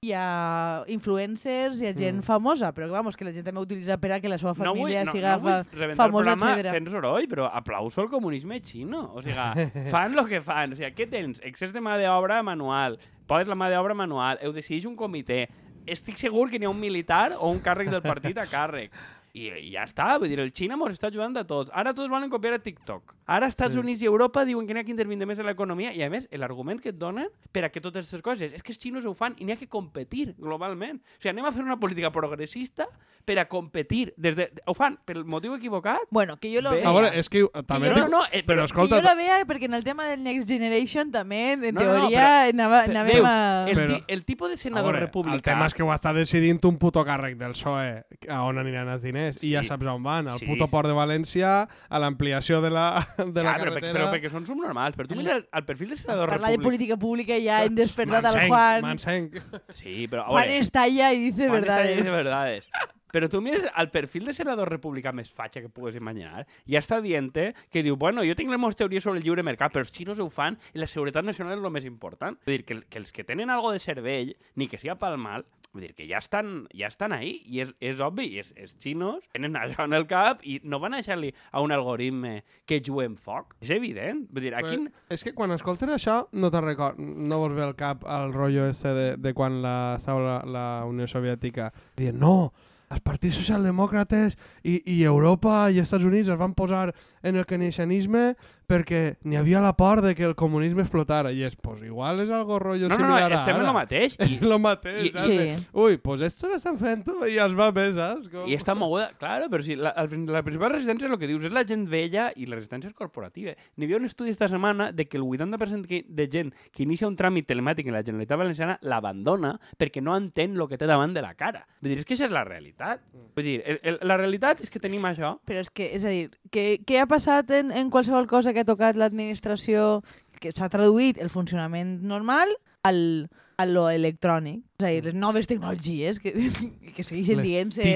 i 0.01 0.13
a 0.15 0.85
influencers 0.87 1.81
i 1.83 1.87
a 1.89 1.93
gent 1.93 2.19
Mm. 2.21 2.23
famosa, 2.23 2.71
però 2.73 2.85
que, 2.87 2.91
vamos, 2.91 3.17
que 3.17 3.25
la 3.25 3.33
gent 3.33 3.43
també 3.45 3.59
utilitza 3.59 3.97
per 3.99 4.13
a 4.13 4.19
que 4.21 4.29
la 4.29 4.37
seva 4.37 4.53
No 4.63 4.71
vull, 4.73 4.83
família 4.87 5.03
no, 5.03 5.11
siga 5.11 5.33
no 5.35 5.39
vull 5.43 5.51
fa- 5.51 5.95
famosa, 5.95 6.31
etcètera. 6.35 6.71
fent 6.71 6.87
soroll, 6.89 7.27
però 7.27 7.49
aplauso 7.51 8.01
al 8.01 8.09
comunisme 8.09 8.61
xino. 8.61 9.11
O 9.13 9.21
sigui, 9.21 9.35
fan 9.91 10.17
el 10.17 10.25
que 10.25 10.39
fan. 10.41 10.71
O 10.71 10.75
sigui, 10.77 10.91
què 10.95 11.09
tens? 11.09 11.41
Excés 11.43 11.73
de 11.73 11.81
mà 11.81 11.97
d'obra 11.99 12.41
manual. 12.43 12.97
Poses 13.27 13.47
la 13.47 13.55
mà 13.55 13.69
d'obra 13.69 13.93
manual. 13.93 14.39
Ho 14.47 14.53
decideix 14.53 14.85
un 14.85 14.95
comitè. 14.95 15.49
Estic 15.85 16.17
segur 16.17 16.49
que 16.49 16.57
n'hi 16.59 16.65
ha 16.65 16.69
un 16.69 16.79
militar 16.79 17.33
o 17.37 17.49
un 17.51 17.59
càrrec 17.59 17.89
del 17.89 18.01
partit 18.01 18.37
a 18.37 18.45
càrrec. 18.47 18.91
I, 19.39 19.47
i 19.63 19.71
ja 19.73 19.85
està, 19.87 20.09
vull 20.19 20.27
dir, 20.31 20.39
el 20.43 20.51
Xina 20.55 20.75
mos 20.79 20.91
està 20.95 21.07
ajudant 21.07 21.37
a 21.39 21.45
tots. 21.47 21.71
Ara 21.73 21.93
tots 21.95 22.09
volen 22.11 22.29
copiar 22.31 22.57
a 22.57 22.59
TikTok. 22.63 23.15
Ara 23.29 23.47
Estats 23.47 23.75
Sí. 23.75 23.79
Units 23.79 24.01
i 24.01 24.07
Europa 24.09 24.43
diuen 24.43 24.65
que 24.67 24.73
n'hi 24.73 24.81
ha 24.81 24.83
que 24.87 24.91
intervindre 24.91 25.27
més 25.29 25.39
en 25.39 25.45
l'economia 25.47 25.93
i, 25.93 26.01
a 26.03 26.09
més, 26.09 26.27
l'argument 26.33 26.79
que 26.81 26.89
et 26.91 26.97
donen 26.99 27.29
per 27.53 27.63
a 27.65 27.69
que 27.69 27.79
totes 27.79 28.03
aquestes 28.07 28.23
coses 28.25 28.51
és 28.57 28.63
que 28.65 28.73
els 28.73 28.79
xinos 28.81 29.05
ho 29.05 29.13
fan 29.13 29.35
i 29.39 29.45
n'hi 29.45 29.53
ha 29.53 29.59
que 29.59 29.67
competir 29.69 30.33
globalment. 30.37 30.97
O 30.99 31.21
sigui, 31.21 31.29
anem 31.35 31.45
a 31.45 31.51
fer 31.55 31.63
una 31.63 31.77
política 31.79 32.11
progressista 32.11 32.87
per 33.25 33.37
a 33.39 33.45
competir. 33.47 34.13
Des 34.17 34.35
de, 34.35 34.49
ho 34.65 34.73
fan 34.73 34.97
pel 35.05 35.23
motiu 35.29 35.53
equivocat. 35.55 36.07
Bueno, 36.09 36.37
que 36.41 36.49
jo 36.53 36.61
lo 36.65 36.71
veia. 36.73 36.89
A 36.89 36.93
veure, 36.95 37.11
és 37.19 37.29
que 37.29 37.45
també... 37.69 37.91
jo 37.93 38.07
no, 38.07 38.07
no, 38.17 38.23
eh, 38.31 38.41
però 38.43 38.63
però- 38.63 38.65
escolta, 38.65 38.95
que 38.97 39.01
jo 39.03 39.07
la 39.07 39.15
veia 39.15 39.37
perquè 39.45 39.69
en 39.69 39.77
el 39.77 39.83
tema 39.85 40.07
del 40.09 40.23
Next 40.25 40.49
Generation 40.49 41.11
també, 41.13 41.53
en 41.53 41.61
No, 41.69 41.81
no, 41.81 41.85
no, 41.85 41.93
teoria, 41.99 42.25
anava, 42.49 42.81
Veus, 42.87 42.95
anàvem 42.95 43.25
a... 43.29 43.35
el, 43.69 43.77
Però- 43.77 43.99
el 44.07 44.25
tipus 44.25 44.49
de 44.49 44.57
senador 44.57 44.93
veure, 44.93 45.05
republicà... 45.05 45.35
el 45.37 45.45
tema 45.45 45.67
és 45.69 45.77
que 45.77 45.83
ho 45.85 45.93
està 45.93 46.13
decidint 46.17 46.59
un 46.65 46.79
puto 46.81 47.03
càrrec 47.05 47.37
del 47.37 47.53
PSOE 47.53 47.91
a 48.27 48.41
on 48.49 48.57
aniran 48.57 48.89
els 48.89 49.05
diners 49.05 49.28
i 49.41 49.51
ja 49.53 49.61
Sí. 49.63 49.67
saps 49.69 49.85
on 49.85 50.03
van, 50.03 50.27
al 50.27 50.39
Sí. 50.39 50.45
puto 50.45 50.67
port 50.69 50.87
de 50.87 50.93
València, 50.97 51.67
a 51.89 51.99
l'ampliació 51.99 52.61
de 52.61 52.69
la, 52.69 53.07
de 53.17 53.43
la 53.43 53.53
Ah, 53.53 53.57
però, 53.59 53.71
perquè, 53.73 53.81
carretera... 53.81 53.93
però 53.93 54.11
perquè 54.13 54.29
són 54.33 54.45
subnormals. 54.47 54.95
Però 54.97 55.07
tu 55.07 55.15
mira 55.15 55.35
el, 55.37 55.47
el 55.53 55.65
perfil 55.65 55.89
de 55.89 55.97
senador 55.97 56.29
Parlar 56.29 56.51
de 56.51 56.59
política 56.59 56.97
pública 56.97 57.37
ja 57.39 57.63
hem 57.65 57.75
despertat 57.75 58.25
al 58.25 58.47
Juan. 58.47 58.81
Mansenc. 58.81 59.35
Sí, 59.71 60.07
però... 60.07 60.23
a 60.25 60.29
Juan 60.33 60.43
veure, 60.47 60.57
estalla 60.59 61.13
y 61.13 61.19
dice 61.31 61.47
Juan 61.47 61.59
está 61.63 61.75
verdades. 61.77 61.97
lleno 61.97 62.09
de 62.09 62.15
verdades. 62.23 62.69
Però 63.11 63.27
tu 63.27 63.41
mires 63.41 63.65
el 63.75 63.89
perfil 63.89 64.23
de 64.25 64.35
senador 64.37 64.69
republicà 64.69 65.09
més 65.11 65.31
fatxa 65.33 65.63
que 65.63 65.69
pugues 65.73 65.95
imaginar, 65.97 66.43
ja 66.69 66.77
està 66.77 66.99
dient 67.01 67.31
que 67.33 67.81
diu, 67.81 67.95
bueno, 67.97 68.21
jo 68.21 68.35
tinc 68.37 68.51
les 68.53 68.59
meves 68.61 68.75
teories 68.77 69.01
sobre 69.01 69.17
el 69.17 69.23
lliure 69.25 69.41
mercat, 69.41 69.73
però 69.73 69.81
els 69.81 69.89
xinos 69.91 70.19
ho 70.21 70.27
fan 70.29 70.59
i 70.75 70.79
la 70.79 70.85
seguretat 70.85 71.25
nacional 71.25 71.57
és 71.57 71.65
el 71.65 71.71
més 71.73 71.85
important. 71.89 72.37
Vull 72.45 72.57
dir, 72.59 72.65
que, 72.65 72.77
que 72.87 72.99
els 73.01 73.11
que 73.11 73.23
tenen 73.25 73.49
algo 73.49 73.71
de 73.73 73.79
cervell, 73.81 74.35
ni 74.53 74.67
que 74.69 74.77
sigui 74.77 74.93
pel 75.01 75.17
mal, 75.17 75.43
vull 75.73 75.85
dir, 75.85 75.91
que 75.97 76.07
ja 76.09 76.19
estan, 76.21 76.63
ja 76.75 76.89
estan 76.89 77.13
ahí, 77.13 77.35
i 77.45 77.61
és, 77.63 77.73
és 77.83 77.99
obvi, 78.03 78.27
és, 78.41 78.51
els 78.57 78.75
xinos 78.81 79.27
tenen 79.33 79.57
això 79.59 79.85
en 79.85 79.93
el 79.97 80.07
cap 80.09 80.41
i 80.47 80.59
no 80.63 80.81
van 80.81 80.97
deixar-li 80.97 81.31
a 81.51 81.61
un 81.65 81.73
algoritme 81.75 82.39
que 82.69 82.81
jugui 82.85 83.09
amb 83.09 83.19
foc. 83.21 83.55
És 83.61 83.73
evident. 83.75 84.25
Vull 84.33 84.47
dir, 84.47 84.55
aquí... 84.57 84.79
Però 84.79 85.15
És 85.15 85.25
que 85.25 85.35
quan 85.37 85.53
escoltes 85.55 85.91
això 85.93 86.21
no 86.33 86.49
te'n 86.53 86.65
record, 86.65 86.97
no 86.99 87.41
vols 87.43 87.57
ve 87.57 87.65
al 87.65 87.77
cap 87.79 88.05
el 88.09 88.33
rotllo 88.33 88.65
ese 88.69 88.95
de, 88.97 89.07
de 89.21 89.33
quan 89.37 89.61
la, 89.65 89.77
la, 89.99 90.41
la 90.45 90.65
Unió 90.89 91.07
Soviètica 91.09 91.69
dient 91.97 92.17
no, 92.19 92.51
els 92.89 93.03
partits 93.05 93.37
socialdemòcrates 93.37 94.35
i, 94.65 94.79
i 94.89 95.03
Europa 95.05 95.67
i 95.69 95.81
Estats 95.81 96.07
Units 96.07 96.31
es 96.33 96.39
van 96.39 96.55
posar 96.57 96.89
en 97.21 97.37
el 97.37 97.45
keynesianisme 97.45 98.33
perquè 98.69 99.17
n'hi 99.25 99.35
havia 99.39 99.59
la 99.65 99.73
por 99.75 100.03
de 100.05 100.13
que 100.15 100.23
el 100.27 100.35
comunisme 100.37 100.83
explotara 100.85 101.31
i 101.33 101.41
és, 101.47 101.55
pues 101.57 101.81
igual 101.83 102.21
és 102.23 102.29
algo 102.29 102.59
rotllo 102.61 102.87
No, 102.89 102.95
no, 102.97 103.07
no, 103.07 103.15
similar 103.17 103.33
a 103.33 103.39
estem 103.41 103.55
en 103.57 103.61
ara. 103.63 103.69
el 103.71 103.75
mateix. 103.79 104.15
I, 104.29 104.37
És 104.37 104.45
lo 104.45 104.59
mateix, 104.61 105.07
I- 105.09 105.11
saps? 105.15 105.25
Sí. 105.25 105.67
Ui, 105.73 105.97
pues 105.97 106.21
esto 106.21 106.47
lo 106.47 106.55
estan 106.55 106.77
fent 106.77 107.03
i 107.29 107.37
els 107.41 107.57
va 107.57 107.71
bé, 107.75 107.87
saps? 107.97 108.29
Com... 108.29 108.47
I 108.47 108.55
està 108.55 108.75
moguda, 108.77 109.09
claro, 109.19 109.49
però 109.49 109.65
si 109.65 109.75
la, 109.75 109.93
la 109.97 110.43
principal 110.45 110.71
resistència 110.75 111.07
és 111.09 111.13
el 111.13 111.19
que 111.19 111.27
dius, 111.27 111.43
és 111.49 111.53
la 111.55 111.65
gent 111.67 111.87
vella 111.89 112.29
i 112.37 112.45
la 112.45 112.55
resistència 112.59 112.89
és 112.91 112.95
corporativa. 112.95 113.55
N'hi 113.75 113.87
havia 113.89 113.97
un 113.99 114.05
estudi 114.05 114.29
esta 114.31 114.47
setmana 114.47 114.91
de 114.93 115.07
que 115.09 115.17
el 115.17 115.23
80% 115.25 115.87
que, 115.89 116.03
de 116.07 116.29
gent 116.31 116.53
que 116.71 116.83
inicia 116.85 117.07
un 117.09 117.17
tràmit 117.17 117.47
telemàtic 117.49 117.87
en 117.89 117.97
la 117.97 118.03
Generalitat 118.05 118.37
Valenciana 118.39 118.77
l'abandona 118.83 119.55
perquè 119.79 120.01
no 120.03 120.15
entén 120.17 120.53
el 120.59 120.67
que 120.69 120.77
té 120.77 120.85
davant 120.89 121.13
de 121.15 121.21
la 121.25 121.33
cara. 121.33 121.65
Vull 121.81 121.93
dir, 121.93 121.99
és 122.03 122.05
que 122.05 122.13
això 122.15 122.27
és 122.27 122.33
la 122.35 122.43
realitat. 122.45 123.01
Vull 123.35 123.45
dir, 123.47 123.57
el, 123.65 123.79
el, 123.83 123.99
la 124.05 124.17
realitat 124.19 124.61
és 124.65 124.69
que 124.69 124.79
tenim 124.83 125.05
això. 125.09 125.35
Però 125.47 125.61
és 125.63 125.69
que, 125.71 125.87
és 125.95 126.05
a 126.05 126.11
dir, 126.13 126.27
què, 126.53 126.65
què 126.85 126.99
ha 127.01 127.07
passat 127.09 127.49
en, 127.55 127.71
en 127.71 127.89
qualsevol 127.93 128.27
cosa 128.29 128.53
que 128.53 128.58
ha 128.59 128.67
tocat 128.67 128.97
l'administració 128.99 130.01
que 130.39 130.51
s'ha 130.55 130.69
traduït 130.71 131.19
el 131.19 131.29
funcionament 131.29 131.97
normal 132.07 132.51
al, 132.87 133.29
a 133.59 133.65
lo 133.67 133.89
electrònic? 133.91 134.63
És 134.79 134.85
a 134.87 134.91
dir, 134.93 135.03
les 135.09 135.15
noves 135.19 135.47
tecnologies 135.51 136.19
que, 136.23 136.31
que 136.95 137.03
segueixen 137.03 137.41
Les 137.41 137.47
dient-se... 137.47 137.93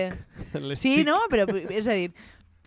Les 0.60 0.80
Sí, 0.80 0.97
tic. 1.02 1.08
no? 1.08 1.19
Però 1.32 1.47
és 1.71 1.88
a 1.88 1.95
dir, 1.99 2.12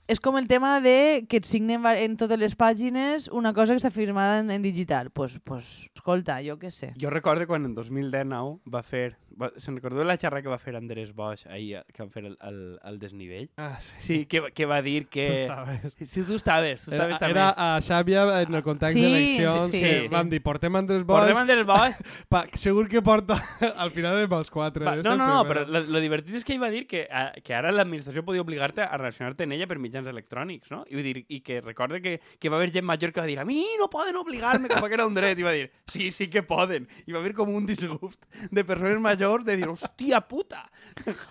és 0.08 0.20
com 0.22 0.36
el 0.38 0.46
tema 0.46 0.80
de 0.80 1.26
que 1.28 1.40
et 1.42 1.46
signen 1.48 1.84
en 1.98 2.16
totes 2.16 2.38
les 2.38 2.54
pàgines 2.56 3.28
una 3.34 3.52
cosa 3.52 3.74
que 3.74 3.82
està 3.82 3.90
firmada 3.90 4.38
en, 4.40 4.50
en 4.54 4.62
digital. 4.62 5.10
Pues, 5.10 5.40
pues, 5.44 5.90
escolta, 5.94 6.38
jo 6.46 6.56
què 6.62 6.70
sé. 6.70 6.92
Jo 7.00 7.10
recordo 7.10 7.46
quan 7.50 7.66
en 7.66 7.74
2019 7.74 8.60
va 8.72 8.82
fer... 8.86 9.16
Va, 9.36 9.50
se'n 9.60 9.74
recordeu 9.76 10.04
la 10.08 10.14
xerrada 10.16 10.40
que 10.40 10.48
va 10.48 10.56
fer 10.56 10.72
Andrés 10.78 11.10
Bosch 11.12 11.44
ahir, 11.52 11.74
eh, 11.76 11.84
que 11.92 12.00
van 12.02 12.10
fer 12.14 12.22
el, 12.24 12.38
el, 12.48 12.60
el 12.88 12.94
desnivell? 12.98 13.50
Ah, 13.60 13.76
sí. 13.84 13.96
Sí, 14.06 14.16
que, 14.24 14.40
que 14.56 14.64
va 14.64 14.78
dir 14.80 15.04
Tu 15.04 15.10
que... 15.18 15.26
estaves. 15.42 15.96
Sí, 16.08 16.22
tu 16.24 16.34
estaves, 16.38 16.84
tu 16.86 16.94
Era, 16.94 17.04
estaves 17.04 17.18
també. 17.20 17.34
era 17.36 17.50
a 17.52 17.80
Xàbia 17.84 18.22
en 18.46 18.54
el 18.56 18.62
context 18.64 18.96
Sí, 18.96 19.02
d'eleccions 19.04 19.70
sí, 19.74 19.80
que 19.82 19.90
sí. 20.06 20.08
vam 20.08 20.30
dir 20.32 20.40
portem 20.40 20.78
Andrés 20.80 21.04
Bosch 21.04 21.20
Portem 21.26 21.40
Andrés 21.42 21.66
Bosch 21.68 22.00
pa, 22.32 22.46
segur 22.56 22.86
que 22.88 23.02
porta 23.04 23.36
al 23.84 23.92
final 23.92 24.16
de 24.22 24.24
pels 24.32 24.48
quatre 24.54 24.86
Va, 24.88 24.96
és 24.96 25.04
no, 25.04 25.18
no, 25.20 25.26
no, 25.28 25.42
però 25.50 25.66
lo, 25.68 25.82
lo 25.84 26.00
divertit 26.00 26.40
és 26.40 26.48
que 26.48 26.56
ell 26.56 26.62
va 26.64 26.72
dir 26.72 26.86
que, 26.88 27.04
a, 27.10 27.26
que 27.44 27.52
ara 27.58 27.74
l'administració 27.76 28.24
podia 28.24 28.40
obligar-te 28.46 28.86
a 28.88 28.96
relacionar-te 28.96 29.44
en 29.44 29.52
ella 29.58 29.68
per 29.68 29.76
mitjans 29.82 30.08
electrònics, 30.08 30.72
no? 30.72 30.80
I, 30.88 31.02
dir, 31.04 31.26
i 31.28 31.42
que 31.44 31.60
recorde 31.60 32.00
que, 32.00 32.16
que 32.40 32.48
va 32.48 32.56
haver 32.56 32.72
gent 32.72 32.88
major 32.88 33.12
que 33.12 33.20
va 33.20 33.28
dir 33.28 33.36
a 33.42 33.44
mi 33.44 33.60
no 33.76 33.90
poden 33.92 34.16
obligar-me, 34.16 34.72
que 34.72 34.80
era 34.96 35.04
un 35.04 35.12
dret, 35.18 35.36
i 35.36 35.44
va 35.44 35.52
dir 35.52 35.68
sí, 35.92 36.08
sí 36.14 36.30
que 36.32 36.40
poden. 36.46 36.88
I 37.04 37.12
va 37.12 37.20
haver 37.20 37.34
com 37.36 37.52
un 37.52 37.66
disgust 37.68 38.24
de 38.50 38.64
persones 38.64 38.96
majors 39.02 39.25
de 39.46 39.56
dir, 39.56 39.66
hòstia 39.68 40.20
puta! 40.28 40.64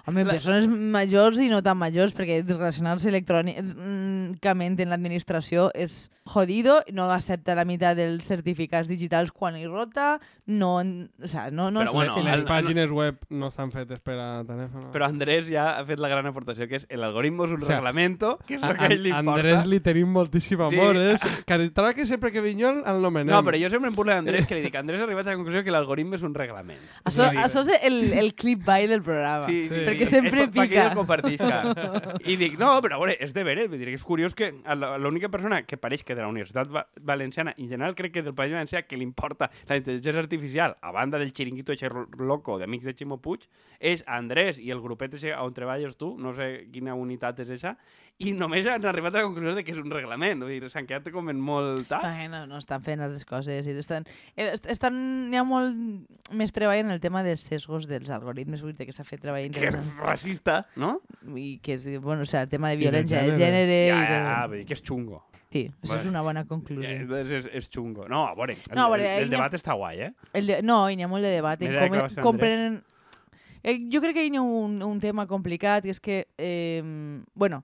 Home, 0.05 0.25
persones 0.27 0.67
majors 0.67 1.39
i 1.41 1.47
no 1.49 1.61
tan 1.65 1.77
majors, 1.79 2.13
perquè 2.13 2.41
relacionar-se 2.45 3.09
electrònicament 3.09 4.75
en 4.83 4.91
l'administració 4.91 5.69
és 5.73 6.09
jodido, 6.25 6.79
no 6.93 7.05
accepta 7.13 7.53
la 7.57 7.65
meitat 7.69 7.97
dels 7.97 8.25
certificats 8.25 8.87
digitals 8.89 9.31
quan 9.31 9.57
hi 9.57 9.67
rota, 9.69 10.15
no... 10.49 10.71
O 11.21 11.27
sea, 11.29 11.51
no, 11.51 11.69
no 11.71 11.81
Però 11.83 11.91
sé 11.91 11.97
bueno, 11.97 12.13
si 12.15 12.23
les 12.25 12.41
pàgines 12.45 12.91
web 12.93 13.19
no 13.29 13.51
s'han 13.53 13.71
fetes 13.73 13.99
per 14.01 14.15
a 14.17 14.29
telèfon 14.45 14.87
Però 14.93 15.05
Andrés 15.05 15.47
ja 15.51 15.67
ha 15.77 15.83
fet 15.85 16.01
la 16.01 16.09
gran 16.09 16.25
aportació, 16.29 16.67
que 16.69 16.79
és 16.81 16.87
el 16.89 17.05
algoritmo 17.05 17.45
és 17.45 17.53
un 17.53 17.61
O 17.61 17.65
sea, 17.65 17.77
reglamento, 17.77 18.39
que 18.47 18.57
és 18.57 18.63
el 18.65 18.73
que 18.77 18.87
a 18.87 18.89
ell 18.89 19.03
li 19.05 19.13
importa. 19.13 19.35
Andrés 19.37 19.69
li 19.69 19.79
tenim 19.85 20.09
moltíssim 20.11 20.55
Sí. 20.65 20.79
amor 20.79 20.97
és 20.97 21.21
que 21.45 21.57
troba 21.75 21.93
que 21.93 22.05
sempre 22.09 22.31
que 22.33 22.41
vinc 22.41 22.61
jo 22.63 22.71
el 22.73 23.01
nomenem 23.03 23.33
No, 23.33 23.43
però 23.45 23.59
jo 23.61 23.69
sempre 23.69 23.89
em 23.89 23.95
burlo 23.95 24.13
d'Andrés, 24.13 24.47
que 24.49 24.57
li 24.57 24.65
dic, 24.65 24.75
Andrés 24.79 25.01
ha 25.01 25.05
arribat 25.05 25.27
a 25.27 25.35
la 25.35 25.37
conclusió 25.37 25.63
que 25.63 25.73
l'algoritme 25.73 26.17
és 26.17 26.23
un 26.25 26.33
reglament. 26.33 26.81
Això, 27.05 27.29
això 27.29 27.61
és 27.61 27.84
el, 27.87 28.13
el 28.13 28.33
clip 28.35 28.63
by 28.65 28.87
del 28.87 29.01
programa. 29.03 29.45
Sí, 29.47 29.67
sí, 29.69 29.81
perquè 29.87 30.07
sempre 30.09 30.43
és 30.45 30.49
pica. 30.53 30.85
ell 30.85 30.91
ho 30.91 30.99
compartisca. 30.99 31.59
I 32.31 32.35
dic, 32.39 32.57
no, 32.61 32.73
però 32.83 32.97
a 32.97 33.01
veure, 33.03 33.17
és 33.21 33.33
de 33.35 33.43
veres. 33.47 33.69
Vull 33.69 33.79
dir, 33.81 33.87
que 33.93 33.99
és 33.99 34.05
curiós 34.07 34.35
que 34.35 34.51
l'única 34.99 35.29
persona 35.29 35.61
que 35.63 35.77
pareix 35.77 36.03
que 36.03 36.15
de 36.15 36.21
la 36.23 36.29
Universitat 36.31 36.71
Va- 36.73 36.85
Valenciana, 37.01 37.53
en 37.57 37.69
general 37.69 37.95
crec 37.95 38.13
que 38.17 38.23
del 38.25 38.35
País 38.35 38.53
Valencià, 38.53 38.83
que 38.87 38.97
li 38.97 39.03
importa 39.07 39.49
la 39.69 39.77
intel·ligència 39.79 40.19
artificial, 40.23 40.77
a 40.81 40.91
banda 40.91 41.19
del 41.21 41.33
xiringuito 41.33 41.73
ro- 41.89 42.07
loco 42.19 42.57
d'amics 42.59 42.85
de 42.85 42.93
Ximo 42.97 43.19
Puig, 43.21 43.47
és 43.79 44.03
Andrés 44.07 44.59
i 44.59 44.71
el 44.71 44.81
grupet 44.81 45.15
on 45.39 45.53
treballes 45.53 45.95
tu, 45.97 46.15
no 46.17 46.33
sé 46.33 46.67
quina 46.71 46.93
unitat 46.95 47.39
és 47.45 47.49
esa, 47.49 47.75
i 48.23 48.31
només 48.31 48.63
han 48.71 48.85
arribat 48.87 49.13
a 49.15 49.19
la 49.19 49.25
conclusió 49.27 49.51
de 49.57 49.63
que 49.67 49.73
és 49.73 49.79
un 49.81 49.89
reglament. 49.91 50.39
Vull 50.45 50.53
dir, 50.53 50.69
s'han 50.71 50.85
quedat 50.87 51.09
com 51.11 51.27
en 51.29 51.39
molt 51.43 51.89
tal. 51.89 52.05
Bueno, 52.05 52.45
no 52.47 52.57
estan 52.61 52.81
fent 52.85 53.01
altres 53.03 53.25
coses. 53.27 53.67
I 53.67 53.73
estan, 53.75 54.05
eh, 54.37 54.53
est- 54.53 54.69
estan, 54.71 54.95
hi 55.33 55.35
ha 55.35 55.43
molt 55.43 55.75
més 56.31 56.53
treball 56.55 56.79
en 56.85 56.91
el 56.95 57.01
tema 57.03 57.23
dels 57.23 57.43
sesgos 57.43 57.89
dels 57.91 58.09
algoritmes, 58.09 58.61
vull 58.63 58.73
dir 58.77 58.87
que 58.87 58.93
s'ha 58.95 59.03
fet 59.03 59.19
treball 59.21 59.41
Que 59.41 59.47
interessant. 59.67 59.99
racista, 59.99 60.67
no? 60.77 61.01
I 61.35 61.59
que 61.59 61.73
és, 61.75 61.85
bueno, 61.99 62.21
o 62.21 62.25
sea, 62.25 62.43
el 62.43 62.49
tema 62.49 62.69
de 62.71 62.77
violència 62.77 63.21
de 63.21 63.35
gènere. 63.35 63.79
Ja, 63.91 63.99
i 63.99 64.07
ja, 64.07 64.47
de... 64.47 64.59
ja, 64.61 64.65
que 64.65 64.73
és 64.79 64.81
xungo. 64.83 65.25
Sí, 65.51 65.69
això 65.83 65.93
Vale. 65.93 66.01
és 66.01 66.07
una 66.09 66.21
bona 66.21 66.45
conclusió. 66.45 66.89
és, 66.89 67.29
és, 67.31 67.45
és 67.53 67.69
xungo. 67.69 68.07
No, 68.09 68.25
a 68.27 68.33
veure, 68.35 68.53
el, 68.55 68.75
No, 68.75 68.85
a 68.85 68.89
veure, 68.89 69.05
el, 69.17 69.23
el 69.23 69.29
debat 69.29 69.53
està 69.55 69.75
guai, 69.75 70.01
eh? 70.01 70.13
El 70.33 70.47
de, 70.47 70.61
no, 70.63 70.89
hi 70.89 71.01
ha 71.01 71.07
molt 71.07 71.23
de 71.23 71.29
debat. 71.35 71.61
En 71.61 71.69
Mira 71.71 71.87
com, 71.89 72.07
que 72.15 72.21
com 72.21 72.37
prenen... 72.37 72.81
Eh, 73.63 73.79
jo 73.91 73.99
crec 73.99 74.13
que 74.13 74.25
hi 74.27 74.35
ha 74.35 74.41
un, 74.43 74.81
un 74.83 74.99
tema 74.99 75.23
complicat, 75.25 75.85
i 75.87 75.89
és 75.93 75.99
que, 75.99 76.27
eh, 76.37 76.83
bueno, 77.33 77.63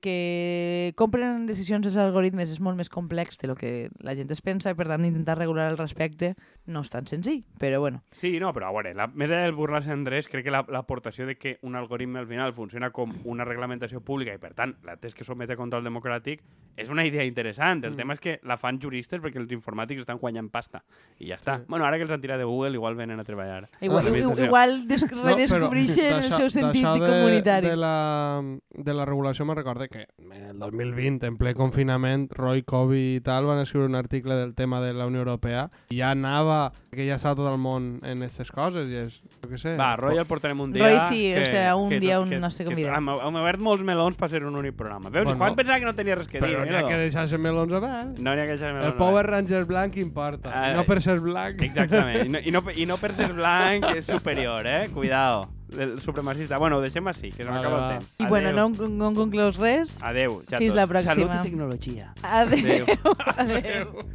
que 0.00 0.92
compren 0.96 1.46
decisions 1.46 1.86
els 1.86 1.96
algoritmes 1.96 2.50
és 2.50 2.60
molt 2.60 2.76
més 2.76 2.88
complex 2.90 3.38
de 3.38 3.48
lo 3.48 3.54
que 3.54 3.88
la 4.00 4.14
gent 4.16 4.30
es 4.34 4.40
pensa 4.42 4.70
i 4.70 4.74
per 4.78 4.86
tant 4.88 5.04
intentar 5.04 5.36
regular 5.38 5.68
el 5.70 5.78
respecte 5.78 6.34
no 6.66 6.80
és 6.82 6.90
tan 6.90 7.06
senzill, 7.06 7.44
però 7.60 7.78
bueno. 7.80 8.02
Sí, 8.10 8.38
no, 8.40 8.52
però 8.52 8.68
a 8.68 8.72
veure, 8.72 8.94
la, 8.94 9.06
més 9.08 9.30
enllà 9.30 9.44
del 9.44 9.54
burlar-se 9.54 9.92
Andrés, 9.92 10.28
crec 10.28 10.44
que 10.44 10.50
la- 10.50 10.64
l'aportació 10.68 11.26
de 11.26 11.36
que 11.36 11.58
un 11.62 11.76
algoritme 11.76 12.18
al 12.18 12.26
final 12.26 12.52
funciona 12.54 12.90
com 12.90 13.12
una 13.24 13.44
reglamentació 13.44 14.00
pública 14.00 14.34
i 14.34 14.38
per 14.38 14.54
tant 14.54 14.74
la 14.84 14.96
tens 14.96 15.14
que 15.14 15.24
sotmetre 15.24 15.54
a 15.54 15.56
control 15.60 15.84
democràtic 15.84 16.40
és 16.76 16.90
una 16.90 17.04
idea 17.06 17.24
interessant. 17.24 17.84
El 17.84 17.92
Mm. 17.92 17.96
tema 17.96 18.12
és 18.14 18.20
que 18.20 18.40
la 18.42 18.56
fan 18.58 18.80
juristes 18.80 19.20
perquè 19.22 19.36
els 19.38 19.52
informàtics 19.52 20.00
estan 20.00 20.18
guanyant 20.18 20.50
pasta 20.50 20.82
i 21.18 21.28
ja 21.28 21.36
està. 21.36 21.58
Sí. 21.60 21.64
Bueno, 21.68 21.84
ara 21.86 21.96
que 21.96 22.02
els 22.02 22.10
han 22.12 22.20
tirat 22.20 22.38
de 22.38 22.44
Google 22.44 22.74
igual 22.74 22.94
venen 22.96 23.20
a 23.20 23.24
treballar. 23.24 23.68
Igual, 23.80 24.06
Ah, 24.06 24.44
igual, 24.44 24.86
redescobreixen 24.88 26.12
el 26.12 26.22
d'això- 26.22 26.36
seu 26.36 26.50
sentit 26.50 26.82
de, 26.84 26.98
comunitari. 27.06 27.68
De 27.68 27.76
la, 27.76 28.42
de 28.74 28.94
la 28.94 29.04
regulació 29.04 29.44
me 29.44 29.54
recorda 29.76 29.88
que 29.88 30.06
en 30.18 30.32
el 30.50 30.58
2020, 30.58 31.26
en 31.26 31.36
ple 31.36 31.54
confinament, 31.54 32.30
Roy 32.32 32.62
Covey 32.62 33.16
i 33.16 33.20
tal 33.20 33.44
van 33.46 33.58
escriure 33.60 33.86
un 33.86 33.94
article 33.94 34.34
del 34.34 34.54
tema 34.54 34.80
de 34.80 34.92
la 34.94 35.06
Unió 35.06 35.20
Europea 35.20 35.68
i 35.90 35.98
ja 36.00 36.10
anava, 36.10 36.72
que 36.90 37.06
ja 37.06 37.16
estava 37.16 37.36
tot 37.36 37.50
el 37.52 37.58
món 37.60 37.98
en 38.02 38.22
aquestes 38.24 38.50
coses 38.52 38.88
i 38.88 38.96
és, 38.96 39.18
jo 39.42 39.50
què 39.50 39.58
sé... 39.60 39.76
Va, 39.76 39.94
Roy 39.96 40.16
el 40.18 40.26
portarem 40.26 40.60
un 40.60 40.72
dia. 40.72 40.82
Roy 40.86 41.00
sí, 41.08 41.20
o 41.36 41.44
sea, 41.44 41.76
un 41.76 41.90
que- 41.90 42.00
dia 42.00 42.20
un 42.20 42.30
que- 42.30 42.38
nostre 42.40 42.64
que- 42.64 42.70
convidat. 42.72 42.96
Hem, 42.96 43.08
hem 43.28 43.40
obert 43.42 43.60
molts 43.60 43.84
melons 43.84 44.16
per 44.16 44.30
ser 44.30 44.44
un 44.44 44.56
únic 44.56 44.74
programa. 44.76 45.10
Veus? 45.10 45.24
Bueno, 45.24 45.38
Juan 45.38 45.56
pensava 45.56 45.78
que 45.78 45.84
no 45.90 45.94
tenia 45.94 46.14
res 46.16 46.26
que 46.28 46.40
dir. 46.40 46.48
Però 46.56 46.64
n'hi 46.64 46.74
ha 46.76 46.84
que 46.88 46.96
deixar-se 47.04 47.38
melons 47.38 47.72
oberts. 47.72 48.20
No 48.20 48.34
n'hi 48.34 48.40
ha 48.40 48.44
que 48.48 48.56
deixar 48.56 48.72
melons. 48.72 48.92
El 48.92 48.98
Power 48.98 49.26
Ranger 49.26 49.64
blanc 49.66 49.96
importa, 49.98 50.52
Ah, 50.54 50.72
no 50.74 50.84
per 50.84 51.00
ser 51.02 51.20
blanc. 51.20 51.60
Exactament. 51.62 52.26
I 52.26 52.28
no, 52.32 52.38
i, 52.40 52.50
no, 52.50 52.62
I 52.74 52.86
no 52.86 52.96
per 52.96 53.12
ser 53.14 53.32
blanc 53.36 53.84
és 53.96 54.06
superior, 54.06 54.66
eh? 54.66 54.88
Cuidado. 54.94 55.50
El 55.74 56.00
supremacista. 56.00 56.58
Bueno, 56.58 56.78
ho 56.78 56.80
deixem 56.84 57.06
així, 57.10 57.32
que 57.34 57.42
se 57.42 57.50
m'acaba 57.50 57.78
el 57.80 57.98
temps. 57.98 58.12
I 58.22 58.28
bueno, 58.30 58.52
no, 58.54 58.68
no 58.88 59.12
conclous 59.16 59.58
res. 59.58 59.96
Adeu. 60.02 60.40
Ja 60.50 60.60
Fins 60.62 60.70
tots. 60.70 60.78
la 60.78 60.86
pròxima. 60.86 61.14
Salut 61.14 61.34
i 61.34 61.42
tecnologia. 61.50 62.12
Adéu. 62.22 62.86
Adéu. 62.86 63.16
Adéu. 63.44 64.06